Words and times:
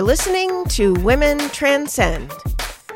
are 0.00 0.02
listening 0.02 0.64
to 0.64 0.94
Women 1.02 1.38
Transcend. 1.50 2.32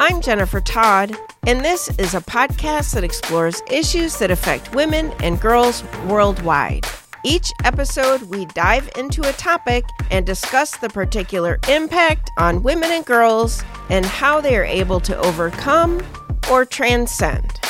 I'm 0.00 0.22
Jennifer 0.22 0.62
Todd, 0.62 1.14
and 1.46 1.60
this 1.60 1.90
is 1.98 2.14
a 2.14 2.20
podcast 2.22 2.94
that 2.94 3.04
explores 3.04 3.62
issues 3.70 4.16
that 4.18 4.30
affect 4.30 4.74
women 4.74 5.12
and 5.22 5.38
girls 5.38 5.84
worldwide. 6.06 6.86
Each 7.22 7.52
episode, 7.62 8.22
we 8.22 8.46
dive 8.46 8.88
into 8.96 9.20
a 9.28 9.34
topic 9.34 9.84
and 10.10 10.24
discuss 10.24 10.78
the 10.78 10.88
particular 10.88 11.60
impact 11.68 12.30
on 12.38 12.62
women 12.62 12.90
and 12.90 13.04
girls 13.04 13.62
and 13.90 14.06
how 14.06 14.40
they 14.40 14.56
are 14.56 14.64
able 14.64 15.00
to 15.00 15.14
overcome 15.18 16.02
or 16.50 16.64
transcend. 16.64 17.60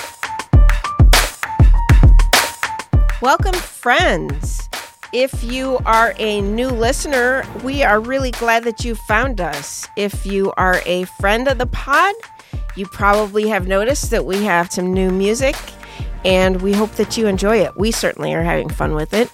Welcome, 3.21 3.55
friends. 3.55 4.69
If 5.15 5.45
you 5.45 5.79
are 5.87 6.13
a 6.19 6.41
new 6.41 6.67
listener, 6.67 7.45
we 7.63 7.85
are 7.85 8.01
really 8.01 8.33
glad 8.33 8.65
that 8.65 8.85
you 8.85 8.97
found 8.97 9.41
us. 9.41 9.87
If 9.97 10.27
you 10.27 10.53
are 10.57 10.81
a 10.87 11.05
friend 11.05 11.47
of 11.47 11.59
the 11.59 11.67
pod, 11.69 12.17
you 12.75 12.87
probably 12.87 13.47
have 13.47 13.69
noticed 13.69 14.11
that 14.11 14.25
we 14.25 14.43
have 14.43 14.73
some 14.73 14.93
new 14.93 15.13
music 15.13 15.55
and 16.25 16.61
we 16.63 16.73
hope 16.73 16.91
that 16.97 17.17
you 17.17 17.29
enjoy 17.29 17.59
it. 17.59 17.77
We 17.77 17.93
certainly 17.93 18.35
are 18.35 18.43
having 18.43 18.69
fun 18.69 18.97
with 18.97 19.15
it. 19.15 19.31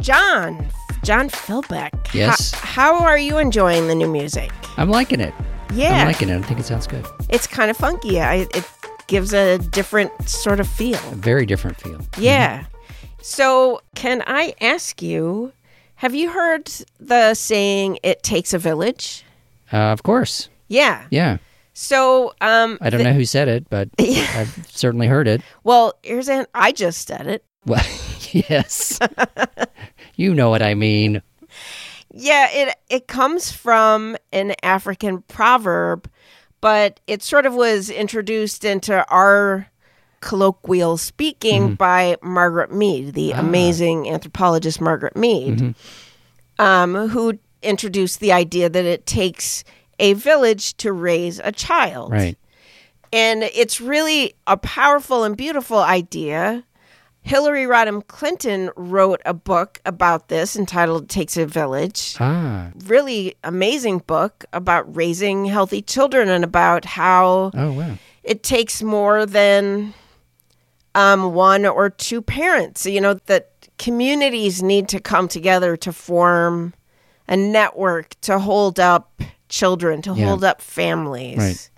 John, 0.00 0.64
John 1.02 1.28
Philbeck. 1.28 2.14
Yes. 2.14 2.52
How, 2.54 2.94
how 2.94 3.04
are 3.04 3.18
you 3.18 3.38
enjoying 3.38 3.88
the 3.88 3.96
new 3.96 4.08
music? 4.08 4.52
I'm 4.76 4.90
liking 4.90 5.18
it. 5.18 5.34
Yeah. 5.72 6.02
I'm 6.02 6.06
liking 6.06 6.28
it. 6.28 6.36
I 6.36 6.42
think 6.42 6.60
it 6.60 6.66
sounds 6.66 6.86
good. 6.86 7.04
It's 7.30 7.48
kind 7.48 7.68
of 7.68 7.76
funky. 7.76 8.20
I, 8.20 8.46
it 8.54 8.70
gives 9.08 9.34
a 9.34 9.58
different 9.58 10.28
sort 10.28 10.60
of 10.60 10.68
feel. 10.68 11.00
A 11.10 11.16
very 11.16 11.46
different 11.46 11.80
feel. 11.80 12.00
Yeah. 12.16 12.60
Mm-hmm. 12.60 12.73
So, 13.26 13.80
can 13.94 14.22
I 14.26 14.52
ask 14.60 15.00
you, 15.00 15.54
have 15.94 16.14
you 16.14 16.30
heard 16.30 16.70
the 17.00 17.32
saying, 17.32 17.98
it 18.02 18.22
takes 18.22 18.52
a 18.52 18.58
village? 18.58 19.24
Uh, 19.72 19.78
of 19.78 20.02
course. 20.02 20.50
Yeah. 20.68 21.06
Yeah. 21.10 21.38
So, 21.72 22.34
um, 22.42 22.76
I 22.82 22.90
don't 22.90 23.02
know 23.02 23.14
who 23.14 23.24
said 23.24 23.48
it, 23.48 23.70
but 23.70 23.88
Yeah. 23.98 24.30
I've 24.36 24.68
certainly 24.70 25.06
heard 25.06 25.26
it. 25.26 25.40
well, 25.64 25.94
here's 26.02 26.28
an, 26.28 26.44
I 26.54 26.72
just 26.72 27.08
said 27.08 27.26
it. 27.26 27.42
Well, 27.64 27.82
yes. 28.30 28.98
you 30.16 30.34
know 30.34 30.50
what 30.50 30.60
I 30.60 30.74
mean. 30.74 31.22
Yeah, 32.12 32.48
it 32.50 32.76
it 32.90 33.08
comes 33.08 33.50
from 33.50 34.18
an 34.32 34.54
African 34.62 35.22
proverb, 35.22 36.10
but 36.60 37.00
it 37.06 37.22
sort 37.22 37.46
of 37.46 37.54
was 37.54 37.88
introduced 37.88 38.66
into 38.66 39.02
our 39.08 39.66
colloquial 40.24 40.96
speaking 40.96 41.74
by 41.74 42.16
Margaret 42.22 42.72
Mead, 42.72 43.12
the 43.12 43.32
amazing 43.32 44.08
anthropologist 44.08 44.80
Margaret 44.80 45.16
Mead, 45.16 45.74
um, 46.58 46.94
who 47.08 47.38
introduced 47.62 48.20
the 48.20 48.32
idea 48.32 48.68
that 48.70 48.84
it 48.84 49.04
takes 49.06 49.64
a 49.98 50.14
village 50.14 50.76
to 50.78 50.92
raise 50.92 51.40
a 51.44 51.52
child. 51.52 52.10
Right. 52.12 52.38
And 53.12 53.42
it's 53.44 53.80
really 53.80 54.34
a 54.46 54.56
powerful 54.56 55.24
and 55.24 55.36
beautiful 55.36 55.78
idea. 55.78 56.64
Hillary 57.22 57.64
Rodham 57.64 58.06
Clinton 58.06 58.70
wrote 58.76 59.20
a 59.24 59.32
book 59.32 59.80
about 59.86 60.28
this 60.28 60.56
entitled 60.56 61.08
Takes 61.08 61.36
a 61.36 61.46
Village. 61.46 62.16
Ah. 62.20 62.70
Really 62.86 63.34
amazing 63.44 63.98
book 64.06 64.44
about 64.52 64.94
raising 64.96 65.44
healthy 65.46 65.80
children 65.80 66.28
and 66.28 66.44
about 66.44 66.84
how 66.84 67.50
Oh, 67.54 67.72
wow. 67.72 67.94
it 68.22 68.42
takes 68.42 68.82
more 68.82 69.24
than 69.26 69.94
um, 70.94 71.34
one 71.34 71.66
or 71.66 71.90
two 71.90 72.22
parents. 72.22 72.86
You 72.86 73.00
know, 73.00 73.14
that 73.26 73.50
communities 73.78 74.62
need 74.62 74.88
to 74.88 75.00
come 75.00 75.28
together 75.28 75.76
to 75.78 75.92
form 75.92 76.74
a 77.28 77.36
network 77.36 78.18
to 78.22 78.38
hold 78.38 78.78
up 78.78 79.20
children, 79.48 80.02
to 80.02 80.14
Yeah. 80.14 80.26
hold 80.26 80.44
up 80.44 80.60
families. 80.60 81.38
Right. 81.38 81.70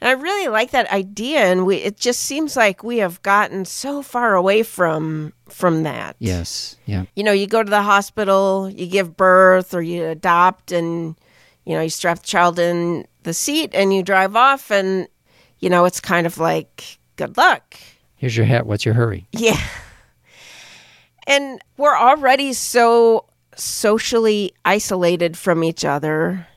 And 0.00 0.08
I 0.08 0.12
really 0.12 0.48
like 0.48 0.70
that 0.70 0.90
idea, 0.90 1.40
and 1.40 1.66
we 1.66 1.76
it 1.76 1.98
just 1.98 2.20
seems 2.22 2.56
like 2.56 2.82
we 2.82 2.98
have 2.98 3.20
gotten 3.22 3.66
so 3.66 4.00
far 4.00 4.34
away 4.34 4.62
from 4.62 5.34
from 5.48 5.82
that. 5.82 6.16
Yes. 6.18 6.76
Yeah. 6.86 7.04
You 7.14 7.22
know, 7.22 7.32
you 7.32 7.46
go 7.46 7.62
to 7.62 7.68
the 7.70 7.82
hospital, 7.82 8.70
you 8.70 8.86
give 8.86 9.14
birth, 9.16 9.74
or 9.74 9.82
you 9.82 10.06
adopt, 10.06 10.72
and 10.72 11.16
you 11.66 11.74
know, 11.74 11.82
you 11.82 11.90
strap 11.90 12.20
the 12.20 12.26
child 12.26 12.58
in 12.58 13.06
the 13.24 13.34
seat, 13.34 13.72
and 13.74 13.92
you 13.94 14.02
drive 14.02 14.34
off, 14.36 14.70
and 14.70 15.06
you 15.58 15.68
know, 15.68 15.84
it's 15.84 16.00
kind 16.00 16.26
of 16.26 16.38
like 16.38 16.98
good 17.16 17.36
luck. 17.36 17.76
Here's 18.20 18.36
your 18.36 18.44
hat. 18.44 18.66
What's 18.66 18.84
your 18.84 18.94
hurry? 18.94 19.26
Yeah. 19.32 19.58
And 21.26 21.60
we're 21.76 21.96
already 21.96 22.52
so 22.54 23.26
socially 23.54 24.52
isolated 24.64 25.36
from 25.36 25.62
each 25.62 25.84
other. 25.84 26.48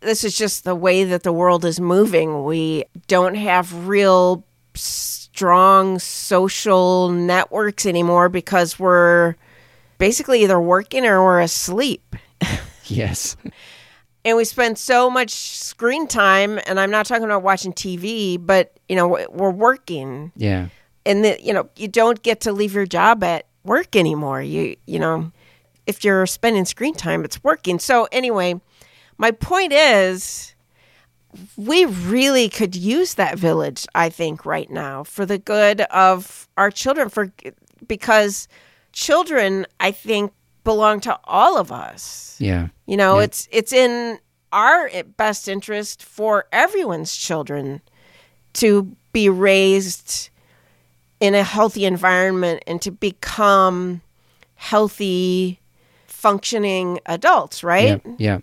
This 0.00 0.24
is 0.24 0.36
just 0.36 0.64
the 0.64 0.74
way 0.74 1.04
that 1.04 1.22
the 1.22 1.32
world 1.32 1.64
is 1.64 1.78
moving. 1.78 2.42
We 2.42 2.86
don't 3.06 3.36
have 3.36 3.86
real 3.86 4.44
strong 4.74 6.00
social 6.00 7.10
networks 7.10 7.86
anymore 7.86 8.28
because 8.28 8.80
we're 8.80 9.36
basically 9.98 10.42
either 10.42 10.60
working 10.60 11.04
or 11.06 11.22
we're 11.22 11.40
asleep. 11.40 12.16
Yes. 12.86 13.36
And 14.24 14.36
we 14.36 14.44
spend 14.44 14.76
so 14.78 15.08
much 15.10 15.30
screen 15.30 16.08
time, 16.08 16.58
and 16.66 16.80
I'm 16.80 16.90
not 16.90 17.06
talking 17.06 17.24
about 17.24 17.42
watching 17.44 17.72
TV, 17.72 18.38
but 18.44 18.72
you 18.88 18.96
know, 18.96 19.24
we're 19.30 19.50
working 19.50 20.32
Yeah. 20.36 20.68
And 21.06 21.24
the, 21.24 21.38
you 21.42 21.52
know 21.54 21.68
you 21.76 21.88
don't 21.88 22.22
get 22.22 22.40
to 22.40 22.52
leave 22.52 22.74
your 22.74 22.84
job 22.86 23.22
at 23.24 23.46
work 23.64 23.96
anymore 23.96 24.42
you 24.42 24.76
you 24.86 24.98
know 24.98 25.32
if 25.86 26.04
you're 26.04 26.26
spending 26.26 26.64
screen 26.64 26.94
time 26.94 27.24
it's 27.24 27.42
working 27.42 27.78
so 27.78 28.06
anyway 28.12 28.60
my 29.18 29.30
point 29.30 29.72
is 29.72 30.54
we 31.56 31.84
really 31.84 32.48
could 32.48 32.74
use 32.76 33.14
that 33.14 33.38
village 33.38 33.86
i 33.94 34.08
think 34.08 34.44
right 34.44 34.70
now 34.70 35.02
for 35.04 35.24
the 35.26 35.38
good 35.38 35.80
of 35.82 36.48
our 36.56 36.70
children 36.70 37.08
for 37.08 37.32
because 37.86 38.48
children 38.92 39.66
i 39.80 39.90
think 39.90 40.32
belong 40.64 40.98
to 41.00 41.18
all 41.24 41.56
of 41.58 41.70
us 41.70 42.36
Yeah. 42.40 42.68
you 42.86 42.96
know 42.96 43.18
Yeah. 43.18 43.24
it's 43.24 43.48
it's 43.52 43.72
in 43.72 44.18
our 44.52 44.88
best 45.16 45.48
interest 45.48 46.02
for 46.02 46.46
everyone's 46.52 47.16
children 47.16 47.80
to 48.54 48.96
be 49.12 49.28
raised 49.28 50.30
in 51.20 51.34
a 51.34 51.42
healthy 51.42 51.84
environment 51.84 52.62
and 52.66 52.80
to 52.82 52.90
become 52.90 54.02
healthy 54.54 55.60
functioning 56.06 56.98
adults, 57.06 57.62
right? 57.62 58.00
Yeah. 58.04 58.14
Yeah. 58.18 58.38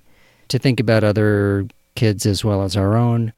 To 0.50 0.59
think 0.59 0.79
about 0.79 1.03
other 1.03 1.67
kids 1.95 2.25
as 2.25 2.44
well 2.45 2.63
as 2.63 2.78
our 2.78 2.95
own. 2.95 3.33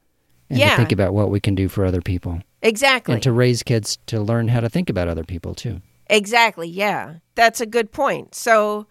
And 0.48 0.58
Yeah. 0.58 0.70
to 0.70 0.76
think 0.76 0.92
about 0.92 1.12
what 1.14 1.30
we 1.30 1.40
can 1.40 1.54
do 1.54 1.68
for 1.68 1.84
other 1.84 2.00
people. 2.00 2.40
Exactly. 2.62 3.14
And 3.14 3.22
to 3.22 3.32
raise 3.32 3.62
kids 3.62 3.98
to 4.06 4.20
learn 4.20 4.48
how 4.48 4.60
to 4.60 4.68
think 4.68 4.88
about 4.88 5.08
other 5.08 5.24
people 5.24 5.54
too. 5.54 5.80
Exactly. 6.08 6.68
Yeah. 6.68 7.14
That's 7.34 7.60
a 7.60 7.66
good 7.66 7.90
point. 7.92 8.34
So 8.34 8.86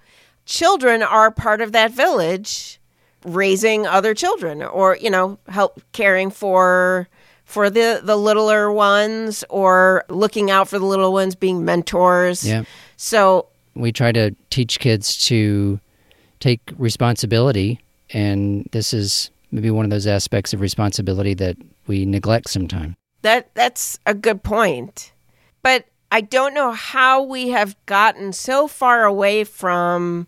children 0.45 1.01
are 1.01 1.31
part 1.31 1.61
of 1.61 1.71
that 1.71 1.91
village 1.91 2.79
raising 3.23 3.87
other 3.87 4.13
children 4.13 4.61
or, 4.61 4.97
you 4.97 5.09
know, 5.09 5.39
help 5.47 5.81
caring 5.93 6.29
for 6.29 7.07
for 7.45 7.69
the 7.69 8.01
the 8.03 8.17
littler 8.17 8.71
ones 8.71 9.45
or 9.49 10.03
looking 10.09 10.51
out 10.51 10.67
for 10.67 10.77
the 10.77 10.85
little 10.85 11.13
ones 11.13 11.35
being 11.35 11.63
mentors. 11.63 12.45
Yeah. 12.45 12.63
So 12.97 13.47
we 13.75 13.91
try 13.91 14.11
to 14.11 14.35
teach 14.49 14.79
kids 14.79 15.17
to 15.27 15.79
take 16.39 16.61
responsibility 16.77 17.79
and 18.11 18.67
this 18.71 18.93
is 18.93 19.29
maybe 19.51 19.71
one 19.71 19.85
of 19.85 19.91
those 19.91 20.07
aspects 20.07 20.53
of 20.53 20.61
responsibility 20.61 21.33
that 21.33 21.57
we 21.87 22.05
neglect 22.05 22.49
sometimes 22.49 22.95
That 23.21 23.53
that's 23.53 23.99
a 24.05 24.13
good 24.13 24.43
point. 24.43 25.13
But 25.61 25.85
I 26.11 26.21
don't 26.21 26.53
know 26.53 26.71
how 26.71 27.23
we 27.23 27.49
have 27.49 27.75
gotten 27.85 28.33
so 28.33 28.67
far 28.67 29.05
away 29.05 29.43
from 29.43 30.27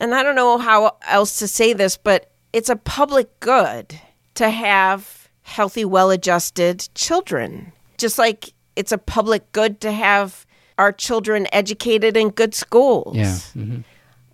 and 0.00 0.14
I 0.14 0.22
don't 0.22 0.36
know 0.36 0.58
how 0.58 0.96
else 1.06 1.38
to 1.38 1.48
say 1.48 1.72
this, 1.72 1.96
but 1.96 2.30
it's 2.52 2.68
a 2.68 2.76
public 2.76 3.40
good 3.40 3.98
to 4.34 4.50
have 4.50 5.15
healthy, 5.46 5.84
well-adjusted 5.84 6.88
children. 6.94 7.72
Just 7.98 8.18
like 8.18 8.52
it's 8.74 8.92
a 8.92 8.98
public 8.98 9.50
good 9.52 9.80
to 9.80 9.92
have 9.92 10.44
our 10.76 10.92
children 10.92 11.46
educated 11.52 12.16
in 12.16 12.28
good 12.30 12.54
schools. 12.54 13.16
yeah 13.16 13.38
hmm 13.54 13.80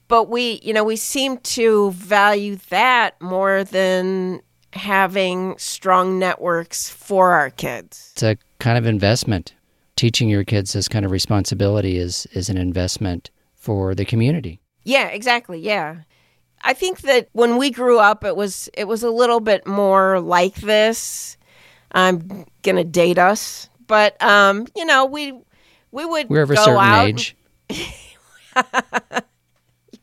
But 0.09 0.29
we, 0.29 0.61
you 0.65 0.73
know, 0.75 0.85
we 0.85 0.97
seem 0.97 1.39
to 1.57 1.91
value 1.93 2.57
that 2.71 3.21
more 3.21 3.63
than 3.65 4.41
having 4.73 5.55
strong 5.59 6.19
networks 6.19 6.89
for 6.89 7.33
our 7.33 7.51
kids. 7.51 8.11
it's 8.15 8.23
a 8.23 8.37
kind 8.59 8.79
of 8.79 8.87
investment 8.87 9.55
teaching 9.97 10.29
your 10.31 10.45
kids 10.45 10.73
this 10.73 10.89
kind 10.89 11.05
of 11.05 11.11
responsibility 11.11 11.99
is 11.99 12.27
is 12.33 12.49
an 12.49 12.57
investment 12.57 13.31
for 13.55 13.95
the 13.95 14.05
community 14.07 14.61
Yeah, 14.85 15.09
exactly. 15.09 15.61
Yeah. 15.61 15.89
I 16.65 16.75
think 16.75 17.01
that 17.03 17.29
when 17.33 17.57
we 17.57 17.71
grew 17.71 17.99
up 17.99 18.25
it 18.25 18.37
was 18.37 18.69
it 18.75 18.85
was 18.85 19.03
a 19.03 19.11
little 19.11 19.41
bit 19.41 19.67
more 19.67 20.21
like 20.21 20.55
this. 20.57 21.37
I'm 21.93 22.47
going 22.63 22.77
to 22.77 22.85
date 22.85 23.19
us, 23.19 23.69
but 23.87 24.21
um, 24.23 24.67
you 24.75 24.85
know, 24.87 25.05
we 25.05 25.33
we 25.91 26.05
would 26.07 26.29
we're 26.31 26.43
of 26.43 26.51
a 26.51 26.55
go 26.55 26.65
certain 26.65 26.81
out 26.81 27.07
age 27.07 27.37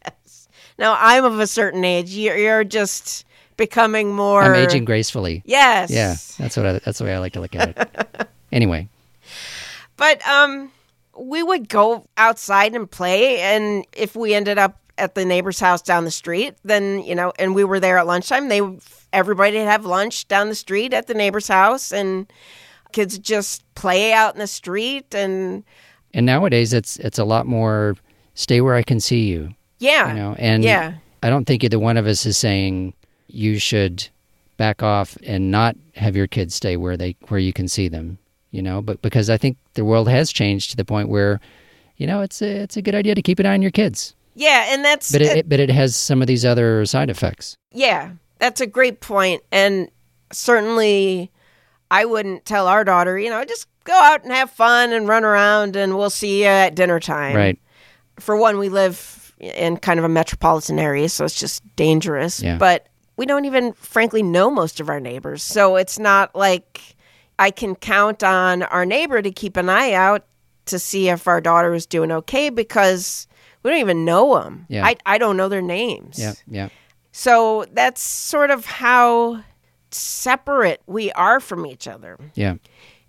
yes. 0.05 0.47
Now 0.77 0.95
I'm 0.99 1.25
of 1.25 1.39
a 1.39 1.47
certain 1.47 1.83
age. 1.83 2.11
You're, 2.11 2.37
you're 2.37 2.63
just 2.63 3.25
becoming 3.57 4.13
more. 4.13 4.43
I'm 4.43 4.55
aging 4.55 4.85
gracefully. 4.85 5.43
Yes. 5.45 5.91
Yeah, 5.91 6.15
that's 6.37 6.57
what 6.57 6.65
I, 6.65 6.73
that's 6.79 6.97
the 6.99 7.05
way 7.05 7.13
I 7.13 7.19
like 7.19 7.33
to 7.33 7.41
look 7.41 7.55
at 7.55 7.77
it. 7.77 8.27
anyway, 8.51 8.87
But 9.97 10.25
um, 10.27 10.71
we 11.17 11.43
would 11.43 11.69
go 11.69 12.05
outside 12.17 12.73
and 12.75 12.89
play, 12.89 13.39
and 13.41 13.85
if 13.93 14.15
we 14.15 14.33
ended 14.33 14.57
up 14.57 14.79
at 14.99 15.15
the 15.15 15.25
neighbor's 15.25 15.59
house 15.59 15.81
down 15.81 16.05
the 16.05 16.11
street, 16.11 16.55
then 16.63 17.03
you 17.03 17.15
know, 17.15 17.33
and 17.39 17.55
we 17.55 17.63
were 17.63 17.79
there 17.79 17.97
at 17.97 18.07
lunchtime, 18.07 18.49
they 18.49 18.61
everybody 19.13 19.57
would 19.57 19.67
have 19.67 19.85
lunch 19.85 20.27
down 20.27 20.49
the 20.49 20.55
street 20.55 20.93
at 20.93 21.07
the 21.07 21.13
neighbor's 21.13 21.47
house, 21.47 21.91
and 21.91 22.31
kids 22.91 23.17
just 23.17 23.63
play 23.75 24.13
out 24.13 24.33
in 24.33 24.39
the 24.39 24.47
street, 24.47 25.13
and 25.15 25.63
and 26.13 26.25
nowadays 26.25 26.73
it's 26.73 26.97
it's 26.97 27.19
a 27.19 27.25
lot 27.25 27.45
more 27.45 27.95
stay 28.33 28.61
where 28.61 28.75
I 28.75 28.83
can 28.83 28.99
see 28.99 29.27
you. 29.27 29.53
yeah, 29.79 30.09
You 30.09 30.19
know, 30.19 30.35
and 30.37 30.63
yeah, 30.63 30.95
I 31.23 31.29
don't 31.29 31.45
think 31.45 31.63
either 31.63 31.79
one 31.79 31.97
of 31.97 32.07
us 32.07 32.25
is 32.25 32.37
saying 32.37 32.93
you 33.27 33.59
should 33.59 34.07
back 34.57 34.83
off 34.83 35.17
and 35.23 35.51
not 35.51 35.75
have 35.95 36.15
your 36.15 36.27
kids 36.27 36.55
stay 36.55 36.77
where 36.77 36.97
they 36.97 37.15
where 37.27 37.39
you 37.39 37.53
can 37.53 37.67
see 37.67 37.87
them. 37.87 38.17
You 38.51 38.63
know, 38.63 38.81
but 38.81 39.01
because 39.03 39.29
I 39.29 39.37
think 39.37 39.57
the 39.75 39.85
world 39.85 40.09
has 40.09 40.31
changed 40.31 40.71
to 40.71 40.75
the 40.75 40.83
point 40.83 41.09
where, 41.09 41.39
you 41.97 42.07
know, 42.07 42.21
it's 42.21 42.41
a, 42.41 42.63
it's 42.63 42.77
a 42.77 42.81
good 42.81 42.95
idea 42.95 43.13
to 43.13 43.21
keep 43.21 43.37
an 43.37 43.45
eye 43.45 43.53
on 43.53 43.61
your 43.61 43.69
kids. 43.69 44.15
Yeah, 44.39 44.67
and 44.69 44.85
that's 44.85 45.11
But 45.11 45.21
it, 45.21 45.37
it 45.37 45.49
but 45.49 45.59
it 45.59 45.69
has 45.69 45.97
some 45.97 46.21
of 46.21 46.27
these 46.27 46.45
other 46.45 46.85
side 46.85 47.09
effects. 47.09 47.57
Yeah, 47.73 48.11
that's 48.37 48.61
a 48.61 48.65
great. 48.65 49.05
And 49.51 49.91
certainly, 50.31 51.29
I 51.91 52.05
wouldn't 52.05 52.45
tell 52.45 52.67
our 52.67 52.85
daughter, 52.85 53.19
you 53.19 53.29
know, 53.29 53.43
just 53.43 53.67
go 53.83 53.93
out 53.93 54.23
and 54.23 54.31
have 54.31 54.49
fun 54.49 54.93
and 54.93 55.09
run 55.09 55.25
around 55.25 55.75
and 55.75 55.97
we'll 55.97 56.09
see 56.09 56.43
you 56.43 56.47
at 56.47 56.73
dinner 56.73 57.01
time. 57.01 57.35
Right. 57.35 57.59
For 58.17 58.37
one, 58.37 58.59
we 58.59 58.69
live 58.69 59.33
in 59.39 59.75
kind 59.75 59.99
of 59.99 60.05
a 60.05 60.09
metropolitan 60.09 60.79
area, 60.79 61.09
so 61.09 61.25
it's 61.25 61.37
just 61.37 61.61
dangerous. 61.75 62.41
Yeah. 62.41 62.57
But 62.57 62.87
we 63.17 63.25
don't 63.25 63.43
even, 63.43 63.73
frankly, 63.73 64.23
know 64.23 64.49
most 64.49 64.79
of 64.79 64.87
our 64.87 65.01
neighbors. 65.01 65.43
So 65.43 65.75
it's 65.75 65.99
not 65.99 66.33
like 66.33 66.95
I 67.37 67.51
can 67.51 67.75
count 67.75 68.23
on 68.23 68.63
our 68.63 68.85
neighbor 68.85 69.21
to 69.21 69.31
keep 69.31 69.57
an 69.57 69.67
eye 69.67 69.91
out 69.91 70.25
to 70.67 70.79
see 70.79 71.09
if 71.09 71.27
our 71.27 71.41
daughter 71.41 71.73
is 71.73 71.85
doing 71.85 72.11
okay 72.11 72.49
because 72.49 73.27
we 73.63 73.71
don't 73.71 73.79
even 73.79 74.05
know 74.05 74.41
them. 74.41 74.65
Yeah. 74.69 74.85
I, 74.85 74.95
I 75.05 75.17
don't 75.17 75.37
know 75.37 75.49
their 75.49 75.61
names. 75.61 76.17
Yeah. 76.19 76.33
Yeah. 76.47 76.69
So 77.11 77.65
that's 77.73 78.01
sort 78.01 78.51
of 78.51 78.65
how 78.65 79.43
separate 79.91 80.81
we 80.85 81.11
are 81.13 81.39
from 81.39 81.65
each 81.65 81.87
other. 81.87 82.17
Yeah. 82.35 82.55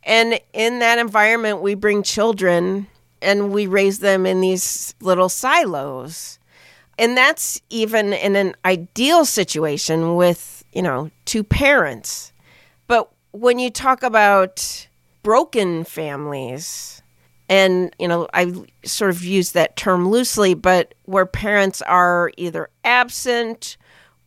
And 0.02 0.40
in 0.52 0.78
that 0.78 0.98
environment, 0.98 1.60
we 1.60 1.74
bring 1.74 2.02
children 2.02 2.86
and 3.22 3.52
we 3.52 3.66
raise 3.66 3.98
them 3.98 4.24
in 4.26 4.40
these 4.40 4.94
little 5.00 5.28
silos. 5.28 6.38
And 6.98 7.16
that's 7.16 7.60
even 7.70 8.12
in 8.12 8.36
an 8.36 8.54
ideal 8.64 9.24
situation 9.24 10.16
with, 10.16 10.64
you 10.72 10.82
know, 10.82 11.10
two 11.24 11.44
parents. 11.44 12.32
But 12.86 13.10
when 13.32 13.58
you 13.58 13.70
talk 13.70 14.02
about 14.02 14.88
broken 15.22 15.84
families, 15.84 16.99
and, 17.50 17.94
you 17.98 18.06
know, 18.06 18.28
I 18.32 18.54
sort 18.84 19.10
of 19.10 19.24
use 19.24 19.52
that 19.52 19.74
term 19.74 20.08
loosely, 20.08 20.54
but 20.54 20.94
where 21.06 21.26
parents 21.26 21.82
are 21.82 22.30
either 22.36 22.70
absent 22.84 23.76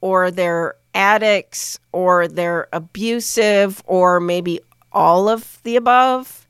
or 0.02 0.30
they're 0.30 0.76
addicts 0.94 1.80
or 1.94 2.28
they're 2.28 2.68
abusive 2.74 3.82
or 3.88 4.20
maybe 4.20 4.60
all 4.92 5.30
of 5.30 5.60
the 5.64 5.78
above, 5.78 6.46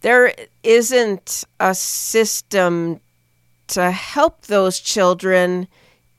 there 0.00 0.34
isn't 0.62 1.44
a 1.60 1.74
system 1.74 2.98
to 3.68 3.90
help 3.90 4.46
those 4.46 4.80
children 4.80 5.68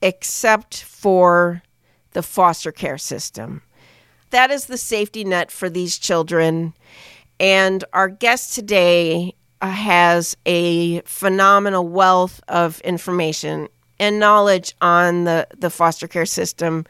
except 0.04 0.84
for 0.84 1.64
the 2.12 2.22
foster 2.22 2.72
care 2.72 3.00
system. 3.00 3.64
That 4.30 4.52
is 4.52 4.68
the 4.68 4.78
safety 4.78 5.24
net 5.24 5.50
for 5.50 5.72
these 5.72 5.98
children. 5.98 6.76
And 7.40 7.84
our 7.94 8.10
guest 8.10 8.54
today 8.54 9.34
has 9.62 10.36
a 10.46 11.02
phenomenal 11.02 11.88
wealth 11.88 12.42
of 12.48 12.80
information 12.82 13.68
and 14.00 14.20
knowledge 14.20 14.76
on 14.82 15.24
the, 15.24 15.48
the 15.58 15.70
foster 15.70 16.08
care 16.08 16.26
system. 16.26 16.86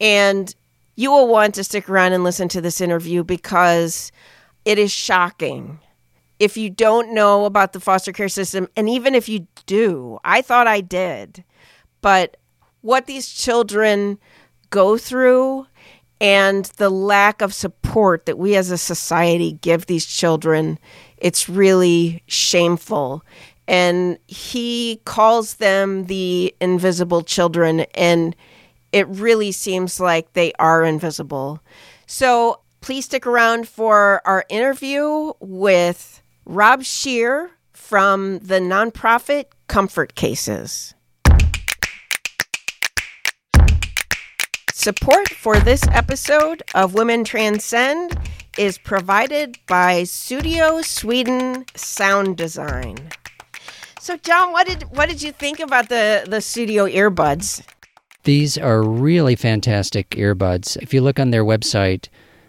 And 0.00 0.54
you 0.96 1.10
will 1.10 1.28
want 1.28 1.54
to 1.54 1.64
stick 1.64 1.88
around 1.88 2.12
and 2.12 2.24
listen 2.24 2.48
to 2.48 2.60
this 2.60 2.80
interview 2.80 3.24
because 3.24 4.12
it 4.64 4.78
is 4.78 4.92
shocking. 4.92 5.80
If 6.38 6.56
you 6.56 6.70
don't 6.70 7.14
know 7.14 7.46
about 7.46 7.72
the 7.72 7.80
foster 7.80 8.12
care 8.12 8.28
system, 8.28 8.68
and 8.76 8.88
even 8.88 9.14
if 9.14 9.28
you 9.28 9.46
do, 9.66 10.18
I 10.24 10.42
thought 10.42 10.66
I 10.66 10.80
did, 10.80 11.42
but 12.00 12.36
what 12.80 13.06
these 13.06 13.28
children 13.28 14.18
go 14.70 14.98
through 14.98 15.66
and 16.20 16.66
the 16.76 16.90
lack 16.90 17.42
of 17.42 17.54
support 17.54 18.26
that 18.26 18.38
we 18.38 18.56
as 18.56 18.70
a 18.70 18.78
society 18.78 19.52
give 19.52 19.86
these 19.86 20.06
children, 20.06 20.78
it's 21.20 21.48
really 21.48 22.22
shameful. 22.26 23.24
And 23.66 24.18
he 24.26 25.00
calls 25.04 25.54
them 25.54 26.04
the 26.04 26.54
invisible 26.60 27.22
children, 27.22 27.80
and 27.94 28.34
it 28.92 29.06
really 29.08 29.52
seems 29.52 30.00
like 30.00 30.32
they 30.32 30.52
are 30.58 30.84
invisible. 30.84 31.60
So 32.06 32.60
please 32.80 33.04
stick 33.04 33.26
around 33.26 33.68
for 33.68 34.22
our 34.24 34.44
interview 34.48 35.32
with 35.40 36.22
Rob 36.46 36.82
Scheer 36.84 37.50
from 37.72 38.38
the 38.38 38.60
nonprofit 38.60 39.46
Comfort 39.66 40.14
Cases. 40.14 40.94
Support 44.72 45.28
for 45.30 45.58
this 45.58 45.82
episode 45.88 46.62
of 46.74 46.94
Women 46.94 47.24
Transcend 47.24 48.16
is 48.58 48.76
provided 48.76 49.56
by 49.66 50.02
Studio 50.02 50.82
Sweden 50.82 51.64
Sound 51.76 52.36
Design. 52.36 52.96
So, 54.00 54.16
John, 54.16 54.52
what 54.52 54.66
did 54.66 54.82
what 54.90 55.08
did 55.08 55.22
you 55.22 55.32
think 55.32 55.60
about 55.60 55.88
the 55.88 56.24
the 56.28 56.40
studio 56.40 56.86
earbuds? 56.86 57.62
These 58.24 58.58
are 58.58 58.82
really 58.82 59.36
fantastic 59.36 60.10
earbuds. 60.10 60.76
If 60.82 60.92
you 60.92 61.00
look 61.00 61.20
on 61.20 61.30
their 61.30 61.44
website, 61.44 62.08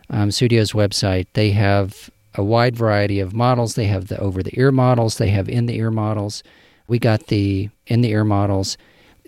um, 0.10 0.32
Studio's 0.32 0.72
website, 0.72 1.28
they 1.34 1.52
have 1.52 2.10
a 2.36 2.44
wide 2.44 2.76
variety 2.76 3.20
of 3.20 3.34
models. 3.34 3.76
They 3.76 3.86
have 3.86 4.08
the 4.08 4.18
over 4.20 4.42
the 4.42 4.58
ear 4.60 4.72
models, 4.72 5.18
they 5.18 5.30
have 5.30 5.48
in 5.48 5.68
the 5.68 5.78
ear 5.78 5.92
models. 5.92 6.44
We 6.88 6.98
got 6.98 7.28
the 7.28 7.70
in 7.86 8.02
the 8.02 8.10
ear 8.10 8.24
models. 8.24 8.78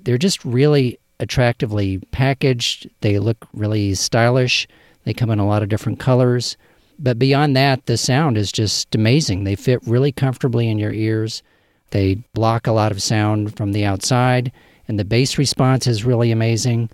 They're 0.02 0.18
just 0.18 0.44
really 0.44 0.98
attractively 1.20 2.00
packaged. 2.12 2.90
They 3.02 3.20
look 3.20 3.48
really 3.54 3.94
stylish. 3.94 4.68
They 5.04 5.14
come 5.14 5.30
in 5.30 5.40
a 5.40 5.48
lot 5.48 5.62
of 5.64 5.70
different 5.70 6.00
colors. 6.00 6.58
But 7.04 7.18
beyond 7.18 7.56
that, 7.58 7.88
the 7.88 7.98
sound 7.98 8.38
is 8.38 8.52
just 8.52 8.94
amazing. 8.94 9.44
They 9.44 9.56
fit 9.56 9.80
really 9.88 10.12
comfortably 10.12 10.70
in 10.70 10.78
your 10.78 10.94
ears. 10.94 11.42
They 11.90 12.16
block 12.34 12.68
a 12.68 12.72
lot 12.72 12.92
of 12.92 13.02
sound 13.02 13.58
from 13.58 13.72
the 13.72 13.84
outside, 13.86 14.52
and 14.88 15.00
the 15.00 15.04
bass 15.06 15.38
response 15.38 15.88
is 15.88 16.06
really 16.06 16.32
amazing. 16.32 16.90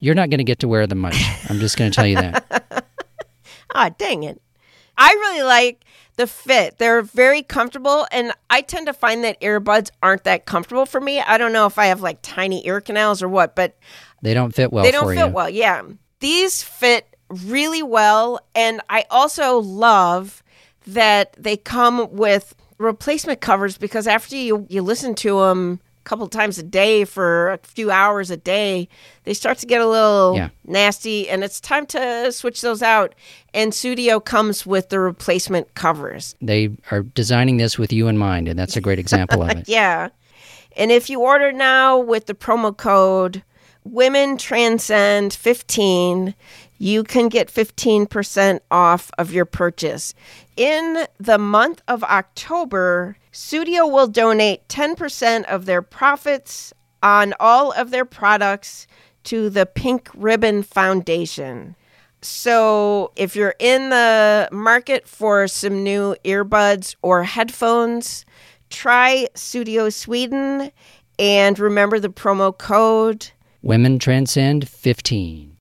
You're 0.00 0.16
not 0.16 0.30
going 0.30 0.38
to 0.38 0.44
get 0.44 0.58
to 0.58 0.68
wear 0.68 0.86
them 0.88 0.98
much. 0.98 1.16
I'm 1.48 1.60
just 1.60 1.76
going 1.76 1.90
to 1.90 1.94
tell 1.94 2.06
you 2.06 2.16
that. 2.16 2.86
Ah, 3.74 3.88
dang 3.96 4.22
it. 4.22 4.38
I 4.98 5.08
really 5.08 5.42
like 5.44 5.82
the 6.16 6.26
fit. 6.26 6.76
They're 6.76 7.00
very 7.00 7.42
comfortable, 7.42 8.06
and 8.12 8.30
I 8.50 8.60
tend 8.60 8.86
to 8.88 8.92
find 8.92 9.24
that 9.24 9.40
earbuds 9.40 9.88
aren't 10.02 10.24
that 10.24 10.44
comfortable 10.44 10.84
for 10.84 11.00
me. 11.00 11.20
I 11.22 11.38
don't 11.38 11.54
know 11.54 11.64
if 11.64 11.78
I 11.78 11.86
have 11.86 12.02
like 12.02 12.18
tiny 12.20 12.66
ear 12.66 12.82
canals 12.82 13.22
or 13.22 13.30
what, 13.30 13.56
but 13.56 13.78
They 14.20 14.34
don't 14.34 14.54
fit 14.54 14.70
well 14.74 14.84
they 14.84 14.90
don't 14.90 15.08
fit 15.08 15.26
you. 15.26 15.32
well. 15.32 15.48
Yeah. 15.48 15.80
These 16.20 16.62
fit 16.62 17.11
really 17.44 17.82
well, 17.82 18.40
and 18.54 18.80
I 18.90 19.04
also 19.10 19.58
love 19.58 20.42
that 20.86 21.34
they 21.38 21.56
come 21.56 22.08
with 22.12 22.54
replacement 22.78 23.40
covers 23.40 23.78
because 23.78 24.06
after 24.06 24.34
you 24.36 24.66
you 24.68 24.82
listen 24.82 25.14
to 25.14 25.38
them 25.40 25.80
a 26.00 26.08
couple 26.08 26.26
times 26.26 26.58
a 26.58 26.62
day 26.64 27.04
for 27.04 27.50
a 27.52 27.58
few 27.58 27.90
hours 27.92 28.30
a 28.30 28.36
day, 28.36 28.88
they 29.24 29.34
start 29.34 29.58
to 29.58 29.66
get 29.66 29.80
a 29.80 29.86
little 29.86 30.34
Yeah. 30.36 30.48
nasty, 30.64 31.28
and 31.28 31.44
it's 31.44 31.60
time 31.60 31.86
to 31.86 32.32
switch 32.32 32.60
those 32.60 32.82
out. 32.82 33.14
And 33.54 33.72
Studio 33.72 34.18
comes 34.18 34.66
with 34.66 34.88
the 34.88 34.98
replacement 34.98 35.74
covers. 35.74 36.34
They 36.42 36.70
are 36.90 37.02
designing 37.02 37.58
this 37.58 37.78
with 37.78 37.92
you 37.92 38.08
in 38.08 38.18
mind, 38.18 38.48
and 38.48 38.58
that's 38.58 38.76
a 38.76 38.80
great 38.80 38.98
example 38.98 39.42
of 39.42 39.50
it. 39.58 39.68
Yeah. 39.68 40.08
And 40.76 40.90
if 40.90 41.08
you 41.08 41.20
order 41.20 41.52
now 41.52 41.98
with 41.98 42.26
the 42.26 42.34
promo 42.34 42.76
code 42.76 43.44
Women 43.84 44.36
Transcend 44.38 45.32
15, 45.34 46.34
you 46.82 47.04
can 47.04 47.28
get 47.28 47.46
15% 47.46 48.58
off 48.68 49.12
of 49.16 49.32
your 49.32 49.44
purchase. 49.44 50.14
In 50.56 51.06
the 51.16 51.38
month 51.38 51.80
of 51.86 52.02
October, 52.02 53.16
Studio 53.30 53.86
will 53.86 54.08
donate 54.08 54.66
10% 54.66 55.44
of 55.44 55.66
their 55.66 55.80
profits 55.80 56.74
on 57.00 57.34
all 57.38 57.70
of 57.70 57.92
their 57.92 58.04
products 58.04 58.88
to 59.22 59.48
the 59.48 59.64
Pink 59.64 60.10
Ribbon 60.12 60.64
Foundation. 60.64 61.76
So, 62.20 63.12
if 63.14 63.36
you're 63.36 63.54
in 63.60 63.90
the 63.90 64.48
market 64.50 65.06
for 65.06 65.46
some 65.46 65.84
new 65.84 66.16
earbuds 66.24 66.96
or 67.00 67.22
headphones, 67.22 68.24
try 68.70 69.28
Studio 69.36 69.88
Sweden 69.88 70.72
And 71.16 71.60
remember 71.60 72.00
the 72.00 72.10
promo 72.10 72.56
code 72.56 73.30
Women 73.62 74.00
Transcend 74.00 74.68
15. 74.68 75.51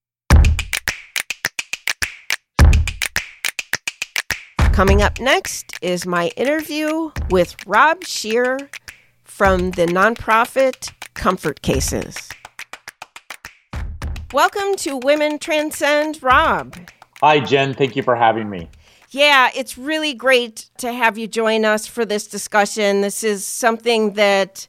Coming 4.81 5.03
up 5.03 5.19
next 5.19 5.77
is 5.83 6.07
my 6.07 6.29
interview 6.29 7.11
with 7.29 7.55
Rob 7.67 8.03
Scheer 8.03 8.57
from 9.23 9.69
the 9.69 9.85
nonprofit 9.85 10.91
Comfort 11.13 11.61
Cases. 11.61 12.27
Welcome 14.33 14.75
to 14.77 14.97
Women 14.97 15.37
Transcend, 15.37 16.23
Rob. 16.23 16.75
Hi, 17.19 17.39
Jen. 17.41 17.75
Thank 17.75 17.95
you 17.95 18.01
for 18.01 18.15
having 18.15 18.49
me. 18.49 18.71
Yeah, 19.11 19.51
it's 19.55 19.77
really 19.77 20.15
great 20.15 20.71
to 20.79 20.91
have 20.91 21.15
you 21.15 21.27
join 21.27 21.63
us 21.63 21.85
for 21.85 22.03
this 22.03 22.25
discussion. 22.25 23.01
This 23.01 23.23
is 23.23 23.45
something 23.45 24.13
that 24.13 24.67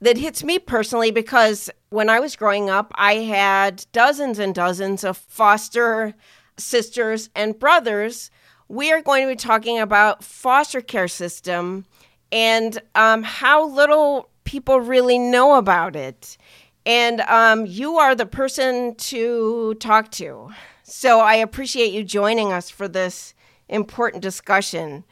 that 0.00 0.16
hits 0.16 0.42
me 0.42 0.58
personally 0.58 1.10
because 1.10 1.68
when 1.90 2.08
I 2.08 2.18
was 2.18 2.34
growing 2.34 2.70
up, 2.70 2.92
I 2.94 3.16
had 3.16 3.84
dozens 3.92 4.38
and 4.38 4.54
dozens 4.54 5.04
of 5.04 5.18
foster 5.18 6.14
sisters 6.56 7.28
and 7.34 7.58
brothers. 7.58 8.30
We 8.70 8.92
are 8.92 9.02
going 9.02 9.26
to 9.26 9.28
be 9.28 9.34
talking 9.34 9.80
about 9.80 10.22
foster 10.22 10.80
care 10.80 11.08
system 11.08 11.86
and 12.30 12.80
um, 12.94 13.24
how 13.24 13.66
little 13.66 14.28
people 14.44 14.78
really 14.78 15.18
know 15.18 15.56
about 15.56 15.96
it. 15.96 16.38
And 16.86 17.20
um, 17.22 17.66
you 17.66 17.96
are 17.96 18.14
the 18.14 18.26
person 18.26 18.94
to 18.94 19.74
talk 19.80 20.12
to. 20.12 20.52
So 20.84 21.18
I 21.18 21.34
appreciate 21.34 21.92
you 21.92 22.04
joining 22.04 22.52
us 22.52 22.70
for 22.70 22.86
this 22.86 23.34
important 23.68 24.22
discussion. 24.22 25.02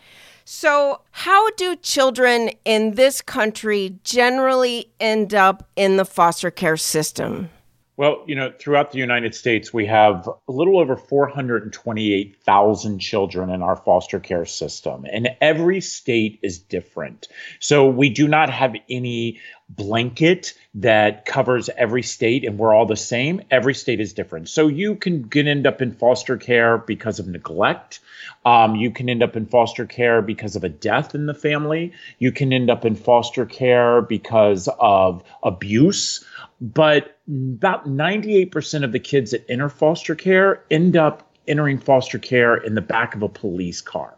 So, 0.44 1.00
how 1.10 1.50
do 1.50 1.74
children 1.74 2.50
in 2.64 2.94
this 2.94 3.20
country 3.20 3.98
generally 4.04 4.92
end 5.00 5.34
up 5.34 5.68
in 5.74 5.96
the 5.96 6.04
foster 6.04 6.52
care 6.52 6.76
system? 6.76 7.50
Well, 7.98 8.22
you 8.28 8.36
know, 8.36 8.52
throughout 8.60 8.92
the 8.92 8.98
United 8.98 9.34
States, 9.34 9.74
we 9.74 9.84
have 9.86 10.28
a 10.28 10.52
little 10.52 10.78
over 10.78 10.96
428,000 10.96 13.00
children 13.00 13.50
in 13.50 13.60
our 13.60 13.74
foster 13.74 14.20
care 14.20 14.44
system, 14.44 15.04
and 15.12 15.30
every 15.40 15.80
state 15.80 16.38
is 16.40 16.60
different. 16.60 17.26
So 17.58 17.88
we 17.88 18.08
do 18.08 18.28
not 18.28 18.50
have 18.50 18.76
any 18.88 19.40
blanket 19.68 20.54
that 20.74 21.26
covers 21.26 21.68
every 21.76 22.02
state 22.02 22.44
and 22.44 22.58
we're 22.58 22.74
all 22.74 22.86
the 22.86 22.96
same. 22.96 23.42
Every 23.50 23.74
state 23.74 24.00
is 24.00 24.12
different. 24.12 24.48
So 24.48 24.66
you 24.66 24.94
can, 24.96 25.28
can 25.28 25.46
end 25.46 25.66
up 25.66 25.82
in 25.82 25.92
foster 25.92 26.36
care 26.36 26.78
because 26.78 27.18
of 27.18 27.28
neglect. 27.28 28.00
Um, 28.46 28.76
you 28.76 28.90
can 28.90 29.08
end 29.08 29.22
up 29.22 29.36
in 29.36 29.46
foster 29.46 29.84
care 29.84 30.22
because 30.22 30.56
of 30.56 30.64
a 30.64 30.68
death 30.68 31.14
in 31.14 31.26
the 31.26 31.34
family. 31.34 31.92
You 32.18 32.32
can 32.32 32.52
end 32.52 32.70
up 32.70 32.84
in 32.84 32.96
foster 32.96 33.44
care 33.44 34.00
because 34.00 34.68
of 34.78 35.22
abuse. 35.42 36.24
But 36.60 37.18
about 37.28 37.86
98% 37.86 38.84
of 38.84 38.92
the 38.92 38.98
kids 38.98 39.32
that 39.32 39.48
enter 39.50 39.68
foster 39.68 40.14
care 40.14 40.64
end 40.70 40.96
up 40.96 41.30
entering 41.46 41.78
foster 41.78 42.18
care 42.18 42.56
in 42.56 42.74
the 42.74 42.80
back 42.80 43.14
of 43.14 43.22
a 43.22 43.28
police 43.28 43.80
car. 43.80 44.14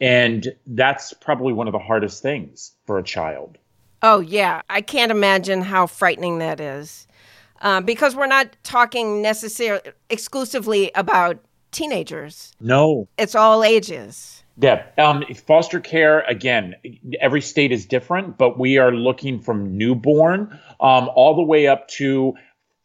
And 0.00 0.54
that's 0.66 1.12
probably 1.12 1.52
one 1.52 1.68
of 1.68 1.72
the 1.72 1.78
hardest 1.78 2.22
things 2.22 2.72
for 2.86 2.98
a 2.98 3.02
child. 3.02 3.58
Oh, 4.02 4.20
yeah. 4.20 4.62
I 4.70 4.80
can't 4.80 5.12
imagine 5.12 5.62
how 5.62 5.86
frightening 5.86 6.38
that 6.38 6.60
is. 6.60 7.06
Uh, 7.60 7.80
because 7.80 8.16
we're 8.16 8.26
not 8.26 8.56
talking 8.62 9.20
necessarily 9.20 9.82
exclusively 10.08 10.90
about 10.94 11.38
teenagers. 11.72 12.52
No. 12.60 13.06
It's 13.18 13.34
all 13.34 13.62
ages. 13.62 14.42
Yeah. 14.56 14.84
Um, 14.98 15.24
foster 15.46 15.80
care, 15.80 16.20
again, 16.20 16.74
every 17.20 17.40
state 17.40 17.72
is 17.72 17.86
different, 17.86 18.38
but 18.38 18.58
we 18.58 18.78
are 18.78 18.92
looking 18.92 19.40
from 19.40 19.76
newborn 19.76 20.58
um, 20.80 21.10
all 21.14 21.34
the 21.34 21.42
way 21.42 21.66
up 21.66 21.88
to 21.88 22.34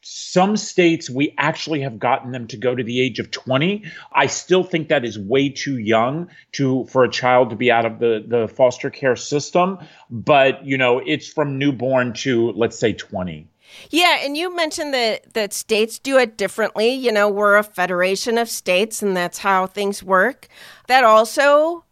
some 0.08 0.56
states 0.56 1.10
we 1.10 1.34
actually 1.40 1.82
have 1.82 1.98
gotten 1.98 2.32
them 2.32 2.46
to 2.46 2.58
go 2.58 2.76
to 2.76 2.84
the 2.84 3.02
age 3.02 3.18
of 3.18 3.32
20 3.32 3.84
i 4.12 4.28
still 4.28 4.64
think 4.64 4.88
that 4.88 5.04
is 5.04 5.18
way 5.18 5.50
too 5.50 5.80
young 5.80 6.30
to 6.52 6.86
for 6.86 7.04
a 7.04 7.10
child 7.10 7.50
to 7.50 7.56
be 7.56 7.72
out 7.72 7.86
of 7.86 7.98
the 7.98 8.24
the 8.28 8.48
foster 8.48 8.92
care 8.92 9.16
system 9.16 9.80
but 10.12 10.64
you 10.64 10.78
know 10.78 11.00
it's 11.00 11.28
from 11.28 11.58
newborn 11.58 12.14
to 12.14 12.52
let's 12.52 12.78
say 12.78 12.94
20 12.94 13.48
yeah, 13.90 14.20
and 14.22 14.38
you 14.38 14.56
mentioned 14.56 14.94
that 14.94 15.34
that 15.34 15.52
states 15.52 16.00
do 16.00 16.18
it 16.18 16.38
differently. 16.38 16.94
You 16.94 17.12
know, 17.12 17.28
we're 17.28 17.58
a 17.58 17.64
federation 17.64 18.38
of 18.38 18.48
states 18.48 19.02
and 19.02 19.18
that's 19.18 19.40
how 19.40 19.66
things 19.68 20.02
work. 20.02 20.48
That 20.88 21.04
also 21.04 21.84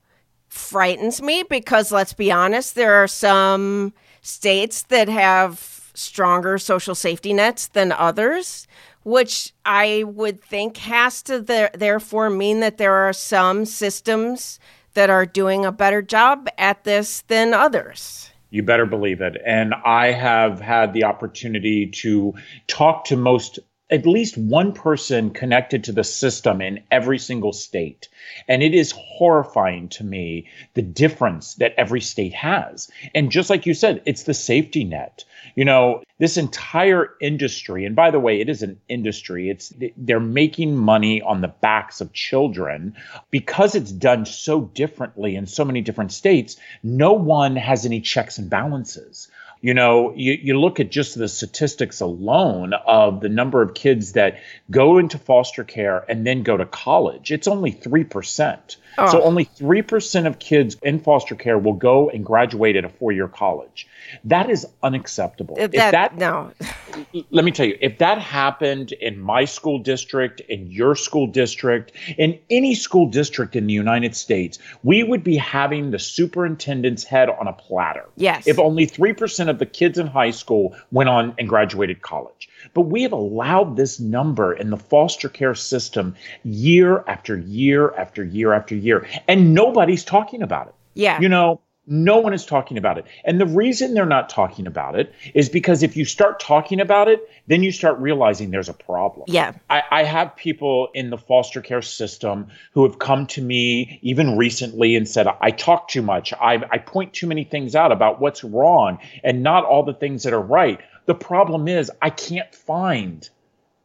frightens 0.48 1.22
me 1.22 1.44
because 1.50 1.92
let's 1.92 2.14
be 2.14 2.32
honest, 2.32 2.76
there 2.76 2.94
are 2.94 3.08
some 3.08 3.92
states 4.22 4.84
that 4.84 5.10
have 5.10 5.73
stronger 5.94 6.58
social 6.58 6.96
safety 6.96 7.34
nets 7.34 7.68
than 7.68 7.92
others, 7.92 8.68
which 9.04 9.54
I 9.66 10.04
would 10.06 10.42
think 10.42 10.78
has 10.78 11.22
to 11.24 11.40
therefore 11.40 12.30
mean 12.30 12.60
that 12.62 12.78
there 12.78 12.94
are 12.94 13.14
some 13.14 13.66
systems 13.66 14.60
that 14.94 15.10
are 15.10 15.26
doing 15.26 15.66
a 15.66 15.72
better 15.72 16.02
job 16.02 16.48
at 16.58 16.84
this 16.84 17.22
than 17.28 17.54
others. 17.54 18.30
You 18.50 18.62
better 18.64 18.86
believe 18.86 19.22
it. 19.22 19.42
And 19.46 19.74
I 19.84 20.12
have 20.12 20.62
had 20.62 20.94
the 20.94 21.06
opportunity 21.06 21.88
to 21.88 22.36
talk 22.68 23.06
to 23.06 23.18
most 23.18 23.60
at 23.94 24.08
least 24.08 24.40
one 24.40 24.74
person 24.74 25.30
connected 25.30 25.84
to 25.84 25.92
the 25.92 26.04
system 26.04 26.62
in 26.62 26.82
every 26.90 27.20
single 27.20 27.54
state. 27.54 28.10
And 28.48 28.64
it 28.64 28.74
is 28.74 28.92
horrifying 28.92 29.88
to 29.90 30.04
me 30.04 30.48
the 30.74 30.82
difference 30.82 31.54
that 31.56 31.76
every 31.78 32.02
state 32.02 32.34
has. 32.34 32.90
And 33.14 33.32
just 33.32 33.52
like 33.52 33.68
you 33.68 33.76
said, 33.76 34.02
it's 34.08 34.24
the 34.24 34.34
safety 34.34 34.84
net. 34.84 35.24
You 35.56 35.66
know, 35.66 36.02
this 36.18 36.38
entire 36.38 37.12
industry, 37.22 37.86
and 37.86 37.96
by 37.96 38.10
the 38.10 38.20
way, 38.20 38.42
it 38.42 38.50
is 38.50 38.64
an 38.64 38.80
industry, 38.90 39.50
it's 39.50 39.72
they're 39.96 40.20
making 40.20 40.76
money 40.76 41.22
on 41.22 41.42
the 41.42 41.54
backs 41.62 42.02
of 42.02 42.14
children 42.14 42.96
because 43.30 43.76
it's 43.76 43.92
done 43.92 44.26
so 44.26 44.62
differently 44.74 45.36
in 45.36 45.46
so 45.46 45.64
many 45.64 45.82
different 45.82 46.12
states. 46.12 46.56
No 46.82 47.14
one 47.14 47.56
has 47.56 47.86
any 47.86 48.02
checks 48.02 48.40
and 48.40 48.50
balances 48.50 49.28
you 49.64 49.74
know, 49.74 50.14
you, 50.14 50.34
you 50.34 50.60
look 50.60 50.82
at 50.82 50.92
just 50.92 51.18
the 51.18 51.30
statistics 51.30 52.02
alone 52.02 52.74
of 52.74 53.22
the 53.22 53.30
number 53.30 53.62
of 53.62 53.74
kids 53.74 54.12
that 54.12 54.42
go 54.70 54.98
into 54.98 55.18
foster 55.18 55.64
care 55.64 56.04
and 56.10 56.28
then 56.28 56.44
go 56.44 56.58
to 56.58 56.66
college. 56.66 57.32
It's 57.32 57.48
only 57.48 57.72
3%. 57.72 58.76
Oh. 58.98 59.12
So 59.12 59.24
only 59.24 59.46
3% 59.46 60.28
of 60.28 60.40
kids 60.40 60.78
in 60.82 61.00
foster 61.00 61.36
care 61.36 61.58
will 61.58 61.74
go 61.74 62.10
and 62.10 62.26
graduate 62.26 62.76
at 62.76 62.86
a 62.86 62.90
four-year 62.90 63.28
college. 63.28 63.88
That 64.26 64.50
is 64.50 64.68
unacceptable. 64.82 65.56
That, 65.56 65.74
if 65.74 65.92
that 65.92 66.18
no. 66.18 66.52
let 67.32 67.46
me 67.46 67.52
tell 67.52 67.66
you, 67.66 67.78
if 67.82 67.98
that 67.98 68.20
happened 68.20 68.92
in 68.92 69.20
my 69.20 69.46
school 69.46 69.80
district, 69.80 70.42
in 70.42 70.72
your 70.72 70.96
school 70.96 71.28
district, 71.28 71.94
in 72.18 72.40
any 72.50 72.76
school 72.76 73.08
district 73.08 73.56
in 73.56 73.68
the 73.68 73.74
United 73.74 74.16
States, 74.16 74.60
we 74.84 75.04
would 75.04 75.24
be 75.24 75.38
having 75.38 75.92
the 75.92 76.00
superintendent's 76.00 77.04
head 77.04 77.30
on 77.30 77.48
a 77.48 77.54
platter. 77.54 78.06
Yes. 78.16 78.48
If 78.48 78.60
only 78.60 78.86
3% 78.86 79.50
of 79.50 79.60
the 79.60 79.66
kids 79.66 79.98
in 79.98 80.08
high 80.08 80.32
school 80.32 80.76
went 80.92 81.10
on 81.10 81.36
and 81.38 81.50
graduated 81.50 82.02
college. 82.02 82.50
But 82.74 82.82
we 82.82 83.04
have 83.04 83.12
allowed 83.12 83.76
this 83.76 84.00
number 84.00 84.54
in 84.54 84.70
the 84.70 84.78
foster 84.78 85.30
care 85.30 85.56
system 85.56 86.16
year 86.44 87.04
after 87.08 87.38
year 87.38 87.94
after 87.96 88.24
year 88.24 88.54
after 88.54 88.76
year, 88.76 89.08
and 89.28 89.54
nobody's 89.54 90.04
talking 90.04 90.42
about 90.42 90.68
it. 90.68 90.76
Yeah. 90.96 91.20
You 91.20 91.30
know, 91.30 91.62
no 91.86 92.20
one 92.20 92.34
is 92.34 92.46
talking 92.46 92.78
about 92.78 92.98
it. 92.98 93.06
And 93.26 93.42
the 93.42 93.46
reason 93.46 93.94
they're 93.94 94.06
not 94.06 94.30
talking 94.30 94.68
about 94.68 94.98
it 94.98 95.14
is 95.34 95.50
because 95.50 95.84
if 95.84 95.98
you 95.98 96.06
start 96.06 96.40
talking 96.40 96.80
about 96.80 97.10
it, 97.10 97.30
then 97.48 97.62
you 97.62 97.74
start 97.74 98.00
realizing 98.00 98.52
there's 98.52 98.70
a 98.70 98.74
problem. 98.74 99.26
Yeah. 99.28 99.54
I, 99.70 99.84
I, 99.92 100.04
have 100.04 100.34
people 100.38 100.88
in 100.94 101.10
the 101.10 101.18
foster 101.18 101.62
care 101.62 101.82
system 101.82 102.48
who 102.74 102.84
have 102.84 103.00
come 103.00 103.28
to 103.28 103.42
me 103.42 104.00
even 104.02 104.38
recently 104.38 104.96
and 104.96 105.08
said, 105.08 105.28
I 105.42 105.52
talk 105.52 105.90
too 105.90 106.02
much. 106.02 106.32
I, 106.34 106.64
I 106.72 106.78
point 106.78 107.14
too 107.14 107.28
many 107.28 107.44
things 107.44 107.76
out 107.76 107.92
about 107.92 108.22
what's 108.22 108.46
wrong 108.46 109.00
and 109.22 109.44
not 109.44 109.66
all 109.66 109.84
the 109.84 109.94
things 109.94 110.24
that 110.24 110.32
are 110.32 110.42
right. 110.42 110.80
The 111.06 111.16
problem 111.16 111.68
is, 111.68 111.92
I 112.02 112.10
can't 112.10 112.54
find 112.54 113.28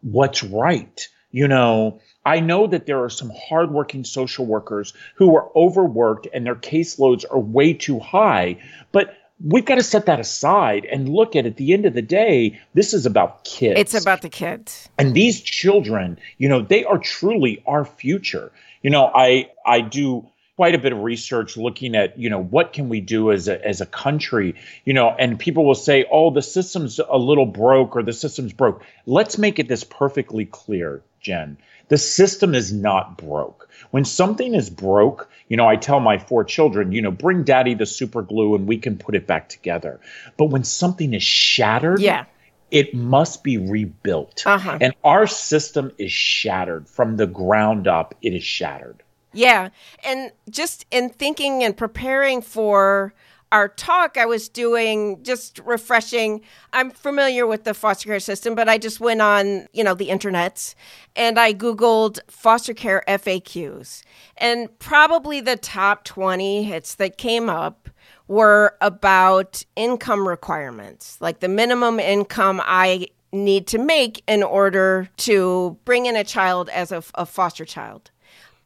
what's 0.03 0.43
right. 0.43 1.09
You 1.31 1.47
know, 1.47 2.01
I 2.25 2.41
know 2.41 2.67
that 2.67 2.87
there 2.87 3.03
are 3.05 3.11
some 3.11 3.31
hardworking 3.35 4.05
social 4.05 4.47
workers 4.47 4.95
who 5.17 5.37
are 5.37 5.51
overworked 5.55 6.27
and 6.33 6.47
their 6.47 6.55
caseloads 6.55 7.25
are 7.31 7.39
way 7.39 7.75
too 7.75 7.99
high, 7.99 8.59
but 8.93 9.15
we've 9.45 9.65
got 9.65 9.77
to 9.77 9.83
set 9.83 10.07
that 10.07 10.19
aside 10.19 10.85
and 10.87 11.09
look 11.09 11.37
at 11.37 11.47
at 11.47 11.57
the 11.57 11.73
end 11.73 11.87
of 11.87 11.95
the 11.95 12.03
day 12.03 12.59
this 12.75 12.93
is 12.93 13.07
about 13.07 13.45
kids. 13.45 13.79
It's 13.79 13.95
about 13.95 14.23
the 14.23 14.29
kids. 14.29 14.89
And 14.99 15.15
these 15.15 15.41
children 15.41 16.19
you 16.39 16.49
know 16.49 16.63
they 16.63 16.85
are 16.85 16.99
truly 16.99 17.63
our 17.67 17.85
future. 17.85 18.51
You 18.83 18.91
know 18.91 19.11
i 19.15 19.51
i 19.65 19.81
do 19.81 20.27
quite 20.59 20.75
a 20.75 20.79
bit 20.79 20.93
of 20.93 20.99
research 21.05 21.57
looking 21.57 21.95
at 21.95 22.19
you 22.19 22.29
know 22.29 22.43
what 22.43 22.73
can 22.73 22.89
we 22.89 23.01
do 23.01 23.31
as 23.31 23.47
a 23.47 23.65
as 23.65 23.81
a 23.81 23.87
country 23.87 24.57
you 24.85 24.93
know 24.93 25.11
and 25.11 25.39
people 25.39 25.65
will 25.65 25.77
say 25.77 26.05
oh 26.11 26.33
the 26.33 26.43
system's 26.43 26.99
a 27.09 27.17
little 27.17 27.47
broke 27.47 27.95
or 27.95 28.03
the 28.03 28.13
system's 28.13 28.53
broke 28.53 28.83
let's 29.07 29.39
make 29.39 29.61
it 29.61 29.69
this 29.69 29.85
perfectly 29.85 30.45
clear 30.45 31.01
Jen. 31.21 31.59
The 31.89 31.99
system 31.99 32.55
is 32.55 32.73
not 32.73 33.17
broke. 33.17 33.69
When 33.93 34.05
something 34.05 34.55
is 34.55 34.69
broke, 34.71 35.31
you 35.49 35.57
know, 35.57 35.67
I 35.67 35.77
tell 35.77 36.01
my 36.01 36.19
four 36.19 36.45
children, 36.45 36.93
you 36.93 37.03
know, 37.03 37.11
bring 37.11 37.45
daddy 37.45 37.75
the 37.75 37.87
super 37.87 38.23
glue 38.23 38.55
and 38.55 38.67
we 38.67 38.79
can 38.79 38.99
put 38.99 39.15
it 39.15 39.27
back 39.27 39.49
together. 39.49 40.01
But 40.37 40.47
when 40.47 40.65
something 40.65 41.15
is 41.15 41.23
shattered, 41.23 42.01
Yeah. 42.01 42.25
it 42.71 42.95
must 42.95 43.43
be 43.43 43.59
rebuilt. 43.59 44.43
Uh-huh. 44.47 44.79
And 44.81 44.93
our 45.03 45.27
system 45.27 45.93
is 45.99 46.13
shattered 46.13 46.89
from 46.89 47.17
the 47.17 47.27
ground 47.27 47.89
up. 47.89 48.15
It 48.23 48.35
is 48.35 48.45
shattered. 48.45 49.03
Yeah. 49.39 49.69
And 50.03 50.33
just 50.51 50.85
in 50.91 51.11
thinking 51.11 51.63
and 51.63 51.77
preparing 51.77 52.43
for 52.43 53.15
our 53.53 53.69
talk, 53.69 54.17
I 54.17 54.27
was 54.27 54.49
doing 54.49 55.23
just 55.23 55.61
refreshing. 55.61 56.41
I'm 56.73 56.91
familiar 56.91 57.47
with 57.47 57.63
the 57.63 57.73
foster 57.73 58.09
care 58.09 58.19
system, 58.19 58.57
but 58.57 58.69
I 58.69 58.79
just 58.79 58.99
went 58.99 59.23
on, 59.23 59.69
you 59.73 59.85
know, 59.85 59.95
the 59.95 60.11
internet 60.11 60.75
and 61.15 61.39
I 61.39 61.55
Googled 61.55 62.19
foster 62.27 62.75
care 62.75 63.05
FAQs. 63.07 64.03
And 64.39 64.77
probably 64.81 65.41
the 65.41 65.57
top 65.57 66.03
20 66.03 66.65
hits 66.65 66.97
that 66.97 67.17
came 67.17 67.49
up 67.49 67.89
were 68.27 68.75
about 68.81 69.65
income 69.77 70.27
requirements, 70.27 71.17
like 71.21 71.39
the 71.39 71.49
minimum 71.49 72.01
income 72.01 72.61
I 72.65 73.07
need 73.33 73.69
to 73.69 73.79
make 73.79 74.25
in 74.27 74.43
order 74.43 75.09
to 75.19 75.79
bring 75.85 76.07
in 76.07 76.17
a 76.17 76.25
child 76.25 76.69
as 76.71 76.91
a, 76.91 77.05
a 77.15 77.25
foster 77.25 77.65
child. 77.65 78.11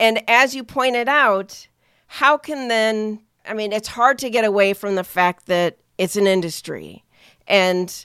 And 0.02 0.20
as 0.28 0.52
you 0.52 0.64
pointed 0.64 1.08
out, 1.08 1.68
how 2.08 2.36
can 2.36 2.66
then, 2.66 3.20
I 3.46 3.54
mean, 3.54 3.72
it's 3.72 3.86
hard 3.86 4.18
to 4.18 4.30
get 4.30 4.44
away 4.44 4.74
from 4.74 4.96
the 4.96 5.04
fact 5.04 5.46
that 5.46 5.78
it's 5.96 6.16
an 6.16 6.26
industry. 6.26 7.04
And 7.46 8.04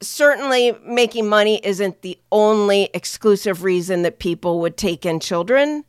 certainly 0.00 0.74
making 0.86 1.28
money 1.28 1.60
isn't 1.62 2.00
the 2.00 2.18
only 2.32 2.88
exclusive 2.94 3.62
reason 3.62 4.00
that 4.02 4.20
people 4.20 4.60
would 4.60 4.78
take 4.78 5.04
in 5.04 5.20
children, 5.20 5.84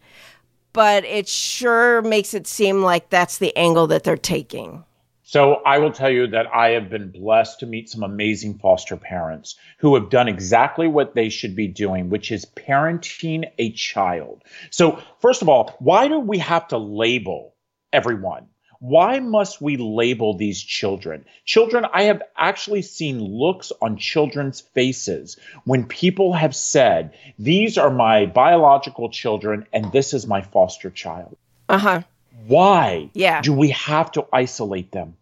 but 0.73 1.05
it 1.05 1.25
sure 1.25 2.01
makes 2.01 2.33
it 2.33 2.47
seem 2.47 2.81
like 2.81 3.09
that's 3.09 3.37
the 3.37 3.55
angle 3.55 3.87
that 3.87 4.03
they're 4.03 4.17
taking. 4.17 4.83
So 5.27 5.55
I 5.65 5.79
will 5.79 5.91
tell 5.91 6.11
you 6.11 6.27
that 6.27 6.45
I 6.53 6.69
have 6.69 6.91
been 6.91 7.09
blessed 7.09 7.59
to 7.61 7.65
meet 7.65 7.89
some 7.89 8.03
amazing 8.03 8.59
foster 8.59 8.95
parents 8.95 9.55
who 9.79 9.95
have 9.95 10.11
done 10.11 10.27
exactly 10.27 10.87
what 10.87 11.15
they 11.15 11.29
should 11.29 11.55
be 11.55 11.67
doing, 11.67 12.11
which 12.11 12.31
is 12.31 12.45
parenting 12.45 13.45
a 13.57 13.71
child. 13.71 14.43
So 14.69 15.01
first 15.21 15.41
of 15.41 15.49
all, 15.49 15.75
why 15.79 16.07
do 16.07 16.19
we 16.19 16.37
have 16.37 16.67
to 16.67 16.77
label 16.77 17.55
everyone? 17.91 18.49
Why 18.79 19.19
must 19.19 19.59
we 19.59 19.77
label 19.77 20.37
these 20.37 20.61
children? 20.61 21.25
Children, 21.43 21.87
I 21.91 22.03
have 22.03 22.21
actually 22.37 22.83
seen 22.83 23.19
looks 23.19 23.71
on 23.81 23.97
children's 23.97 24.61
faces 24.61 25.39
when 25.63 25.87
people 25.87 26.33
have 26.33 26.55
said, 26.55 27.15
These 27.39 27.79
are 27.79 27.89
my 27.89 28.27
biological 28.27 29.09
children 29.09 29.65
and 29.73 29.91
this 29.91 30.13
is 30.13 30.27
my 30.27 30.41
foster 30.41 30.91
child. 30.91 31.35
Uh 31.67 31.79
huh. 31.79 32.01
Why 32.47 33.09
Yeah. 33.13 33.41
do 33.41 33.53
we 33.53 33.69
have 33.69 34.11
to 34.13 34.25
isolate 34.33 34.91
them? 34.91 35.15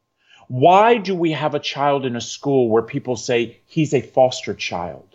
Why 0.48 0.98
do 0.98 1.16
we 1.16 1.32
have 1.32 1.56
a 1.56 1.60
child 1.60 2.06
in 2.06 2.16
a 2.16 2.22
school 2.22 2.70
where 2.70 2.84
people 2.84 3.16
say 3.16 3.58
he's 3.66 3.94
a 3.94 4.02
foster 4.02 4.54
child? 4.54 5.06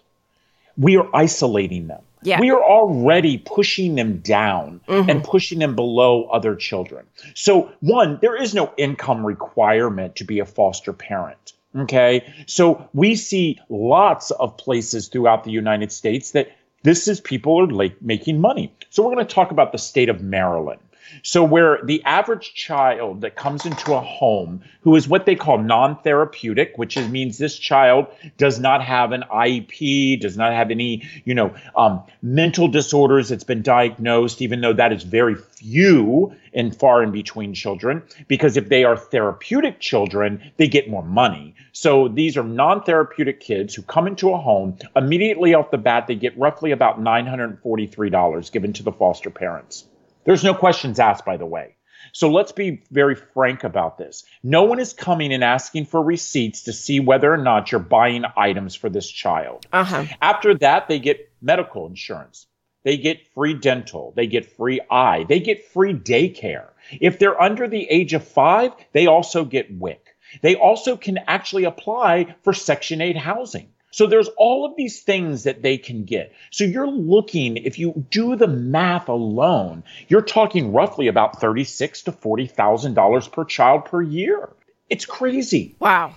We 0.77 0.97
are 0.97 1.09
isolating 1.15 1.87
them. 1.89 2.03
Yeah. 2.23 2.41
We 2.41 2.51
are 2.51 2.63
already 2.63 3.39
pushing 3.39 3.95
them 3.95 4.19
down 4.19 4.81
Mm-hmm. 4.89 5.11
and 5.11 5.23
pushing 5.25 5.59
them 5.61 5.77
below 5.77 6.25
other 6.25 6.57
children. 6.57 7.07
So, 7.35 7.71
one, 7.81 8.19
there 8.23 8.35
is 8.41 8.55
no 8.55 8.73
income 8.77 9.25
requirement 9.25 10.17
to 10.17 10.25
be 10.25 10.39
a 10.41 10.45
foster 10.47 10.93
parent. 10.93 11.53
Okay. 11.77 12.25
So, 12.47 12.89
we 12.95 13.15
see 13.15 13.61
lots 13.69 14.31
of 14.33 14.57
places 14.57 15.09
throughout 15.09 15.45
the 15.45 15.51
United 15.53 15.93
States 15.93 16.33
that 16.33 16.51
this 16.83 17.07
is 17.07 17.21
people 17.21 17.61
are 17.61 17.67
like 17.67 18.01
making 18.03 18.41
money. 18.41 18.73
So, 18.91 19.03
we're 19.05 19.15
going 19.15 19.27
to 19.27 19.35
talk 19.35 19.51
about 19.53 19.71
the 19.73 19.79
state 19.79 20.09
of 20.09 20.21
Maryland. 20.23 20.81
So, 21.23 21.43
where 21.45 21.81
the 21.85 22.03
average 22.05 22.55
child 22.55 23.21
that 23.23 23.37
comes 23.37 23.67
into 23.67 23.95
a 23.95 24.01
home 24.01 24.63
who 24.83 24.97
is 24.97 25.09
what 25.09 25.27
they 25.27 25.35
call 25.35 25.59
non 25.59 25.97
therapeutic, 26.03 26.77
which 26.77 26.97
is, 26.97 27.09
means 27.09 27.39
this 27.39 27.59
child 27.59 28.07
does 28.37 28.59
not 28.59 28.83
have 28.83 29.13
an 29.13 29.25
IEP, 29.33 30.21
does 30.21 30.37
not 30.37 30.53
have 30.53 30.71
any, 30.71 31.09
you 31.25 31.35
know, 31.35 31.55
um, 31.77 32.03
mental 32.23 32.69
disorders 32.69 33.29
that's 33.29 33.45
been 33.45 33.63
diagnosed, 33.63 34.43
even 34.43 34.61
though 34.61 34.73
that 34.73 34.93
is 34.93 35.03
very 35.03 35.35
few 35.35 36.35
and 36.55 36.75
far 36.77 37.03
in 37.03 37.11
between 37.11 37.55
children, 37.55 38.03
because 38.27 38.57
if 38.57 38.69
they 38.69 38.85
are 38.85 38.97
therapeutic 38.97 39.81
children, 39.81 40.41
they 40.57 40.69
get 40.69 40.89
more 40.89 41.03
money. 41.03 41.55
So 41.73 42.09
these 42.09 42.37
are 42.37 42.43
non 42.43 42.83
therapeutic 42.83 43.41
kids 43.41 43.75
who 43.75 43.83
come 43.83 44.07
into 44.07 44.33
a 44.33 44.39
home. 44.39 44.77
Immediately 44.97 45.55
off 45.55 45.71
the 45.71 45.79
bat, 45.79 46.07
they 46.07 46.15
get 46.15 46.37
roughly 46.39 46.73
about 46.73 47.01
$943 47.01 48.53
given 48.53 48.73
to 48.75 48.83
the 48.83 48.93
foster 48.93 49.31
parents. 49.31 49.85
There's 50.29 50.45
no 50.45 50.53
questions 50.53 51.01
asked, 51.01 51.25
by 51.25 51.39
the 51.39 51.47
way. 51.47 51.77
So 52.13 52.31
let's 52.31 52.53
be 52.53 52.83
very 52.91 53.15
frank 53.15 53.65
about 53.65 53.97
this. 53.97 54.25
No 54.43 54.65
one 54.65 54.79
is 54.79 54.93
coming 54.93 55.33
and 55.33 55.43
asking 55.43 55.87
for 55.87 56.03
receipts 56.03 56.65
to 56.65 56.73
see 56.75 57.01
whether 57.01 57.33
or 57.33 57.39
not 57.39 57.73
you're 57.73 57.81
buying 57.81 58.25
items 58.37 58.75
for 58.75 58.91
this 58.91 59.09
child. 59.09 59.65
Uh 59.73 59.85
huh. 59.85 60.05
After 60.21 60.55
that, 60.59 60.87
they 60.87 60.99
get 60.99 61.33
medical 61.41 61.87
insurance. 61.87 62.47
They 62.85 62.99
get 62.99 63.27
free 63.29 63.55
dental. 63.55 64.13
They 64.17 64.27
get 64.27 64.45
free 64.45 64.83
eye. 64.91 65.25
They 65.27 65.41
get 65.41 65.65
free 65.73 65.95
daycare. 65.95 66.67
If 67.01 67.19
they're 67.19 67.41
under 67.41 67.67
the 67.67 67.89
age 67.89 68.13
of 68.13 68.23
five, 68.23 68.73
they 68.93 69.07
also 69.07 69.47
get 69.47 69.73
WIC. 69.73 70.15
They 70.43 70.57
also 70.57 70.99
can 70.99 71.17
actually 71.27 71.65
apply 71.65 72.35
for 72.43 72.53
Section 72.53 73.01
8 73.01 73.17
housing. 73.17 73.71
So 73.91 74.07
there's 74.07 74.29
all 74.37 74.67
of 74.67 74.77
these 74.77 75.01
things 75.01 75.45
that 75.45 75.63
they 75.63 75.79
can 75.79 76.05
get. 76.05 76.33
So 76.51 76.65
you're 76.65 76.87
looking, 76.91 77.57
if 77.57 77.79
you 77.79 78.05
do 78.11 78.37
the 78.37 78.47
math 78.47 79.09
alone, 79.09 79.83
you're 80.09 80.21
talking 80.23 80.73
roughly 80.73 81.09
about 81.09 81.41
thirty-six 81.41 82.03
to 82.03 82.13
forty 82.13 82.47
thousand 82.47 82.95
dollars 82.95 83.27
per 83.29 83.45
child 83.45 83.87
per 83.87 84.03
year. 84.03 84.51
It's 84.91 85.07
crazy 85.07 85.75
Wow. 85.81 86.17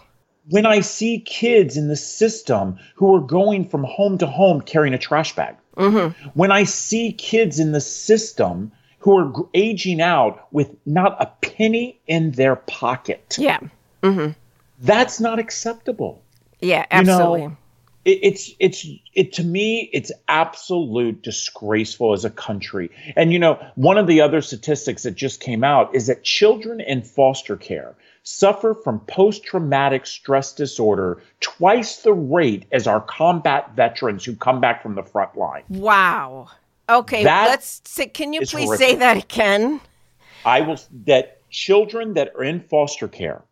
when 0.49 0.65
I 0.65 0.81
see 0.81 1.19
kids 1.19 1.77
in 1.77 1.87
the 1.87 1.95
system 1.95 2.77
who 2.95 3.15
are 3.15 3.21
going 3.21 3.67
from 3.69 3.83
home 3.83 4.17
to 4.19 4.27
home 4.27 4.61
carrying 4.61 4.93
a 4.93 4.97
trash 4.97 5.35
bag, 5.35 5.55
mm-hmm. 5.77 6.29
when 6.33 6.51
I 6.51 6.63
see 6.65 7.11
kids 7.13 7.59
in 7.59 7.71
the 7.71 7.81
system 7.81 8.71
who 8.99 9.17
are 9.17 9.47
aging 9.53 9.99
out 10.01 10.47
with 10.51 10.75
not 10.85 11.17
a 11.21 11.25
penny 11.41 11.99
in 12.07 12.31
their 12.31 12.55
pocket, 12.55 13.35
Yeah. 13.39 13.59
Mm-hmm. 14.03 14.31
that's 14.79 15.19
not 15.19 15.39
acceptable. 15.39 16.21
Yeah. 16.61 16.85
You 16.91 17.03
know, 17.03 17.11
Absolutely. 17.13 17.57
It, 18.03 18.19
it's 18.23 18.51
it's 18.59 18.85
it 19.13 19.33
to 19.33 19.43
me 19.43 19.89
it's 19.93 20.11
absolute 20.27 21.21
disgraceful 21.21 22.13
as 22.13 22.25
a 22.25 22.29
country. 22.29 22.89
And 23.15 23.31
you 23.31 23.39
know, 23.39 23.63
one 23.75 23.97
of 23.97 24.07
the 24.07 24.21
other 24.21 24.41
statistics 24.41 25.03
that 25.03 25.15
just 25.15 25.39
came 25.39 25.63
out 25.63 25.93
is 25.93 26.07
that 26.07 26.23
children 26.23 26.81
in 26.81 27.01
foster 27.03 27.57
care 27.57 27.95
suffer 28.23 28.75
from 28.75 28.99
post-traumatic 29.01 30.05
stress 30.05 30.53
disorder 30.53 31.21
twice 31.39 31.97
the 31.97 32.13
rate 32.13 32.65
as 32.71 32.85
our 32.85 33.01
combat 33.01 33.71
veterans 33.75 34.23
who 34.23 34.35
come 34.35 34.61
back 34.61 34.81
from 34.81 34.95
the 34.95 35.03
front 35.03 35.35
line. 35.35 35.63
wow. 35.69 36.47
Okay. 36.89 37.23
That 37.23 37.47
let's 37.49 37.81
say, 37.85 38.07
can 38.07 38.33
you 38.33 38.41
please 38.41 38.65
horrific. 38.65 38.87
say 38.87 38.95
that 38.95 39.17
again? 39.23 39.79
I 40.45 40.61
will 40.61 40.79
that 41.05 41.47
children 41.49 42.15
that 42.15 42.33
are 42.35 42.43
in 42.43 42.61
foster 42.61 43.07
care 43.07 43.43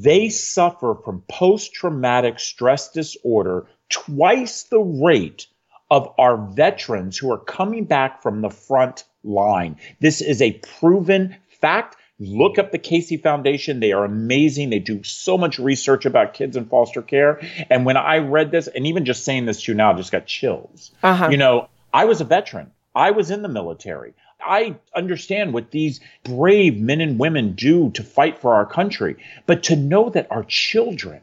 they 0.00 0.30
suffer 0.30 0.96
from 1.04 1.22
post-traumatic 1.28 2.40
stress 2.40 2.90
disorder 2.92 3.66
twice 3.90 4.62
the 4.64 4.80
rate 4.80 5.46
of 5.90 6.14
our 6.16 6.38
veterans 6.38 7.18
who 7.18 7.30
are 7.30 7.38
coming 7.38 7.84
back 7.84 8.22
from 8.22 8.40
the 8.40 8.48
front 8.48 9.04
line. 9.22 9.76
This 10.00 10.22
is 10.22 10.40
a 10.40 10.52
proven 10.52 11.36
fact. 11.60 11.96
Look 12.18 12.58
up 12.58 12.72
the 12.72 12.78
Casey 12.78 13.18
Foundation. 13.18 13.80
They 13.80 13.92
are 13.92 14.04
amazing. 14.04 14.70
They 14.70 14.78
do 14.78 15.02
so 15.02 15.36
much 15.36 15.58
research 15.58 16.06
about 16.06 16.32
kids 16.32 16.56
in 16.56 16.64
foster 16.66 17.02
care. 17.02 17.40
And 17.68 17.84
when 17.84 17.98
I 17.98 18.18
read 18.18 18.50
this, 18.50 18.68
and 18.68 18.86
even 18.86 19.04
just 19.04 19.24
saying 19.24 19.44
this 19.44 19.62
to 19.64 19.72
you 19.72 19.76
now, 19.76 19.92
I 19.92 19.96
just 19.96 20.12
got 20.12 20.24
chills. 20.24 20.92
Uh-huh. 21.02 21.28
You 21.28 21.36
know, 21.36 21.68
I 21.92 22.06
was 22.06 22.22
a 22.22 22.24
veteran. 22.24 22.70
I 22.94 23.10
was 23.10 23.30
in 23.30 23.42
the 23.42 23.48
military. 23.48 24.14
I 24.44 24.76
understand 24.94 25.52
what 25.52 25.70
these 25.70 26.00
brave 26.24 26.78
men 26.80 27.00
and 27.00 27.18
women 27.18 27.52
do 27.54 27.90
to 27.92 28.02
fight 28.02 28.38
for 28.38 28.54
our 28.54 28.66
country. 28.66 29.16
But 29.46 29.62
to 29.64 29.76
know 29.76 30.10
that 30.10 30.26
our 30.30 30.44
children 30.44 31.20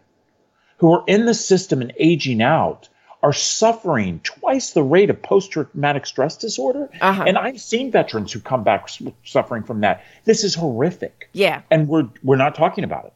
who 0.77 0.93
are 0.93 1.03
in 1.07 1.25
the 1.25 1.33
system 1.33 1.81
and 1.81 1.93
aging 1.99 2.41
out 2.41 2.89
are 3.21 3.33
suffering 3.33 4.21
twice 4.23 4.71
the 4.71 4.81
rate 4.83 5.09
of 5.09 5.21
post 5.21 5.51
traumatic 5.51 6.05
stress 6.05 6.37
disorder. 6.37 6.89
Uh-huh. 7.01 7.23
And 7.27 7.37
I've 7.37 7.59
seen 7.59 7.91
veterans 7.91 8.31
who 8.31 8.39
come 8.39 8.63
back 8.63 8.87
suffering 9.25 9.63
from 9.63 9.81
that. 9.81 10.03
This 10.23 10.43
is 10.45 10.55
horrific. 10.55 11.29
Yeah. 11.33 11.61
And 11.69 11.89
we're 11.89 12.07
we're 12.23 12.37
not 12.37 12.55
talking 12.55 12.83
about 12.85 13.05
it. 13.05 13.13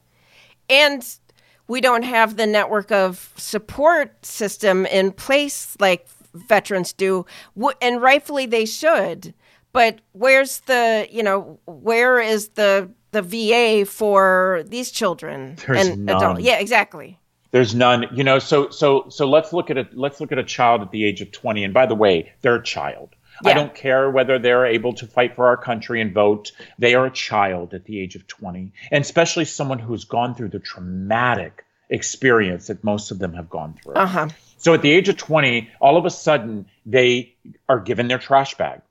and 0.70 1.06
we 1.68 1.80
don't 1.80 2.04
have 2.04 2.36
the 2.36 2.46
network 2.46 2.92
of 2.92 3.32
support 3.38 4.26
system 4.26 4.86
in 4.88 5.12
place 5.14 5.78
like 5.80 6.06
veterans 6.34 6.92
do 6.94 7.26
and 7.82 8.02
rightfully 8.02 8.46
they 8.46 8.66
should 8.66 9.34
but 9.74 10.00
where's 10.14 10.60
the 10.62 11.08
you 11.12 11.24
know 11.24 11.60
where 11.66 12.20
is 12.20 12.50
the 12.50 12.90
the 13.12 13.22
va 13.22 13.86
for 13.86 14.64
these 14.68 14.92
children 14.92 15.56
There's 15.66 15.88
and 15.88 16.06
none. 16.06 16.40
yeah 16.40 16.60
exactly 16.60 17.20
There's 17.52 17.76
none, 17.76 18.08
you 18.12 18.24
know. 18.24 18.40
So 18.40 18.70
so 18.72 19.10
so 19.10 19.30
let's 19.30 19.54
look 19.54 19.70
at 19.70 19.78
a 19.78 19.88
let's 19.94 20.20
look 20.20 20.32
at 20.32 20.40
a 20.40 20.44
child 20.44 20.82
at 20.82 20.90
the 20.90 21.06
age 21.06 21.22
of 21.22 21.32
20. 21.32 21.64
And 21.64 21.74
by 21.74 21.86
the 21.86 21.94
way, 21.94 22.34
they're 22.42 22.56
a 22.56 22.64
child. 22.64 23.10
Yeah. 23.44 23.52
I 23.52 23.54
don't 23.54 23.76
care 23.76 24.10
whether 24.10 24.40
they're 24.40 24.66
able 24.66 24.94
to 24.94 25.06
fight 25.06 25.36
for 25.36 25.46
our 25.48 25.58
country 25.58 26.02
and 26.02 26.14
vote. 26.14 26.52
They 26.80 26.96
are 26.96 27.06
a 27.06 27.12
child 27.12 27.76
at 27.76 27.86
the 27.86 28.00
age 28.00 28.16
of 28.16 28.26
20, 28.26 28.74
and 28.92 29.02
especially 29.04 29.46
someone 29.46 29.78
who's 29.78 30.06
gone 30.06 30.34
through 30.34 30.50
the 30.50 30.60
traumatic 30.60 31.64
experience 31.90 32.68
that 32.68 32.84
most 32.84 33.12
of 33.12 33.20
them 33.20 33.34
have 33.34 33.50
gone 33.50 33.76
through. 33.76 33.94
Uh 33.94 34.08
huh. 34.08 34.28
So 34.58 34.74
at 34.74 34.82
the 34.82 34.92
age 34.92 35.10
of 35.10 35.18
20, 35.18 35.70
all 35.80 35.98
of 35.98 36.06
a 36.06 36.10
sudden 36.10 36.66
they 36.88 37.36
are 37.70 37.80
given 37.80 38.08
their 38.08 38.20
trash 38.20 38.56
bag 38.56 38.82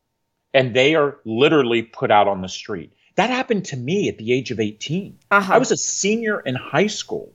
and 0.54 0.74
they 0.74 0.94
are 0.94 1.18
literally 1.24 1.82
put 1.82 2.10
out 2.10 2.28
on 2.28 2.42
the 2.42 2.48
street. 2.48 2.92
That 3.16 3.30
happened 3.30 3.66
to 3.66 3.76
me 3.76 4.08
at 4.08 4.18
the 4.18 4.32
age 4.32 4.50
of 4.50 4.60
18. 4.60 5.18
Uh-huh. 5.30 5.54
I 5.54 5.58
was 5.58 5.70
a 5.70 5.76
senior 5.76 6.40
in 6.40 6.54
high 6.54 6.86
school 6.86 7.34